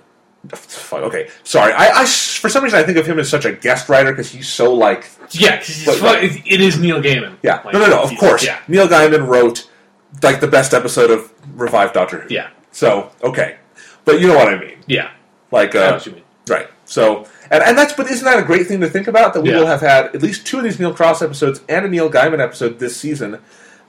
[0.56, 1.72] Fuck, okay, sorry.
[1.74, 4.32] I, I for some reason I think of him as such a guest writer because
[4.32, 7.38] he's so like Yeah, But- it, it is Neil Gaiman.
[7.44, 7.62] yeah.
[7.66, 8.02] Like, no, no, no.
[8.04, 9.68] Of course, Yeah, Neil Gaiman wrote
[10.22, 12.34] like the best episode of Revived Doctor Who.
[12.34, 13.58] yeah, So okay,
[14.06, 14.78] but you know what I mean.
[14.88, 15.10] yeah.
[15.52, 16.00] Like uh,
[16.50, 16.68] right.
[16.86, 19.50] So and, and that's but isn't that a great thing to think about that we
[19.52, 19.60] Yeah.
[19.60, 22.40] will have had at least two of these Neil Cross episodes and a Neil Gaiman
[22.40, 23.40] episode this season.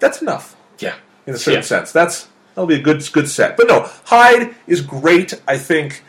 [0.00, 0.94] That's enough Yeah,
[1.26, 1.66] in a certain Yeah.
[1.66, 1.92] sense.
[1.92, 3.56] That's that'll be a good good set.
[3.56, 5.34] But no, Hide is great.
[5.48, 6.02] I think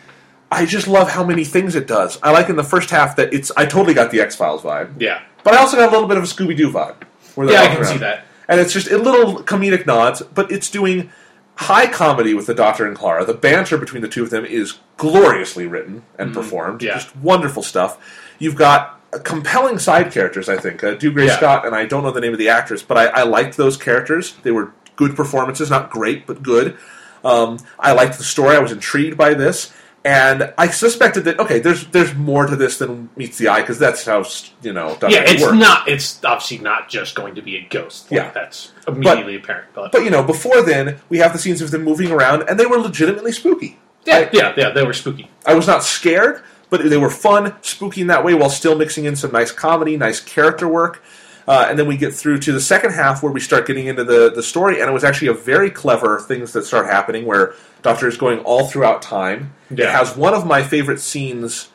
[0.51, 2.19] I just love how many things it does.
[2.21, 4.89] I like in the first half that it's I totally got the X Files vibe,
[4.99, 6.95] yeah, but I also got a little bit of a Scooby Doo vibe.
[7.35, 7.61] Where yeah.
[7.61, 8.25] I can see that.
[8.47, 11.09] And it's just a little comedic nods, but it's doing
[11.55, 13.25] high comedy with the Doctor and Clara.
[13.25, 16.80] The banter between the two of them is gloriously written and performed.
[16.80, 16.88] Mm-hmm.
[16.88, 16.93] yeah.
[16.95, 17.97] Just wonderful stuff.
[18.39, 20.84] You've got compelling side characters, I think.
[20.84, 21.38] Uh, Dougray Yeah.
[21.38, 23.77] Scott, and I don't know the name of the actress, but I, I liked those
[23.77, 24.35] characters.
[24.43, 26.77] They were good performances, not great, but good.
[27.23, 28.55] Um, I liked the story.
[28.55, 29.71] I was intrigued by this.
[30.05, 33.80] And I suspected that okay, there's there's more to this than meets the eye because
[33.80, 34.25] that's how
[34.61, 35.55] you know Doctor Yeah, it's works.
[35.57, 35.88] not.
[35.88, 38.11] It's obviously not just going to be a ghost.
[38.11, 38.31] Like, Yeah.
[38.31, 39.67] that's immediately apparent.
[39.73, 42.59] But, But you know, before then, we have the scenes of them moving around, and
[42.59, 43.80] they were legitimately spooky.
[44.03, 45.30] yeah, I, yeah, yeah, they were spooky.
[45.45, 49.05] I was not scared, but they were fun, spooky in that way, while still mixing
[49.05, 51.01] in some nice comedy, nice character work.
[51.48, 54.03] Uh, and then we get through to the second half where we start getting into
[54.03, 57.53] the, the story, and it was actually a very clever things that start happening where
[57.82, 59.53] Doctor is going all throughout time.
[59.70, 61.70] It has one of my favorite scenes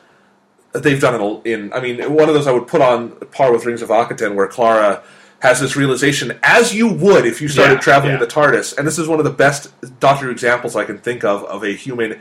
[0.71, 1.73] that they've done in, in.
[1.73, 4.47] I mean, one of those I would put on par with Rings of Akhaten, where
[4.47, 5.03] Clara
[5.39, 8.19] has this realization, as you would if you started Yeah, traveling yeah.
[8.19, 8.77] the TARDIS.
[8.77, 11.73] And this is one of the best Doctor examples I can think of of a
[11.73, 12.19] human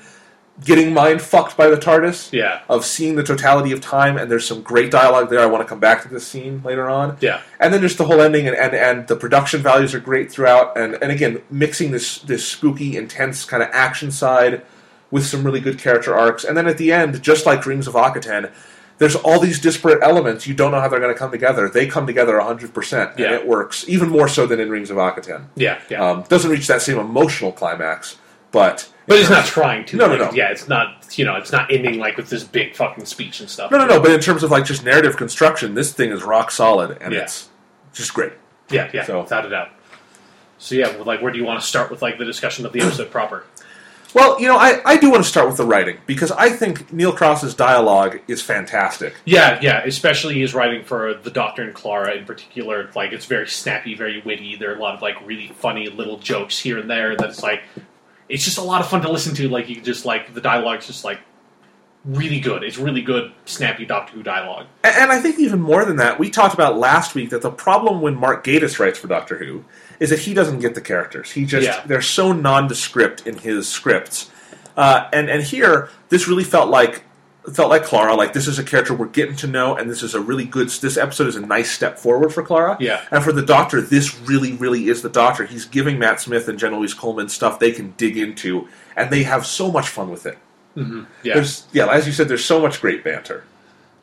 [0.64, 2.32] getting mind fucked by the TARDIS.
[2.32, 2.60] Yeah.
[2.68, 5.40] Of seeing the totality of time, and there's some great dialogue there.
[5.40, 7.16] I want to come back to this scene later on.
[7.20, 7.40] Yeah.
[7.60, 10.76] And then just the whole ending, and, and, and the production values are great throughout.
[10.76, 14.62] And, and again, mixing this this spooky, intense kind of action side
[15.10, 16.44] with some really good character arcs.
[16.44, 18.50] And then at the end, just like Dreams of Akhaten,
[18.98, 20.46] there's all these disparate elements.
[20.46, 21.68] You don't know how they're going to come together.
[21.68, 23.34] They come together 100%, and Yeah.
[23.36, 25.44] it works, even more so than in Rings of Akhaten.
[25.54, 26.04] Yeah, yeah.
[26.04, 28.16] Um, doesn't reach that same emotional climax,
[28.58, 28.92] but.
[29.06, 29.96] but it's not trying to.
[29.96, 30.36] No, no, like, no.
[30.36, 31.16] Yeah, it's not.
[31.18, 33.70] You know, it's not ending like with this big fucking speech and stuff.
[33.70, 34.00] No, no, no.
[34.00, 37.20] But in terms of like just narrative construction, this thing is rock solid, and Yeah.
[37.22, 37.48] it's
[37.92, 38.32] just great.
[38.70, 39.70] Yeah, yeah, So- without a doubt.
[40.58, 42.72] So yeah, well, like, where do you want to start with like the discussion of
[42.72, 43.44] the episode proper?
[44.14, 46.90] Well, you know, I, I do want to start with the writing because I think
[46.92, 49.14] Neil Cross's dialogue is fantastic.
[49.26, 52.90] Yeah, yeah, especially his writing for the Doctor and Clara in particular.
[52.96, 54.56] Like, it's very snappy, very witty.
[54.56, 57.16] There are a lot of like really funny little jokes here and there.
[57.16, 57.60] That's like,
[58.28, 59.48] it's just a lot of fun to listen to.
[59.48, 61.20] Like, you just like the dialogue's just like
[62.04, 62.62] really good.
[62.62, 64.66] It's really good, snappy Doctor Who dialogue.
[64.84, 67.50] And, and I think even more than that, we talked about last week that the
[67.50, 69.64] problem when Mark Gatiss writes for Doctor Who
[70.00, 71.30] is that he doesn't get the characters.
[71.32, 71.82] He just Yeah.
[71.86, 74.30] they're so nondescript in his scripts.
[74.76, 77.02] Uh, and and here, this really felt like
[77.52, 78.14] felt like Clara.
[78.14, 80.68] Like this is a character we're getting to know, and this is a really good.
[80.68, 82.76] This episode is a nice step forward for Clara.
[82.80, 83.04] Yeah.
[83.10, 85.44] And for the Doctor, this really, really is the Doctor.
[85.46, 89.22] He's giving Matt Smith and Jenna Louise Coleman stuff they can dig into, and they
[89.22, 90.38] have so much fun with it.
[90.76, 93.42] Yeah, There's yeah, as you said, there's so much great banter.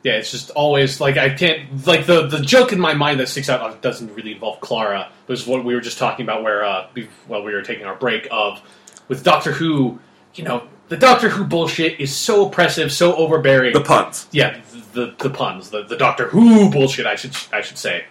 [0.02, 0.14] yeah.
[0.14, 3.48] It's just always like I can't like the the joke in my mind that sticks
[3.48, 5.10] out uh, doesn't really involve Clara.
[5.26, 6.88] Was what we were just talking about where uh,
[7.28, 8.60] while we were taking our break of
[9.08, 9.98] with Doctor Who.
[10.34, 13.72] You know, the Doctor Who bullshit is so oppressive, so overbearing.
[13.72, 14.28] The puns.
[14.32, 14.60] yeah,
[14.92, 17.06] the the puns, the the Doctor Who bullshit.
[17.06, 18.04] I should I should say.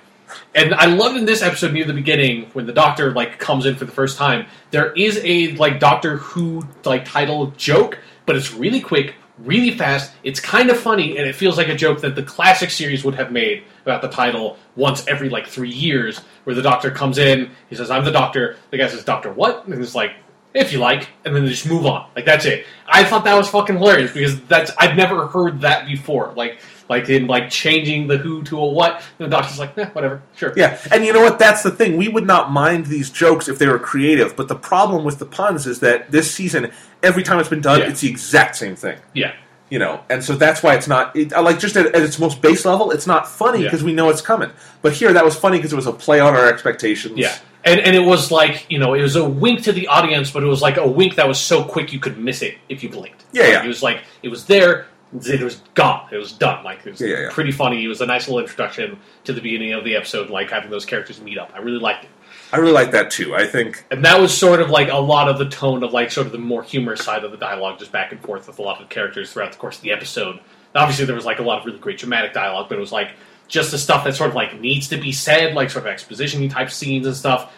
[0.54, 3.76] And I loved in this episode near the beginning when the Doctor like comes in
[3.76, 4.48] for the first time.
[4.72, 10.12] There is a like Doctor Who like title joke, but it's really quick, really fast.
[10.24, 13.16] It's kind of funny, and it feels like a joke that the classic series would
[13.16, 17.52] have made about the title once every like three years, where the Doctor comes in,
[17.70, 20.12] he says, "I'm the Doctor." The guy says, "Doctor what?" And it's like,
[20.56, 22.08] "If you like," and then they just move on.
[22.16, 22.66] Like that's it.
[22.88, 26.34] I thought that was fucking hilarious because that's I've never heard that before.
[26.36, 26.60] Like
[26.90, 29.02] like in like changing the who to a what.
[29.20, 31.38] And the Doctor's like, "Eh, whatever, sure." Yeah, and you know what?
[31.40, 31.98] That's the thing.
[31.98, 35.26] We would not mind these jokes if they were creative, but the problem with the
[35.26, 36.72] puns is that this season,
[37.04, 37.90] every time it's been done, Yeah.
[37.90, 38.98] it's the exact same thing.
[39.14, 39.34] yeah.
[39.68, 42.40] You know, and so that's why it's not it, like just at, at its most
[42.40, 43.64] base level, it's not funny Yeah.
[43.66, 44.52] because we know it's coming.
[44.84, 47.18] But here, that was funny because it was a play on our expectations.
[47.18, 47.34] Yeah.
[47.66, 50.44] And, and it was like, you know, it was a wink to the audience, but
[50.44, 52.90] it was like a wink that was so quick you could miss it if you
[52.90, 53.26] blinked.
[53.34, 53.64] Yeah, Like, yeah.
[53.64, 56.08] It was like, it was there, it was gone.
[56.12, 56.64] It was done.
[56.64, 57.84] Like, it was Yeah, yeah, pretty funny.
[57.84, 60.86] It was a nice little introduction to the beginning of the episode, like having those
[60.86, 61.52] characters meet up.
[61.56, 62.10] I really liked it.
[62.52, 63.36] I really like that too.
[63.36, 66.12] I think And that was sort of like a lot of the tone of like
[66.12, 68.62] sort of the more humorous side of the dialogue, just back and forth with a
[68.62, 70.40] lot of the characters throughout the course of the episode.
[70.74, 73.12] Obviously, there was like a lot of really great dramatic dialogue, but it was like
[73.48, 76.48] just the stuff that sort of like needs to be said, like sort of exposition
[76.50, 77.54] type scenes and stuff,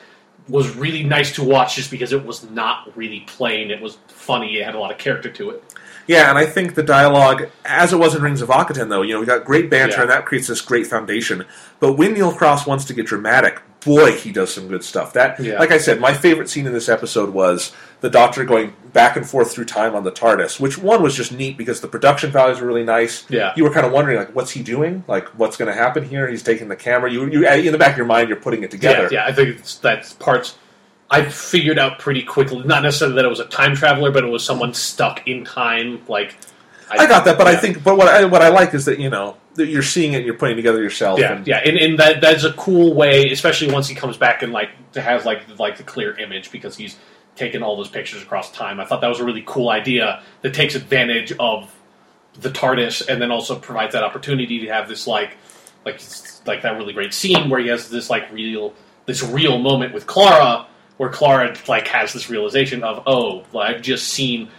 [0.49, 3.69] was really nice to watch just because it was not really plain.
[3.71, 4.57] It was funny.
[4.59, 5.63] It had a lot of character to it.
[6.07, 9.13] Yeah, and I think the dialogue, as it was in Rings of Akhaten, though, you
[9.13, 10.01] know, we got great banter, Yeah.
[10.03, 11.43] and that creates this great foundation.
[11.81, 15.13] But when Neil Cross wants to get dramatic, boy, he does some good stuff.
[15.13, 15.57] That, Yeah.
[15.59, 19.27] like I said, my favorite scene in this episode was the Doctor going back and
[19.27, 20.59] forth through time on the TARDIS.
[20.59, 23.25] Which one was just neat because the production values were really nice.
[23.29, 23.53] Yeah.
[23.55, 25.03] you were kind of wondering like, what's he doing?
[25.07, 26.27] Like, what's going to happen here?
[26.27, 27.11] He's taking the camera.
[27.11, 29.03] You, you, in the back of your mind, you're putting it together.
[29.11, 29.25] Yeah, yeah.
[29.25, 30.57] I think it's, that's parts
[31.09, 32.61] I figured out pretty quickly.
[32.63, 36.01] Not necessarily that it was a time traveler, but it was someone stuck in time.
[36.07, 36.35] Like
[36.91, 39.09] I got that, but I think, but what I what I like is that you
[39.09, 41.19] know that you're seeing it, and you're putting it together yourself.
[41.19, 44.41] Yeah, and, yeah, and, and that that's a cool way, especially once he comes back
[44.41, 46.97] and like to have like like the clear image because he's
[47.35, 48.79] taken all those pictures across time.
[48.79, 51.73] I thought that was a really cool idea that takes advantage of
[52.39, 55.37] the TARDIS and then also provides that opportunity to have this like
[55.85, 56.01] like
[56.45, 58.73] like that really great scene where he has this like real
[59.05, 60.67] this real moment with Clara
[60.97, 64.49] where Clara like has this realization of oh I've just seen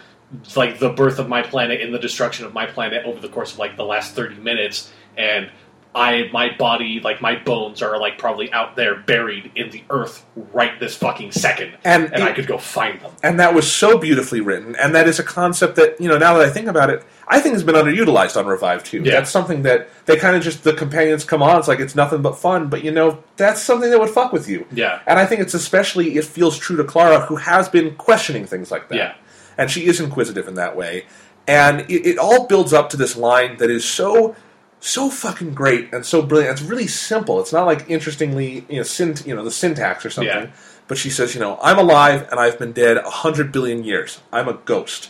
[0.55, 3.53] like the birth of my planet and the destruction of my planet over the course
[3.53, 5.49] of like the last 30 minutes and
[5.95, 10.23] I my body like my bones are like probably out there buried in the earth
[10.53, 13.11] right this fucking second And and I could go find them.
[13.23, 16.37] and that was so beautifully written and that is a concept that you know now
[16.37, 19.13] that i think about it i think has been underutilized on revive too Yeah.
[19.13, 22.21] that's something that they kind of just the companions come on it's like it's nothing
[22.21, 24.99] but fun but you know that's something that would fuck with you Yeah.
[25.07, 28.69] and i think it's especially it feels true to clara who has been questioning things
[28.69, 29.13] like that Yeah.
[29.59, 31.05] And she is inquisitive in that way
[31.47, 34.35] and it, it all builds up to this line that is so
[34.79, 38.81] so fucking great and so brilliant it's really simple it's not like interestingly you know
[38.83, 40.51] synt- you know the syntax or something Yeah.
[40.87, 44.21] but she says, you know, I'm alive and I've been dead a hundred billion years.
[44.33, 45.09] I'm a ghost.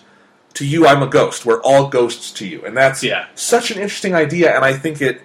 [0.56, 1.46] to you I'm a ghost.
[1.46, 3.28] We're all ghosts to you, and that's Yeah.
[3.36, 4.54] such an interesting idea.
[4.54, 5.22] And I think it,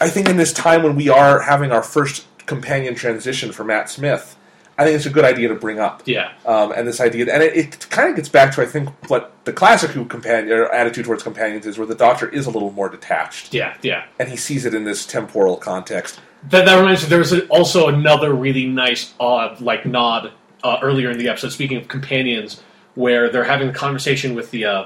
[0.00, 3.90] I think in this time when we are having our first companion transition for Matt
[3.90, 4.36] Smith,
[4.78, 6.02] I think it's a good idea to bring up.
[6.06, 6.32] Yeah.
[6.46, 9.32] Um, and this idea, and it, it kind of gets back to I think what
[9.44, 12.88] the classic Who companion attitude towards companions is, where the Doctor is a little more
[12.88, 14.04] detached, Yeah, yeah.
[14.18, 16.20] and he sees it in this temporal context.
[16.50, 20.32] That, that reminds me, There's also another really nice, uh, like nod
[20.64, 21.50] uh, earlier in the episode.
[21.52, 22.62] Speaking of companions,
[22.94, 24.84] where they're having a conversation with the uh,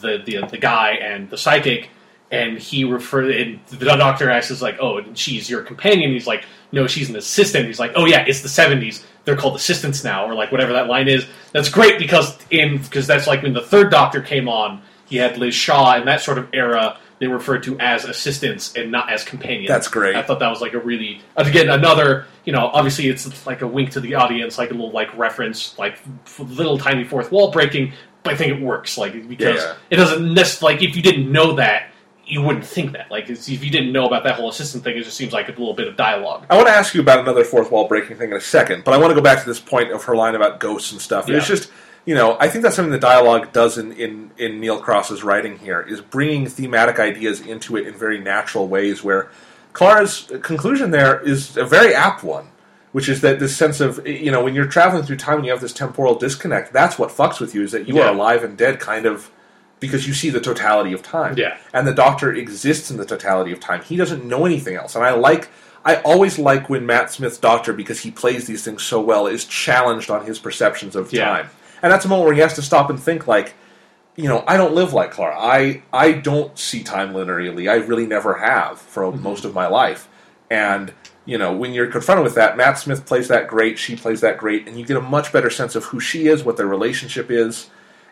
[0.00, 1.90] the, the the guy and the psychic,
[2.30, 6.44] and he referred, and the doctor asks, is "Like, oh, she's your companion?" He's like,
[6.72, 9.02] "No, she's an assistant." He's like, "Oh yeah, it's the '70s.
[9.24, 13.06] They're called assistants now, or like whatever that line is." That's great because in because
[13.06, 14.82] that's like when the third Doctor came on.
[15.06, 16.98] He had Liz Shaw in that sort of era.
[17.18, 19.68] They referred to as assistants and not as companions.
[19.68, 20.14] That's great.
[20.14, 23.66] I thought that was like a really again another you know obviously it's like a
[23.66, 27.50] wink to the audience like a little like reference like f- little tiny fourth wall
[27.50, 27.92] breaking
[28.22, 31.32] but I think it works like because Yeah, it doesn't necessarily like if you didn't
[31.32, 31.90] know that
[32.28, 35.02] you wouldn't think that like if you didn't know about that whole assistant thing it
[35.02, 37.42] just seems like a little bit of dialogue I want to ask you about another
[37.42, 39.58] fourth wall breaking thing in a second, but I want to go back to this
[39.60, 41.26] point of her line about ghosts and stuff.
[41.26, 41.70] And It's just,
[42.04, 45.58] you know, I think that's something the dialogue does in, in, in Neil Cross's writing
[45.58, 49.30] here, is bringing thematic ideas into it in very natural ways where
[49.72, 52.48] Clara's conclusion there is a very apt one,
[52.92, 55.52] which is that this sense of, you know, when you're traveling through time and you
[55.52, 58.06] have this temporal disconnect, that's what fucks with you, is that you Yeah.
[58.08, 59.30] are alive and dead kind of
[59.80, 61.36] because you see the totality of time.
[61.36, 61.56] Yeah.
[61.72, 63.82] And the doctor exists in the totality of time.
[63.82, 64.94] He doesn't know anything else.
[64.96, 65.48] And I like
[65.84, 69.44] I always like when Matt Smith's doctor, because he plays these things so well, is
[69.44, 71.24] challenged on his perceptions of Yeah.
[71.24, 71.50] time.
[71.82, 73.54] And that's a moment where he has to stop and think like,
[74.16, 75.36] you know, I don't live like Clara.
[75.38, 77.70] I I don't see time linearly.
[77.70, 79.22] I really never have for Mm-hmm.
[79.22, 80.08] most of my life.
[80.50, 80.92] And
[81.24, 83.78] you know, when you're confronted with that, Matt Smith plays that great.
[83.78, 86.42] She plays that great, and you get a much better sense of who she is,
[86.42, 87.68] what their relationship is,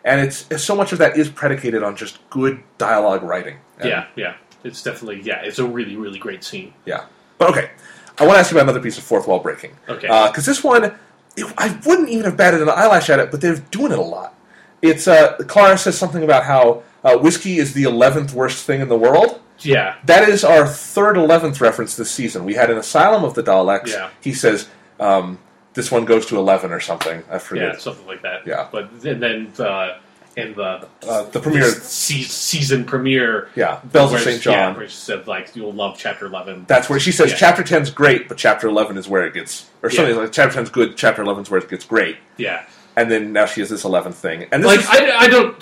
[0.07, 3.57] and it's, it's so much of that is predicated on just good dialogue writing.
[3.79, 7.05] And- yeah yeah it's definitely yeah it's a really really great scene yeah.
[7.37, 7.69] But okay,
[8.17, 9.77] I want to ask you about another piece of fourth wall breaking.
[9.87, 10.07] Okay.
[10.07, 13.57] Because this one, it, I wouldn't even have batted an eyelash at it, but they're
[13.69, 14.33] doing it a lot.
[14.81, 18.89] It's uh, Clara says something about how uh, whiskey is the eleventh worst thing in
[18.89, 19.39] the world.
[19.59, 22.43] yeah That is our third eleventh reference this season.
[22.43, 23.89] We had an Asylum of the Daleks.
[23.89, 24.09] Yeah.
[24.19, 24.67] He says
[24.99, 25.37] um,
[25.77, 27.23] this one goes to eleven or something.
[27.31, 27.73] I forget.
[27.75, 28.67] yeah something like that Yeah.
[28.71, 29.99] but and then uh,
[30.35, 31.63] in the Uh, the premiere.
[31.71, 34.41] se- season premiere Yeah, Bells of St.
[34.41, 34.77] she- yeah, John.
[34.77, 37.37] where she said like you'll love chapter 11 That's where she says Yeah.
[37.37, 40.21] chapter 10's great, but chapter 11 is where it gets, or something Yeah.
[40.21, 42.17] like chapter 10's good, chapter 11's where it gets great.
[42.37, 42.63] yeah
[42.97, 44.47] And then now she has this 11th thing.
[44.51, 45.55] And like is, I, I don't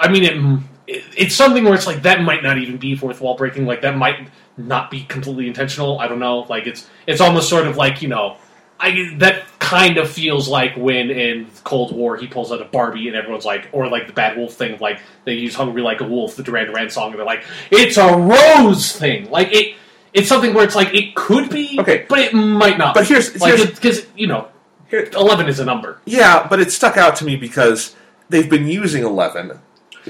[0.00, 0.36] i mean it,
[0.94, 3.82] it, it's something where it's like that might not even be fourth wall breaking like
[3.82, 7.76] that might not be completely intentional i don't know like it's it's almost sort of
[7.76, 8.36] like you know
[8.82, 13.06] I, that kind of feels like when in Cold War he pulls out a Barbie
[13.08, 16.04] and everyone's like, or like the Bad Wolf thing, like they use "Hungry Like a
[16.04, 19.76] Wolf," the Duran Duran song, and they're like, "It's a rose thing." Like it,
[20.12, 22.04] it's something where it's like it could be, Okay.
[22.08, 22.94] but it might not.
[22.94, 24.48] But here's- like here's- because you know,
[24.90, 26.00] here, eleven is a number.
[26.04, 27.94] yeah, but it stuck out to me because
[28.28, 29.58] they've been using 11.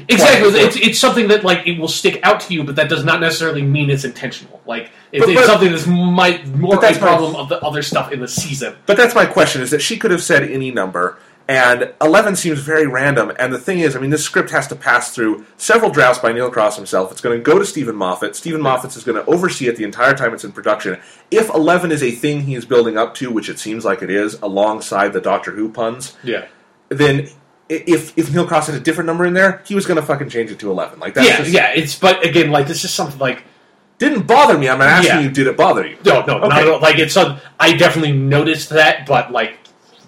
[0.09, 0.49] Exactly.
[0.61, 3.21] It's, it's something that like it will stick out to you, but that does not
[3.21, 4.61] necessarily mean it's intentional.
[4.67, 7.61] Like it, But- it's but- something that's might more that's a my- problem of the
[7.61, 8.75] other stuff in the season.
[8.87, 12.61] But that's my question: is that she could have said any number, and eleven seems
[12.61, 13.33] very random.
[13.39, 16.33] And the thing is, I mean, this script has to pass through several drafts by
[16.33, 17.13] Neil Cross himself.
[17.13, 18.35] It's going to go to Steven Moffat.
[18.35, 20.99] Steven Moffat is going to oversee it the entire time it's in production.
[21.31, 24.11] If eleven is a thing he is building up to, which it seems like it
[24.11, 26.47] is, alongside the Doctor Who puns, Yeah.
[26.89, 27.29] then
[27.87, 30.29] if if Neil Cross had a different number in there, he was going to fucking
[30.29, 30.99] change it to eleven.
[31.01, 31.69] Like that's yeah, just, yeah.
[31.75, 33.45] It's but again, like this is something like
[33.99, 34.69] didn't bother me.
[34.69, 35.21] I'm not asking Yeah.
[35.23, 35.97] you, did it bother you?
[36.05, 36.81] no, no, not at all.
[36.81, 37.39] Like it's some.
[37.61, 39.59] I definitely noticed that, but like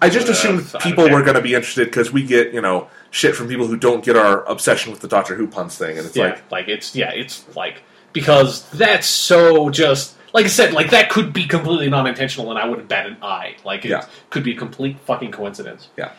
[0.01, 2.87] I just Uh, assumed people were going to be interested because we get you know
[3.11, 6.05] shit from people who don't get our obsession with the Doctor Who puns thing, and
[6.05, 7.81] it's yeah, like like, it's yeah, it's like
[8.11, 12.67] because that's so just like I said, like that could be completely non-intentional, and I
[12.67, 13.55] wouldn't bat an eye.
[13.63, 14.05] Like it Yeah.
[14.29, 15.87] could be a complete fucking coincidence.
[15.95, 16.11] yeah.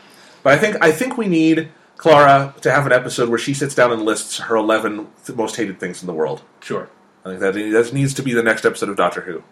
[0.46, 3.74] But I think I think we need Clara to have an episode where she sits
[3.74, 6.40] down and lists her eleven th- most hated things in the world.
[6.60, 6.88] Sure.
[7.24, 9.42] I think that that needs to be the next episode of Doctor Who.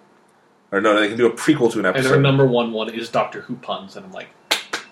[0.71, 2.07] Or no, they can do a prequel to an episode.
[2.07, 4.29] And her number one one is Doctor Who puns, and I'm like,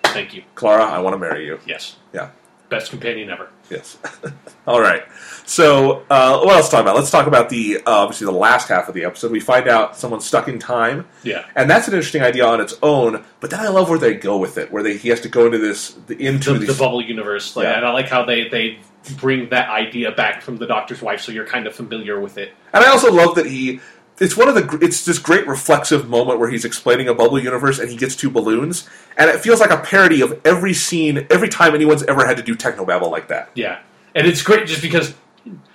[0.03, 0.43] thank you.
[0.55, 1.61] Clara, I want to marry you.
[1.65, 2.31] Yes, Yeah.
[2.73, 3.49] Best companion ever.
[3.69, 3.97] Yes.
[4.67, 5.03] All right.
[5.45, 6.95] So, uh, what else to talk about?
[6.95, 9.31] Let's talk about the uh, obviously the last half of the episode.
[9.31, 11.05] We find out someone's stuck in time.
[11.23, 11.45] Yeah.
[11.55, 14.37] And that's an interesting idea on its own, but then I love where they go
[14.37, 17.01] with it, where they he has to go into this into the, these, the bubble
[17.01, 17.55] universe.
[17.55, 17.77] Like, Yeah.
[17.77, 18.79] And I like how they, they
[19.17, 22.53] bring that idea back from the Doctor's wife, so you're kind of familiar with it.
[22.73, 23.81] And I also love that he
[24.19, 27.79] it's one of the it's this great reflexive moment where he's explaining a bubble universe
[27.79, 28.87] and he gets two balloons,
[29.17, 32.43] and it feels like a parody of every scene, every time anyone's ever had to
[32.43, 33.49] do technobabble like that.
[33.55, 33.79] Yeah.
[34.15, 35.13] and it's great just because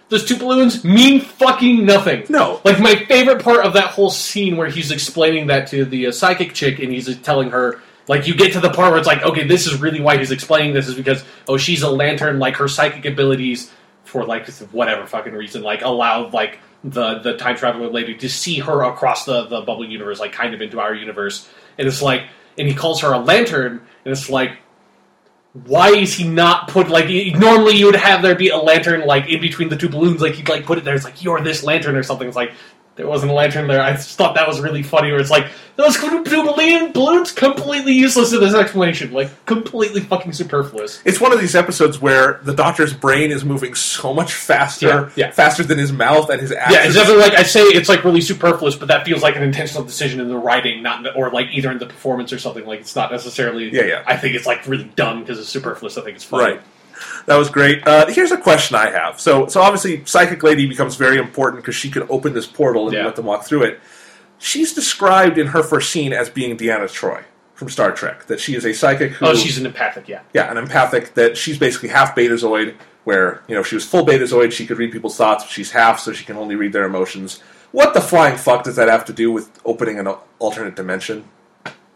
[0.09, 2.25] those two balloons mean fucking nothing.
[2.29, 2.61] No.
[2.65, 6.13] Like my favorite part of that whole scene where he's explaining that to the uh,
[6.13, 7.83] psychic chick, and he's telling her.
[8.07, 10.31] Like you get to the part where it's like, okay, this is really why he's
[10.31, 13.71] explaining this is because oh she's a lantern, like her psychic abilities
[14.05, 18.59] for like whatever fucking reason, like allowed like the the time traveler lady to see
[18.59, 22.23] her across the the bubble universe, like kind of into our universe, and it's like,
[22.57, 24.59] and he calls her a lantern, and it's like,
[25.53, 27.07] why is he not put like
[27.37, 30.35] normally you would have there be a lantern like in between the two balloons, like
[30.35, 30.95] he'd like put it there.
[30.95, 32.29] It's like you're this lantern or something.
[32.29, 32.53] It's like
[32.99, 33.81] there wasn't a lantern there.
[33.81, 35.13] I just thought that was really funny.
[35.13, 35.47] Where it's like
[35.77, 41.01] those balloon balloons completely useless in this explanation, like completely fucking superfluous.
[41.05, 45.11] It's one of these episodes where the doctor's brain is moving so much faster, Yeah,
[45.15, 45.31] yeah.
[45.31, 46.75] faster than his mouth and his actions.
[46.77, 49.45] Yeah, it's definitely like I say it's like really superfluous, but that feels like an
[49.45, 52.67] intentional decision in the writing, not the, or like either in the performance or something.
[52.67, 53.71] Like it's not necessarily.
[53.73, 54.03] Yeah, yeah.
[54.09, 55.97] I think it's like really dumb because it's superfluous.
[55.97, 56.55] I think it's funny.
[56.55, 56.61] Right.
[57.29, 57.87] That was great.
[57.87, 59.21] Uh, here's a question I have.
[59.21, 62.97] So, so obviously, Psychic Lady becomes very important because she can open this portal and
[62.97, 63.05] Yeah.
[63.05, 63.81] let them walk through it.
[64.39, 67.25] She's described in her first scene as being Deanna Troi
[67.55, 68.27] from Star Trek.
[68.29, 70.09] That she is a psychic who, Oh, she's an empathic.
[70.09, 70.21] Yeah.
[70.33, 71.13] yeah, an empathic.
[71.15, 72.75] That she's basically half Betazoid.
[73.05, 75.45] Where you know if she was full Betazoid, she could read people's thoughts.
[75.45, 77.43] But she's half, so she can only read their emotions.
[77.73, 81.25] What the flying fuck does that have to do with opening an alternate dimension?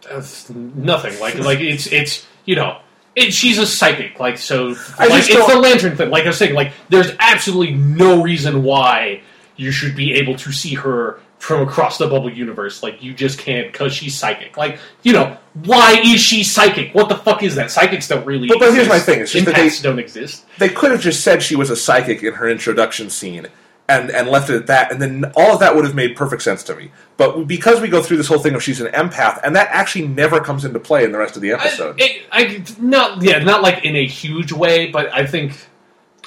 [0.02, 1.18] That's nothing.
[1.20, 2.78] Like like it's it's you know.
[3.14, 4.74] It, she's a psychic, like so.
[4.98, 6.10] I like it's the lantern thing.
[6.10, 9.22] Like I was saying, like there's absolutely no reason why
[9.56, 12.82] you should be able to see her from across the bubble universe.
[12.82, 14.56] Like you just can't because she's psychic.
[14.56, 16.94] Like you know why is she psychic?
[16.94, 17.70] What the fuck is that?
[17.70, 18.48] Psychics don't really.
[18.48, 20.47] But- but here's my thing, it's just that they- don't exist.
[20.59, 23.47] they could have just said she was a psychic in her introduction scene
[23.88, 26.42] and, and left it at that, and then all of that would have made perfect
[26.42, 26.90] sense to me.
[27.16, 30.09] But because we go through this whole thing of she's an empath, and that actually
[30.09, 32.00] never comes into play in the rest of the episode.
[32.00, 35.54] I, it, I not yeah, not like in a huge way, but I think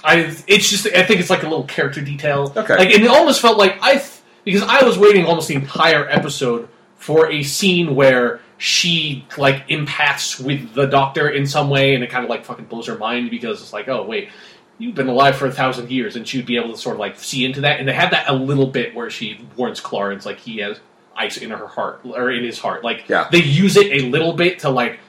[0.03, 2.53] I it's just I think it's like a little character detail.
[2.56, 2.77] Okay.
[2.77, 4.11] like and it almost felt like I th-
[4.44, 10.40] because I was waiting almost the entire episode for a scene where she like empaths
[10.40, 13.32] with the doctor in some way, and it kind of like fucking blows her mind
[13.32, 14.30] because it's like oh wait.
[14.77, 17.18] You've been alive for a thousand years, and she'd be able to sort of like
[17.19, 17.80] see into that.
[17.80, 20.80] And they have that a little bit where she warns Clarence like he has
[21.15, 22.84] ice in her heart or in his heart.
[22.84, 23.27] Like Yeah.
[23.31, 24.99] they use it a little bit to like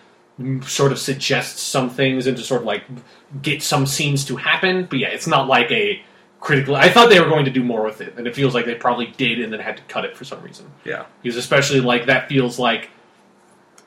[0.62, 2.84] sort of suggest some things and to sort of like
[3.42, 4.84] get some scenes to happen.
[4.88, 6.00] But yeah, it's not like a
[6.38, 6.76] critical.
[6.76, 8.74] I thought they were going to do more with it, and it feels like they
[8.76, 10.70] probably did and then had to cut it for some reason.
[10.84, 11.06] yeah.
[11.22, 12.90] Because especially like that feels like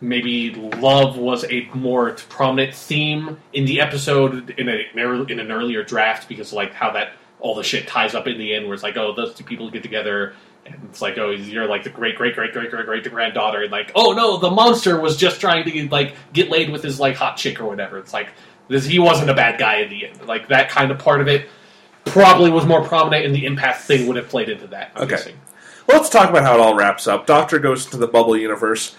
[0.02, 4.84] maybe love was a more prominent theme in the episode in a
[5.30, 8.54] in an earlier draft because like how that all the shit ties up in the
[8.54, 10.34] end where it's like oh those two people get together
[10.66, 13.72] and it's like oh you're like the great great great great great great granddaughter and
[13.72, 17.16] like oh no the monster was just trying to like get laid with his like
[17.16, 18.30] hot chick or whatever it's like
[18.70, 21.28] this he wasn't a bad guy in the end like that kind of part of
[21.28, 21.48] it
[22.06, 25.12] probably was more prominent and the empath thing would have played into that I'm Okay.
[25.12, 25.36] guessing.
[25.88, 27.26] Well, let's talk about how it all wraps up.
[27.26, 28.96] Doctor goes to the bubble universe.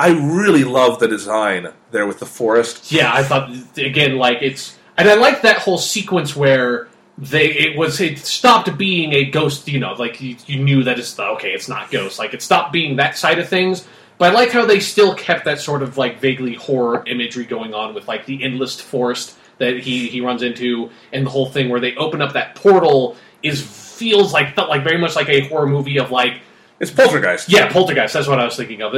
[0.00, 2.90] I really love the design there with the forest.
[2.90, 7.76] Yeah, I thought again like it's and I like that whole sequence where they it
[7.76, 9.68] was it stopped being a ghost.
[9.68, 12.18] You know, like you, you knew that it's okay, it's not ghost.
[12.18, 13.86] Like it stopped being that side of things.
[14.16, 17.74] But I like how they still kept that sort of like vaguely horror imagery going
[17.74, 21.68] on with like the endless forest that he he runs into and the whole thing
[21.68, 25.46] where they open up that portal is feels like felt like very much like a
[25.48, 26.40] horror movie of like
[26.80, 27.48] It's Poltergeist.
[27.50, 28.14] yeah, Poltergeist.
[28.14, 28.94] That's what I was thinking of.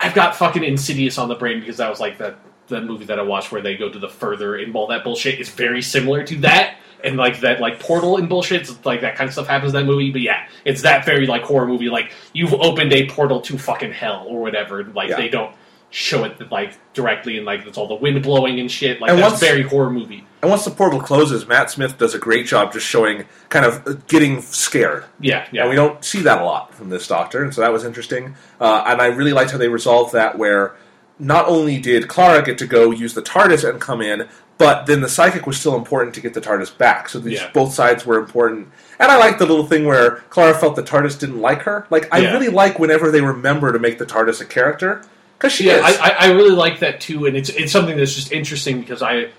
[0.00, 2.36] I've got fucking Insidious on the brain because that was like that
[2.68, 5.38] the movie that I watched where they go to the further and all that bullshit
[5.40, 6.76] is very similar to that.
[7.02, 9.80] And like that, like portal and bullshit, it's like that kind of stuff happens in
[9.80, 10.10] that movie.
[10.10, 11.90] But yeah, it's that very like horror movie.
[11.90, 14.84] Like you've opened a portal to fucking hell or whatever.
[14.84, 15.16] Like Yeah.
[15.16, 15.54] they don't
[15.96, 19.00] show it like directly and like it's all the wind blowing and shit.
[19.00, 20.26] Like And that's once- very horror movie.
[20.42, 23.86] And once the portal closes, Matt Smith does a great job just showing kind of
[23.86, 25.04] uh, getting scared.
[25.20, 25.60] Yeah, yeah.
[25.62, 28.34] And we don't see that a lot from this Doctor, and so that was interesting.
[28.60, 30.74] Uh, and I really liked how they resolved that, where
[31.18, 35.00] not only did Clara get to go use the TARDIS and come in, but then
[35.00, 37.08] the psychic was still important to get the TARDIS back.
[37.08, 37.50] So these Yeah.
[37.54, 38.68] both sides were important.
[38.98, 41.86] And I like the little thing where Clara felt the TARDIS didn't like her.
[41.88, 42.32] Like I Yeah.
[42.32, 45.00] really like whenever they remember to make the TARDIS a character
[45.38, 45.98] because she yeah, is.
[45.98, 49.30] I, I really like that too, and it's it's something that's just interesting because I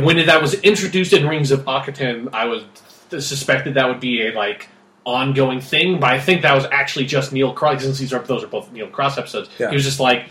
[0.00, 2.64] when that was introduced in Rings of Akhaten, I was
[3.10, 4.68] suspected that would be a like
[5.04, 7.82] ongoing thing, but I think that was actually just Neil Cross.
[7.82, 9.68] Since these are those are both Neil Cross episodes, Yeah.
[9.70, 10.26] he was just like.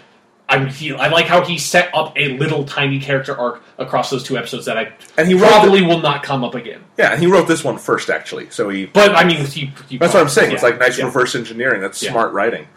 [0.50, 4.22] I'm, he, I like how he set up a little tiny character arc across those
[4.22, 6.84] two episodes that I And he probably will not come up again.
[6.98, 8.50] yeah, and he wrote this one first, actually.
[8.50, 10.52] So he But I mean, he, he That's what I'm saying.
[10.52, 11.06] It's like nice yeah.
[11.06, 11.80] reverse engineering.
[11.80, 12.12] That's Yeah.
[12.12, 12.68] smart writing.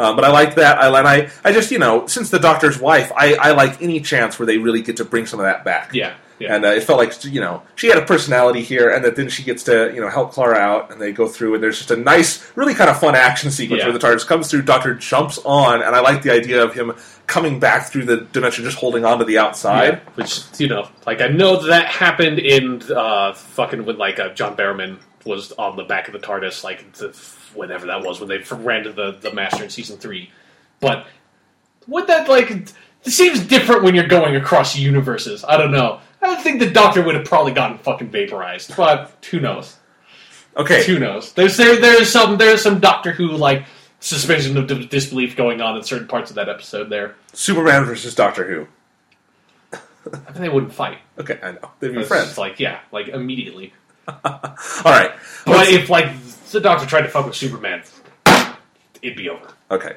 [0.00, 0.78] Uh, but I like that.
[0.78, 4.00] I, and I, I just, you know, since the Doctor's wife, I, I like any
[4.00, 5.90] chance where they really get to bring some of that back.
[5.92, 6.54] Yeah, yeah.
[6.54, 9.28] And uh, it felt like, you know, she had a personality here, and that then
[9.28, 11.90] she gets to, you know, help Clara out, and they go through, and there's just
[11.90, 13.90] a nice, really kind of fun action sequence Yeah.
[13.90, 16.94] where the TARDIS comes through, Doctor jumps on, and I like the idea of him
[17.26, 19.94] coming back through the dimension, just holding on to the outside.
[19.94, 24.30] Yeah, which you know, like I know that happened in uh, fucking when like uh,
[24.30, 27.08] John Barrowman was on the back of the TARDIS, like the,
[27.54, 30.30] whenever that was when they ran to the the Master in season three.
[30.80, 31.06] But
[31.86, 32.72] would that like it
[33.02, 35.44] seems different when you're going across universes?
[35.44, 36.00] I don't know.
[36.22, 39.76] I don't think the Doctor would have probably gotten fucking vaporized, but who knows?
[40.56, 40.84] Okay.
[40.84, 41.32] Who knows?
[41.32, 43.64] There's there there's some there's some Doctor Who like
[44.00, 46.90] suspension of d- disbelief going on in certain parts of that episode.
[46.90, 48.66] There, Superman versus Doctor Who.
[50.12, 50.98] I think they wouldn't fight.
[51.18, 51.70] Okay, I know.
[51.78, 52.36] They'd be friends.
[52.38, 53.72] like yeah, like immediately.
[54.08, 54.22] All
[54.84, 55.12] right.
[55.46, 56.08] But Let's- if like
[56.52, 57.82] the Doctor tried to fuck with Superman,
[59.02, 59.48] it'd be over.
[59.70, 59.96] Okay.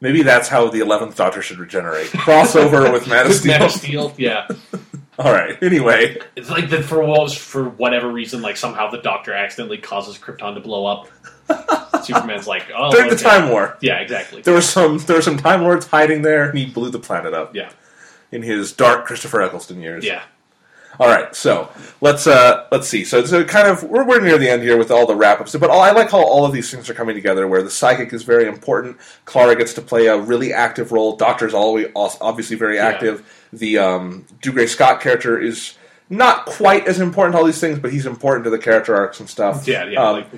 [0.00, 2.06] Maybe that's how the eleventh Doctor should regenerate.
[2.12, 3.52] Crossover with Man of Steel.
[3.52, 4.46] Man of Steel, yeah.
[5.18, 5.60] All right.
[5.62, 10.18] Anyway, It's like that for what for whatever reason, like somehow the Doctor accidentally causes
[10.18, 11.08] Krypton to blow up.
[12.04, 13.22] Superman's like, oh, during the okay.
[13.22, 14.42] Time War, Yeah, exactly.
[14.42, 17.32] there were some there were some Time Lords hiding there, and he blew the planet
[17.32, 17.70] up Yeah,
[18.32, 20.04] in his dark Christopher Eccleston years.
[20.04, 20.22] yeah,
[21.00, 21.34] All right.
[21.34, 23.04] So let's uh let's see.
[23.04, 25.54] So so kind of we're, we're near the end here with all the wrap ups,
[25.56, 27.48] but all, I like how all of these things are coming together.
[27.48, 28.96] Where the psychic is very important.
[29.24, 31.16] Clara gets to play a really active role.
[31.16, 32.86] Doctor's always obviously very Yeah.
[32.88, 33.48] active.
[33.52, 35.74] The um, Dougray Scott character is
[36.10, 39.20] not quite as important to all these things, but he's important to the character arcs
[39.20, 39.66] and stuff.
[39.66, 40.02] yeah, yeah.
[40.06, 40.28] Um, like,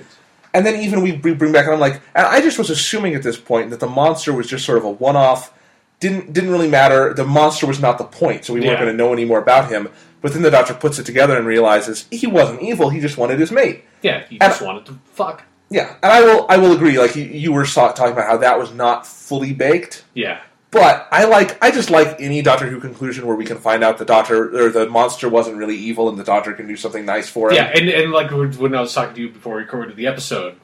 [0.55, 3.23] and then even we bring back, and I'm like, and I just was assuming at
[3.23, 5.53] this point that the monster was just sort of a one off.
[6.01, 7.13] Didn't didn't really matter.
[7.15, 9.71] The monster was not the point, so we weren't going to know any more about
[9.71, 9.89] him.
[10.23, 12.89] But then the Doctor puts it together and realizes he wasn't evil.
[12.91, 13.85] He just wanted his mate.
[14.03, 15.45] yeah, he and- just wanted to fuck.
[15.69, 16.97] Yeah, and I will I will agree.
[16.99, 20.05] Like you, you were talking about how that was not fully baked.
[20.15, 20.41] Yeah,
[20.71, 23.99] But I like I just like any Doctor Who conclusion where we can find out
[23.99, 27.29] the Doctor or the monster wasn't really evil and the Doctor can do something nice
[27.29, 27.57] for him.
[27.57, 30.55] yeah, and, and like when I was talking to you before we recorded the episode,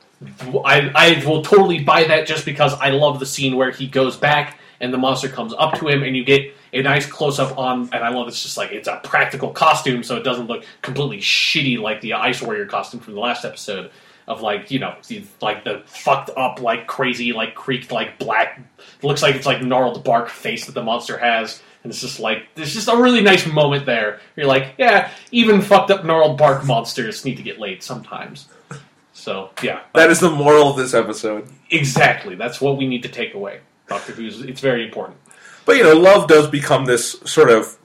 [0.65, 4.17] I I will totally buy that just because I love the scene where he goes
[4.17, 7.57] back and the monster comes up to him and you get a nice close up
[7.57, 10.65] on and I love it's just like it's a practical costume so it doesn't look
[10.83, 13.91] completely shitty like the Ice Warrior costume from the last episode
[14.29, 14.95] of like you know
[15.41, 18.61] like the fucked up like crazy like creaked like black
[19.03, 22.47] looks like it's like gnarled bark face that the monster has and it's just like
[22.55, 24.21] there's just a really nice moment there.
[24.37, 28.49] You're like yeah even fucked up gnarled bark monsters need to get laid sometimes.
[29.13, 29.83] So yeah.
[29.95, 31.49] That is the moral of this episode.
[31.71, 32.35] exactly.
[32.35, 35.19] That's what we need to take away Doctor Who's it's very important
[35.65, 37.77] But you know, love does become this sort of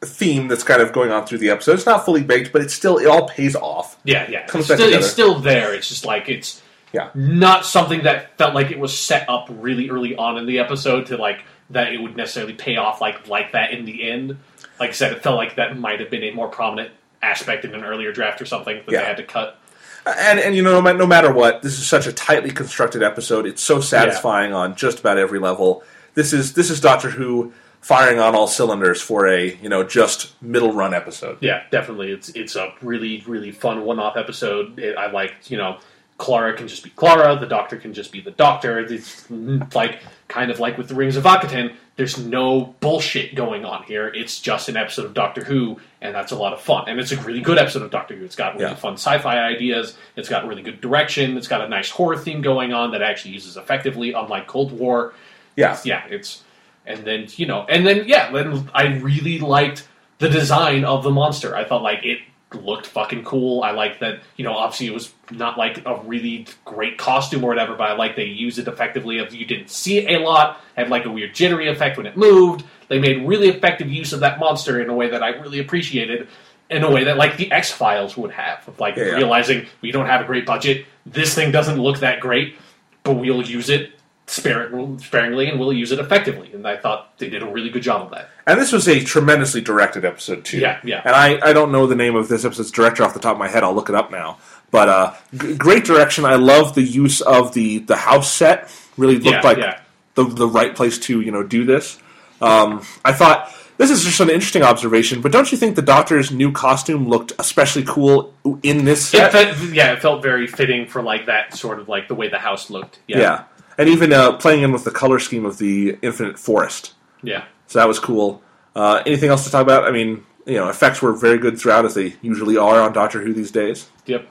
[0.00, 1.74] theme that's kind of going on through the episode.
[1.74, 3.96] It's not fully baked, but it's still it all pays off.
[4.04, 4.46] Yeah, yeah.
[4.46, 5.72] Comes It's still, it's still there.
[5.74, 6.60] It's just like it's
[6.92, 7.10] Yeah.
[7.14, 11.06] not something that felt like it was set up really early on in the episode
[11.06, 14.38] to like that it would necessarily pay off like like that in the end.
[14.80, 16.90] Like I said, it felt like that might have been a more prominent
[17.22, 18.98] aspect in an earlier draft or something that Yeah.
[19.02, 19.58] they had to cut.
[20.06, 23.02] And and you know, no, ma- no matter what, this is such a tightly constructed
[23.02, 23.46] episode.
[23.46, 25.84] It's so satisfying on just about every level.
[26.14, 30.40] This is this is Doctor Who firing on all cylinders for a you know just
[30.42, 31.38] middle run episode.
[31.40, 32.10] Yeah, definitely.
[32.10, 34.78] It's it's a really really fun one off episode.
[34.78, 35.78] It, I like you know
[36.18, 37.38] Clara can just be Clara.
[37.38, 38.80] The Doctor can just be the Doctor.
[38.80, 39.30] It's
[39.74, 41.74] like kind of like with the Rings of Akhaten.
[41.96, 44.08] There's no bullshit going on here.
[44.08, 46.88] It's just an episode of Doctor Who, and that's a lot of fun.
[46.88, 48.24] And it's a really good episode of Doctor Who.
[48.24, 48.74] It's got really Yeah.
[48.76, 49.96] fun sci-fi ideas.
[50.16, 51.36] It's got really good direction.
[51.36, 55.12] It's got a nice horror theme going on that actually uses effectively, unlike Cold War
[55.54, 56.42] Yeah, yeah, it's
[56.86, 59.86] and then you know, and then yeah, then I really liked
[60.18, 61.54] the design of the monster.
[61.54, 62.20] I thought like it
[62.54, 63.62] looked fucking cool.
[63.62, 67.48] I like that you know, obviously it was not like a really great costume or
[67.48, 69.18] whatever, but I like they used it effectively.
[69.18, 72.16] If you didn't see it a lot, had like a weird jittery effect when it
[72.16, 72.64] moved.
[72.88, 76.28] They made really effective use of that monster in a way that I really appreciated.
[76.70, 79.92] In a way that, like the X Files would have, of like Yeah, realizing we
[79.92, 82.56] don't have a great budget, this thing doesn't look that great,
[83.02, 83.92] but we'll use it
[84.26, 86.50] sparingly and we'll use it effectively.
[86.52, 88.30] And I thought they did a really good job of that.
[88.46, 90.58] And this was a tremendously directed episode too.
[90.58, 91.02] Yeah, yeah.
[91.04, 93.38] And I I don't know the name of this episode's director off the top of
[93.38, 93.62] my head.
[93.62, 94.38] I'll look it up now.
[94.70, 96.24] But uh, g- great direction.
[96.24, 98.70] I love the use of the the house set.
[98.96, 99.80] Really looked Yeah, like yeah.
[100.14, 101.98] the the right place to you know do this.
[102.40, 106.30] Um, I thought this is just an interesting observation, but don't you think the Doctor's
[106.32, 109.32] new costume looked especially cool in this It set?
[109.54, 112.38] fe- yeah, it felt very fitting for like that sort of like the way the
[112.38, 112.98] house looked.
[113.06, 113.44] Yeah, yeah.
[113.78, 117.44] and even uh, playing in with the color scheme of the Infinite Forest, yeah.
[117.72, 118.42] So that was cool.
[118.76, 119.84] Uh, anything else to talk about?
[119.84, 123.20] I mean, you know, effects were very good throughout, as they usually are on Doctor
[123.22, 123.88] Who these days.
[124.06, 124.28] Yep.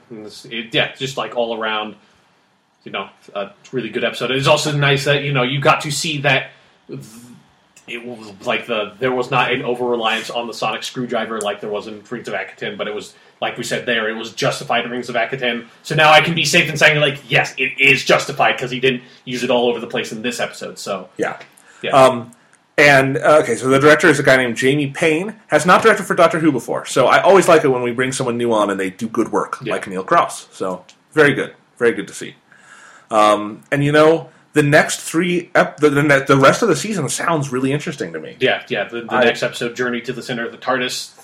[0.50, 1.96] It- yeah, just like all around.
[2.84, 4.32] you know, a really good episode.
[4.32, 6.50] It's also nice that you know you got to see that
[7.88, 11.60] it was like the there was not an over reliance on the sonic screwdriver like
[11.60, 14.32] there was in Rings of Akhaten, but it was like we said there, it was
[14.32, 15.66] justified in Rings of Akhaten.
[15.82, 18.78] So now I can be safe in saying like, yes, it is justified because he
[18.80, 20.78] didn't use it all over the place in this episode.
[20.78, 21.38] So Yeah.
[21.82, 22.32] yeah, Um,
[22.78, 25.36] and uh, okay, so the director is a guy named Jamie Payne.
[25.48, 28.12] Has not directed for Doctor Who before, so I always like it when we bring
[28.12, 29.74] someone new on and they do good work, Yeah.
[29.74, 30.48] like Neil Cross.
[30.52, 32.34] So very good, very good to see.
[33.10, 37.08] Um, and you know, the next three, ep- the, the the rest of the season
[37.08, 38.36] sounds really interesting to me.
[38.40, 38.84] yeah, yeah.
[38.84, 41.21] The, the I- next episode, Journey to the Center of the TARDIS.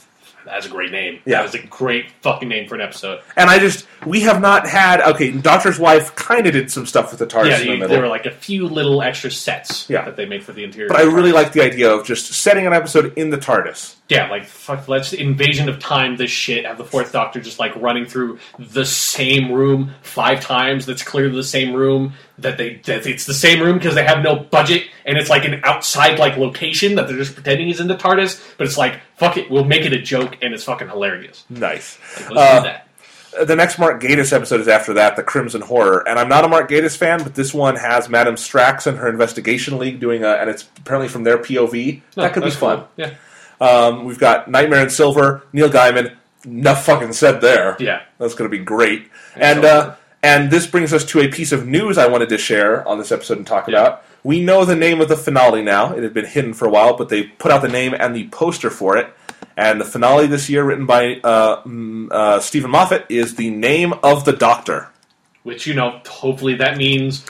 [0.49, 1.21] That's a great name.
[1.25, 1.43] Yeah.
[1.43, 3.21] that is a great fucking name for an episode.
[3.37, 5.01] And I just, we have not had.
[5.01, 7.89] Okay, Doctor's Wife kind of did some stuff with the TARDIS yeah, in the you,
[7.89, 10.05] there were like a few little extra sets Yeah.
[10.07, 10.89] that they made for the interior.
[10.89, 13.95] but I really like the idea of just setting an episode in the TARDIS.
[14.09, 16.65] Yeah, like fuck, let's invasion of time this shit.
[16.65, 20.87] Have the fourth Doctor just like running through the same room five times.
[20.87, 22.15] That's clearly the same room.
[22.39, 25.45] That they that it's the same room because they have no budget and it's like
[25.45, 28.43] an outside like location that they're just pretending is in the TARDIS.
[28.57, 31.45] But it's like fuck it, we'll make it a joke and it's fucking hilarious.
[31.51, 31.99] Nice.
[32.17, 33.47] Like, let's Uh, do that.
[33.47, 36.49] the next Mark Gatiss episode is after that, the Crimson Horror, and I'm not a
[36.49, 40.31] Mark Gatiss fan, but this one has Madame Strax and her investigation league doing a,
[40.31, 42.01] and it's apparently from their POV.
[42.17, 42.79] No, that could be fun.
[42.79, 42.89] cool.
[42.97, 43.15] Yeah,
[43.61, 46.15] Um, we've got Nightmare in Silver, Neil Gaiman.
[46.45, 47.77] Enough fucking said there.
[47.81, 48.03] yeah.
[48.19, 49.09] That's going to be great.
[49.37, 52.39] And so- uh, and this brings us to a piece of news I wanted to
[52.39, 53.79] share on this episode and talk Yeah.
[53.81, 54.05] about.
[54.25, 55.93] We know the name of the finale now.
[55.93, 58.27] It had been hidden for a while, but they put out the name and the
[58.29, 59.09] poster for it.
[59.57, 63.93] And the finale this year, written by uh, mm, uh, Steven Moffat, is the name
[64.03, 64.89] of the Doctor.
[65.45, 67.25] Which you know, hopefully that means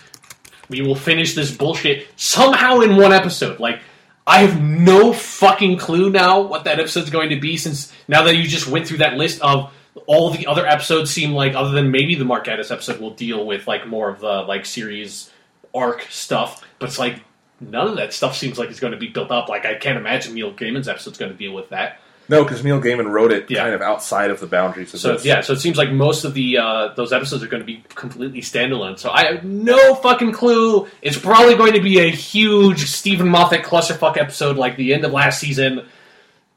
[0.70, 3.58] we will finish this bullshit somehow in one episode.
[3.60, 3.80] Like,
[4.28, 7.56] I have no fucking clue now what that episode's going to be.
[7.56, 9.72] Since now that you just went through that list of
[10.06, 13.46] all the other episodes, seem like other than maybe the Mark Gatiss episode will deal
[13.46, 15.30] with like more of the like series
[15.74, 16.62] arc stuff.
[16.78, 17.22] But it's like
[17.58, 19.48] none of that stuff seems like it's going to be built up.
[19.48, 21.98] Like I can't imagine Neil Gaiman's episode's going to deal with that.
[22.30, 23.62] No, because Neil Gaiman wrote it Yeah.
[23.62, 25.24] kind of outside of the boundaries of So this.
[25.24, 27.82] yeah, so it seems like most of the uh, those episodes are going to be
[27.94, 28.98] completely standalone.
[28.98, 30.86] So I have no fucking clue.
[31.02, 35.12] It's probably going to be a huge Steven Moffat clusterfuck episode like the end of
[35.12, 35.86] last season.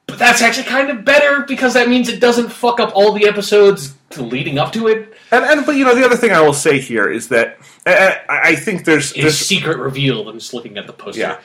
[0.07, 3.25] But that's actually kind of better because that means it doesn't fuck up all the
[3.27, 5.13] episodes leading up to it.
[5.31, 8.19] And, and but you know the other thing I will say here is that I,
[8.27, 10.27] I think there's, there's secret reveal.
[10.27, 11.21] I'm just looking at the poster.
[11.21, 11.39] yeah,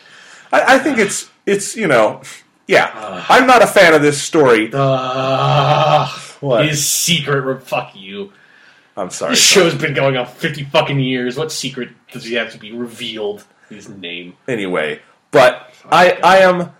[0.52, 2.22] I, I think it's it's you know
[2.66, 4.70] yeah I'm not a fan of this story.
[4.72, 6.08] Uh,
[6.40, 6.66] What?
[6.66, 7.62] His secret.
[7.62, 8.32] Fuck you.
[8.96, 9.32] I'm sorry.
[9.32, 11.36] This show's been going on 50 fucking years.
[11.36, 13.44] What secret does he have to be revealed?
[13.68, 14.34] His name.
[14.46, 15.00] anyway,
[15.32, 16.70] but I I am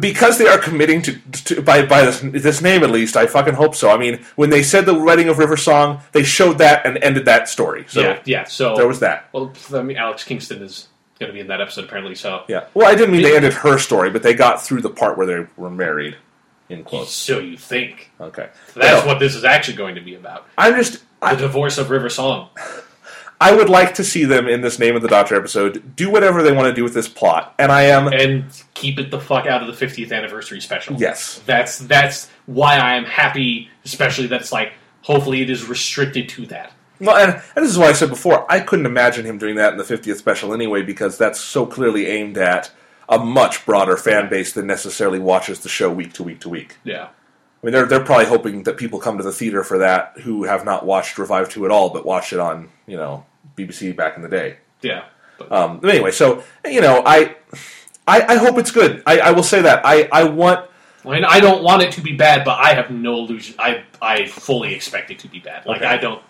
[0.00, 1.12] because they are committing to,
[1.44, 3.16] to by by this, this name at least.
[3.18, 3.90] I fucking hope so.
[3.90, 7.26] I mean, when they said the wedding of River Song, they showed that and ended
[7.26, 7.84] that story.
[7.88, 8.44] So yeah, yeah.
[8.44, 9.28] So there was that.
[9.32, 10.88] Well, I mean, Alex Kingston is
[11.22, 12.14] going to be in that episode apparently.
[12.14, 12.66] So Yeah.
[12.74, 15.26] Well, I didn't mean they ended her story, but they got through the part where
[15.26, 16.16] they were married.
[16.68, 17.12] In quotes.
[17.12, 18.48] so you think Okay.
[18.74, 20.46] that's No, what this is actually going to be about?
[20.56, 20.94] I'm just.
[21.20, 22.48] The I, divorce of River Song.
[23.40, 26.42] I would like to see them in this Name of the Doctor episode do whatever
[26.42, 28.06] they want to do with this plot, and I am.
[28.08, 28.44] and
[28.74, 30.96] keep it the fuck out of the 50th anniversary special.
[30.98, 31.40] Yes.
[31.46, 34.72] that's that's why I am happy, especially that's like
[35.02, 36.72] hopefully it is restricted to that.
[37.06, 39.72] Well, and, and this is why I said before, I couldn't imagine him doing that
[39.72, 42.70] in the 50th special anyway, because that's so clearly aimed at
[43.08, 46.76] a much broader fan base than necessarily watches the show week to week to week.
[46.84, 50.14] Yeah, I mean, they're, they're probably hoping that people come to the theater for that
[50.22, 53.24] who have not watched Revive 2 at all, but watched it on, you know,
[53.56, 54.56] BBC back in the day.
[54.80, 55.04] yeah.
[55.38, 57.36] But, Um, anyway, so, you know, I,
[58.06, 59.02] I, I hope it's good.
[59.06, 59.80] I, I will say that.
[59.84, 60.68] I, I want.
[61.04, 63.56] I mean, I don't want it to be bad, but I have no illusion.
[63.58, 65.66] I I fully expect it to be bad.
[65.66, 65.86] Like Okay.
[65.86, 66.22] I don't.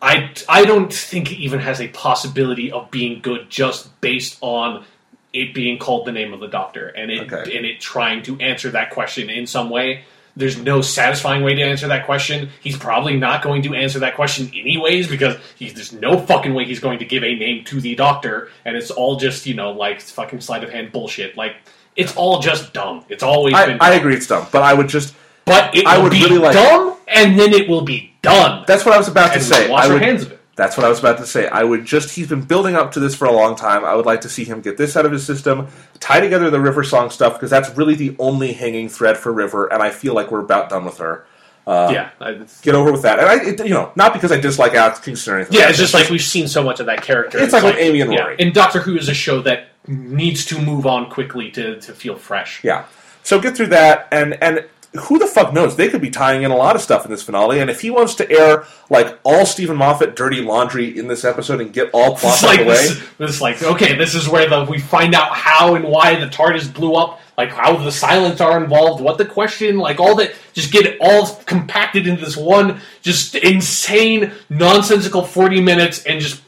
[0.00, 4.84] I, I don't think it even has a possibility of being good just based on
[5.32, 7.56] it being called the name of the doctor and it Okay.
[7.56, 10.04] and it trying to answer that question in some way.
[10.36, 12.50] There's no satisfying way to answer that question.
[12.60, 16.64] He's probably not going to answer that question anyways because he's, there's no fucking way
[16.64, 19.70] he's going to give a name to the doctor, and it's all just you know
[19.72, 21.36] like fucking sleight of hand bullshit.
[21.36, 21.54] Like
[21.94, 23.04] it's all just dumb.
[23.08, 23.78] It's always I, been.
[23.80, 25.14] I agree it's dumb, but I would just.
[25.44, 28.64] But it I would be really like- dumb, and then it will be done.
[28.66, 29.70] That's what I was about to and say.
[29.70, 30.40] wash I our would, hands of it.
[30.56, 31.48] That's what I was about to say.
[31.48, 33.84] I would just, he's been building up to this for a long time.
[33.84, 35.66] I would like to see him get this out of his system,
[35.98, 39.66] tie together the River Song stuff, because that's really the only hanging thread for River,
[39.72, 41.26] and I feel like we're about done with her.
[41.66, 43.18] Uh, yeah, I, Get over with that.
[43.18, 45.54] And I, it, you know, not because I dislike Alex Kingston or anything.
[45.54, 45.60] yeah.
[45.62, 45.82] like It's that.
[45.84, 47.38] just like we've seen so much of that character.
[47.38, 48.36] It's like with Amy and Rory.
[48.38, 52.16] And Doctor Who is a show that needs to move on quickly to, to feel
[52.16, 52.62] fresh.
[52.62, 52.84] Yeah.
[53.22, 55.74] So get through that, and and who the fuck knows?
[55.74, 57.90] They could be tying in a lot of stuff in this finale, and if he
[57.90, 62.16] wants to air like all Steven Moffat dirty laundry in this episode and get all
[62.16, 64.64] plot It's out like of the way, this, this, like okay, this is where the
[64.70, 68.62] we find out how and why the TARDIS blew up, like how the Silence are
[68.62, 70.32] involved, what the question, like all that.
[70.52, 76.40] Just get it all compacted into this one, just insane, nonsensical forty minutes, and just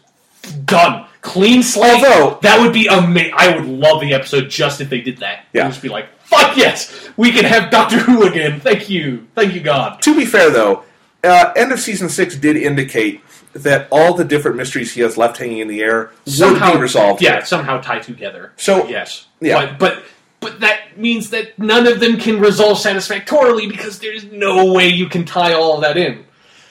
[0.64, 1.06] done.
[1.26, 1.92] Clean slate.
[2.04, 3.32] Although- that would be amazing.
[3.36, 5.46] I would love the episode just if they did that.
[5.52, 5.66] Yeah.
[5.68, 8.60] just be like, fuck yes, we can have Doctor Who again.
[8.60, 10.00] Thank you, thank you, God.
[10.02, 10.84] to be fair though,
[11.24, 13.22] uh, end of season six did indicate
[13.54, 17.20] that all the different mysteries he has left hanging in the air would be resolved.
[17.20, 17.44] Yeah, here.
[17.44, 18.52] somehow tie together.
[18.56, 19.76] So- yes, yeah.
[19.76, 20.04] but, but
[20.38, 25.08] but that means that none of them can resolve satisfactorily because there's no way you
[25.08, 26.24] can tie all of that in.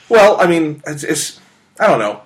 [0.08, 1.42] Well, I mean, it's, it's
[1.78, 2.22] I don't know.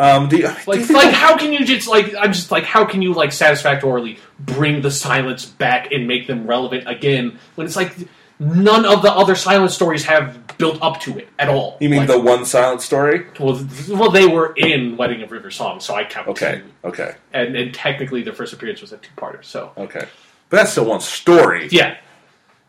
[0.00, 2.64] Um, do you, do you Like, like how can you just like I'm just like
[2.64, 7.66] how can you like satisfactorily bring the silence back and make them relevant again when
[7.66, 7.94] it's like
[8.38, 11.76] none of the other silent stories have built up to it at all.
[11.80, 13.26] you mean Like, the one silent story?
[13.38, 16.88] well, well they were in Wedding of River Song, so I count Okay, two.
[16.88, 20.06] okay, And, and technically their first appearance was a two-parter, so okay.
[20.48, 21.68] But that's still one story.
[21.70, 21.98] yeah.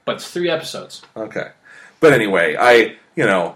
[0.03, 1.01] But it's three episodes.
[1.15, 1.51] Okay.
[2.01, 3.55] But anyway, I you know,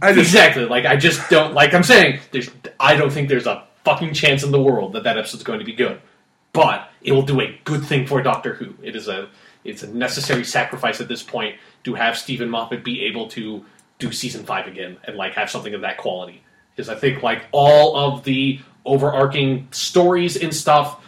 [0.00, 0.64] I just Exactly.
[0.64, 4.42] Like I just don't like I'm saying there's I don't think there's a fucking chance
[4.42, 6.00] in the world that that episode's going to be good.
[6.52, 8.74] But it will do a good thing for Doctor Who.
[8.82, 9.28] It is a
[9.64, 13.64] it's a necessary sacrifice at this point to have Steven Moffat be able to
[13.98, 16.42] do season 5 again and like have something of that quality.
[16.74, 21.04] Because I think like all of the overarching stories and stuff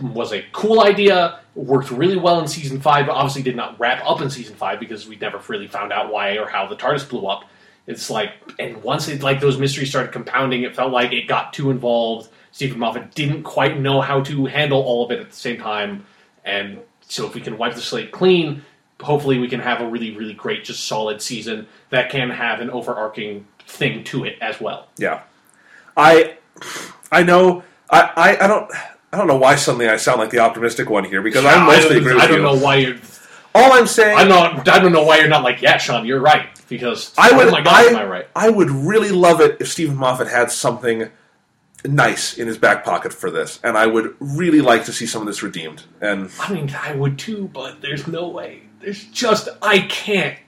[0.00, 4.04] was a cool idea, worked really well in season five, but obviously did not wrap
[4.04, 7.08] up in season five because we never really found out why or how the TARDIS
[7.08, 7.44] blew up.
[7.86, 11.52] It's like, and once it like those mysteries started compounding, it felt like it got
[11.52, 12.30] too involved.
[12.52, 16.06] Steven Moffat didn't quite know how to handle all of it at the same time,
[16.44, 18.62] and so if we can wipe the slate clean,
[19.02, 22.70] hopefully we can have a really, really great, just solid season that can have an
[22.70, 24.88] overarching thing to it as well.
[24.98, 25.22] yeah.
[25.96, 26.36] I
[27.12, 28.70] I know I, I, I don't
[29.12, 31.88] I don't know why suddenly I sound like the optimistic one here because I mostly
[31.90, 32.42] don't, agree with I don't you.
[32.42, 32.96] know why you're
[33.54, 34.68] All I'm saying I'm not.
[34.68, 36.48] I don't know why you're not like, yeah, Sean, you're right.
[36.68, 38.28] Because I would oh my god, I, am I right?
[38.34, 41.10] I would really love it if Steven Moffat had something
[41.84, 45.20] nice in his back pocket for this, and I would really like to see some
[45.20, 45.84] of this redeemed.
[46.00, 48.62] And I mean, I would too, but there's no way.
[48.80, 50.38] There's just I can't.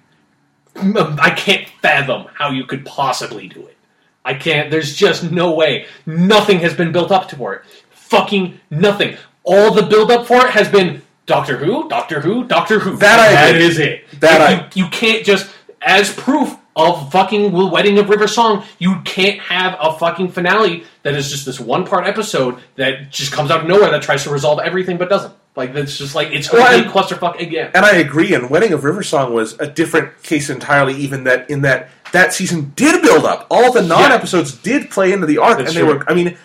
[0.75, 3.77] I can't fathom how you could possibly do it.
[4.25, 4.71] I can't.
[4.71, 5.87] There's just no way.
[6.05, 7.63] Nothing has been built up for it.
[7.91, 9.17] Fucking nothing.
[9.45, 12.97] All the build up for it has been Doctor Who, Doctor Who, Doctor Who.
[12.99, 13.67] That I That agree.
[13.67, 14.05] is it.
[14.21, 15.51] That Like, I- you, you can't just
[15.83, 18.63] as proof of fucking the Wedding of River Song.
[18.79, 23.33] You can't have a fucking finale that is just this one part episode that just
[23.33, 25.33] comes out of nowhere that tries to resolve everything but doesn't.
[25.57, 27.71] Like that's just like it's a Well, complete clusterfuck again.
[27.75, 28.35] and I agree.
[28.35, 30.95] And Wedding of River Song was a different case entirely.
[30.97, 33.47] Even that in that that season did build up.
[33.51, 35.99] All the non episodes did play into the arc, That's and they true.
[36.01, 36.11] were.
[36.11, 36.37] I mean,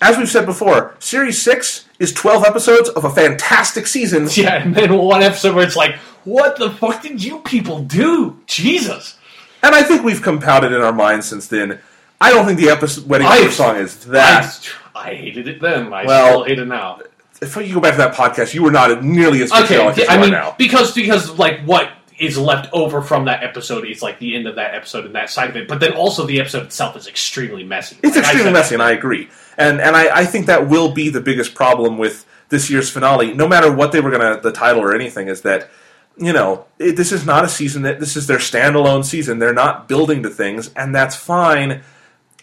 [0.00, 4.28] as we've said before, series six is twelve episodes of a fantastic season.
[4.36, 8.38] Yeah, and then one episode where it's like, what the fuck did you people do?
[8.46, 9.18] Jesus.
[9.62, 11.78] And I think we've compounded in our minds since then.
[12.20, 14.68] I don't think the episode Wedding I- Song is that.
[14.94, 15.92] I, I hated it then.
[15.92, 17.00] I Well, still hate it now.
[17.40, 20.20] if you go back to that podcast, you were not nearly as Okay, as I
[20.20, 20.54] mean, now.
[20.58, 24.54] because because like what is left over from that episode is like the end of
[24.56, 25.66] that episode and that side of it.
[25.66, 27.96] But then also the episode itself is extremely messy.
[28.02, 29.28] It's Like extremely messy, and I agree.
[29.58, 33.32] And and I, I think that will be the biggest problem with this year's finale.
[33.34, 35.70] No matter what they were gonna the title or anything, is that
[36.16, 39.38] you know it, this is not a season that this is their standalone season.
[39.38, 41.82] They're not building to things, and that's fine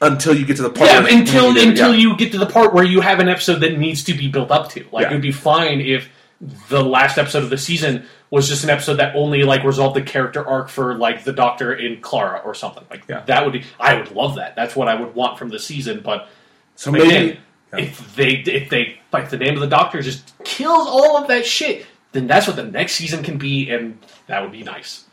[0.01, 0.89] until you get to the part.
[0.89, 1.67] Yeah, where- until yeah.
[1.69, 4.27] until you get to the part where you have an episode that needs to be
[4.29, 4.85] built up to.
[4.91, 5.09] Like Yeah.
[5.11, 6.07] it would be fine if
[6.69, 10.01] the last episode of the season was just an episode that only like resolved the
[10.01, 12.83] character arc for like the Doctor and Clara or something.
[12.89, 13.21] Like Yeah.
[13.25, 14.55] that would be I would love that.
[14.55, 16.29] That's what I would want from the season, but
[16.79, 17.37] So maybe again,
[17.73, 21.45] if they if they like the name of the Doctor just kills all of that
[21.45, 25.03] shit, then that's what the next season can be and that would be nice.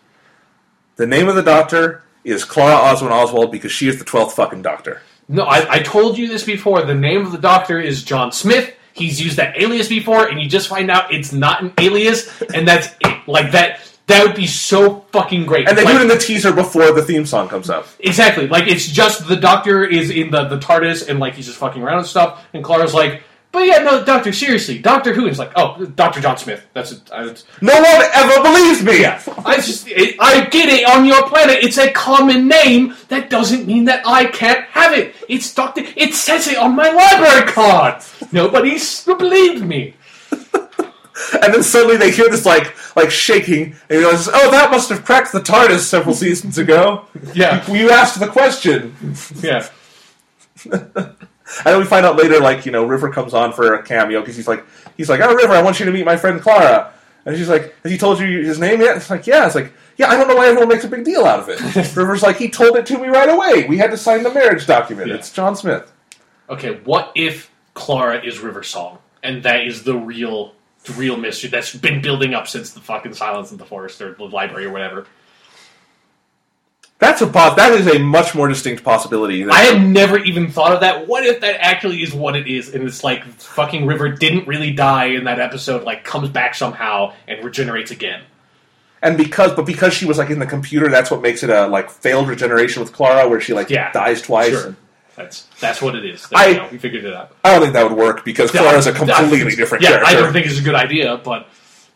[0.95, 4.63] the name of the Doctor is Clara Oswald Oswald because she is the twelfth fucking
[4.63, 5.03] Doctor.
[5.29, 6.83] No, I, I told you this before.
[6.83, 8.73] The name of the doctor is John Smith.
[8.93, 12.67] He's used that alias before, and you just find out it's not an alias, and
[12.67, 13.27] that's it.
[13.27, 13.81] Like that.
[14.09, 15.69] That would be so fucking great.
[15.69, 17.89] And they Like, do it in the teaser before the theme song comes up.
[17.99, 18.47] exactly.
[18.47, 21.83] Like it's just the doctor is in the the TARDIS, and like he's just fucking
[21.83, 22.45] around and stuff.
[22.55, 26.37] And Clara's like, "But yeah, no, Doctor, seriously, Doctor Who is like, "Oh, Doctor John
[26.37, 27.45] Smith." That's it.
[27.61, 29.01] No one ever believes me.
[29.01, 30.89] yeah, I just it, I get it.
[30.89, 32.95] On your planet, it's a common name.
[33.09, 35.17] That doesn't mean that I can't have it.
[35.29, 35.83] It's Doctor.
[35.97, 38.05] It says it on my library card.
[38.31, 39.95] Nobody's believed me.
[41.33, 44.71] And and then suddenly they hear this like like shaking, and he goes, "Oh, that
[44.71, 48.95] must have cracked the TARDIS several seasons ago." Yeah, You asked the question,
[49.41, 49.69] yeah,
[50.65, 54.21] and then we find out later, like you know, River comes on for a cameo
[54.21, 54.65] because he's like,
[54.97, 56.93] he's like, "Oh, River, I want you to meet my friend Clara,"
[57.25, 59.73] and she's like, "Has he told you his name yet?" It's like, "Yeah." It's like,
[59.97, 61.61] "Yeah, I don't know why everyone makes a big deal out of it."
[61.97, 63.67] River's like, "He told it to me right away.
[63.69, 65.09] We had to sign the marriage document.
[65.09, 65.15] Yeah.
[65.15, 65.91] It's John Smith."
[66.51, 70.56] Okay, what if Clara is River Song, and that is the real, the
[70.95, 74.25] real mystery that's been building up since the fucking Silence in the Forest or the
[74.25, 75.07] library or whatever?
[76.99, 79.47] That's a pos- That is a much more distinct possibility.
[79.49, 81.07] I had never even thought of that.
[81.07, 84.73] What if that actually is what it is, and it's like fucking River didn't really
[84.73, 88.23] die in that episode, like comes back somehow and regenerates again.
[89.03, 91.67] and because but because she was like in the computer, that's what makes it a
[91.67, 94.53] like failed regeneration with Clara, where she like Yeah, dies twice.
[94.53, 94.75] Sure,
[95.17, 96.29] that's that's what it is.
[96.29, 96.69] There I- you go.
[96.71, 97.35] We figured it out.
[97.43, 100.07] I don't think that would work because Clara's a completely different yeah, character.
[100.07, 101.49] I don't think it's a good idea, but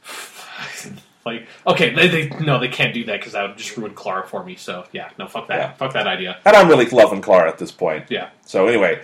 [1.27, 4.27] like, okay, they, they no, they can't do that because that would just ruin Clara
[4.27, 4.57] for me.
[4.57, 5.73] So yeah, no, fuck that, Yeah.
[5.75, 6.39] fuck that idea.
[6.45, 8.07] and I'm really loving Clara at this point.
[8.09, 9.01] Yeah, So anyway,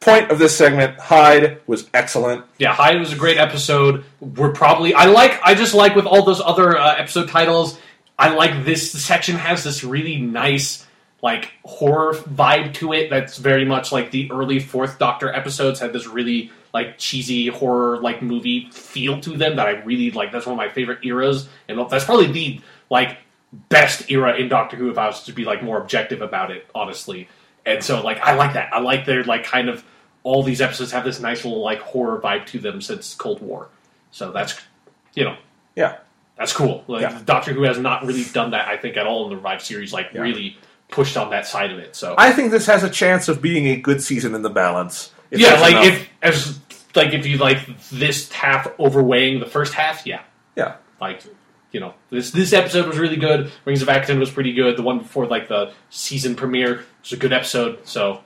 [0.00, 2.44] point of this segment, Hide was excellent.
[2.58, 4.04] yeah, Hide was a great episode.
[4.20, 7.78] We're probably I like I just like with all those other uh, episode titles.
[8.18, 10.86] I like this section has this really nice
[11.22, 13.10] like horror vibe to it.
[13.10, 17.98] That's very much like the early Fourth Doctor episodes had this really like cheesy horror
[17.98, 20.32] like movie feel to them that I really like.
[20.32, 23.18] That's one of my favorite eras, and that's probably the like
[23.68, 26.68] best era in Doctor Who if I was to be like more objective about it,
[26.74, 27.28] honestly.
[27.66, 28.72] And so like I like that.
[28.72, 29.84] I like their like kind of
[30.22, 33.68] all these episodes have this nice little like horror vibe to them since Cold War.
[34.10, 34.58] So that's
[35.14, 35.36] you know
[35.76, 35.98] Yeah.
[36.38, 36.84] that's cool.
[36.86, 37.20] Like Yeah.
[37.24, 39.92] Doctor Who has not really done that, I think, at all in the revived series.
[39.92, 40.20] Like Yeah.
[40.22, 40.56] really
[40.90, 41.96] pushed on that side of it.
[41.96, 45.12] So I think this has a chance of being a good season in the balance.
[45.30, 45.86] if yeah, like enough.
[45.86, 46.60] if as
[46.94, 47.58] like if you like
[47.90, 50.22] this half overweighing the first half, yeah,
[50.56, 50.76] yeah.
[51.00, 51.22] like
[51.72, 53.50] you know this this episode was really good.
[53.64, 54.76] Rings of Akhaten was pretty good.
[54.76, 57.86] The one before like the season premiere was a good episode.
[57.86, 58.22] So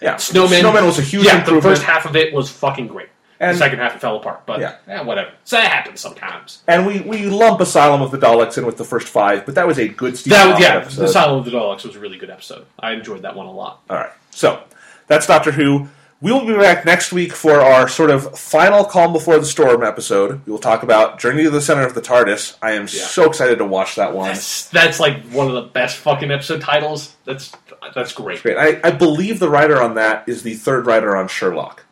[0.00, 0.16] Yeah.
[0.16, 1.44] Snowman, Snowman was a huge yeah.
[1.44, 3.08] The first half of it was fucking great.
[3.42, 4.76] And- the second half it fell apart, but Yeah.
[4.86, 5.30] yeah, whatever.
[5.44, 6.62] So that happens sometimes.
[6.68, 9.66] And we, we lump Asylum of the Daleks in with the first five, but that
[9.66, 11.04] was a good Steve That yeah, episode.
[11.04, 12.64] Asylum of the Daleks was a really good episode.
[12.78, 13.80] I enjoyed that one a lot.
[13.90, 14.10] All right.
[14.30, 14.62] So
[15.08, 15.88] that's Doctor Who.
[16.20, 19.82] We will be back next week for our sort of final Calm Before the Storm
[19.82, 20.40] episode.
[20.46, 22.54] We will talk about Journey to the Center of the TARDIS.
[22.62, 24.28] I am so excited to watch that one.
[24.28, 27.16] That's that's like one of the best fucking episode titles.
[27.24, 27.50] That's
[27.96, 28.40] that's great.
[28.40, 28.56] Great.
[28.56, 31.84] I, I believe the writer on that is the third writer on Sherlock.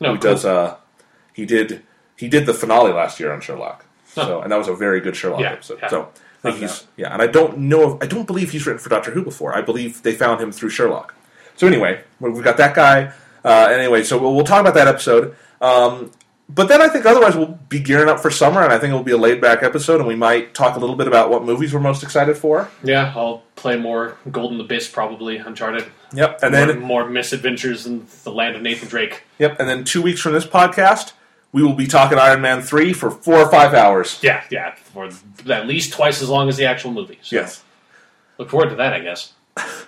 [0.00, 0.32] No, who cool.
[0.32, 0.76] does uh
[1.38, 1.82] he did
[2.16, 3.84] he did the finale last year on Sherlock.
[4.06, 5.78] So and that was a very good Sherlock Yeah, episode.
[5.82, 5.88] yeah.
[5.88, 8.66] So I think Found he's yeah, and I don't know if, I don't believe he's
[8.66, 9.54] written for Doctor Who before.
[9.56, 11.14] I believe they found him through Sherlock.
[11.56, 13.12] So anyway, we- we've got that guy.
[13.44, 15.36] Uh, anyway, so we'll, we'll talk about that episode.
[15.60, 16.10] Um,
[16.48, 18.96] but then I think otherwise we'll be gearing up for summer, and I think it
[18.96, 21.44] will be a laid back episode, and we might talk a little bit about what
[21.44, 22.68] movies we're most excited for.
[22.82, 25.84] Yeah, I'll play more Golden Abyss probably, Uncharted.
[26.14, 29.24] Yep, and more, then more misadventures in the land of Nathan Drake.
[29.38, 31.12] yep, and then two weeks from this podcast,
[31.52, 34.18] we will be talking Iron Man three for four or five hours.
[34.22, 35.08] Yeah, yeah, for
[35.50, 37.18] at least twice as long as the actual movie.
[37.22, 37.62] So Yes.
[38.38, 39.32] look forward to that, I guess.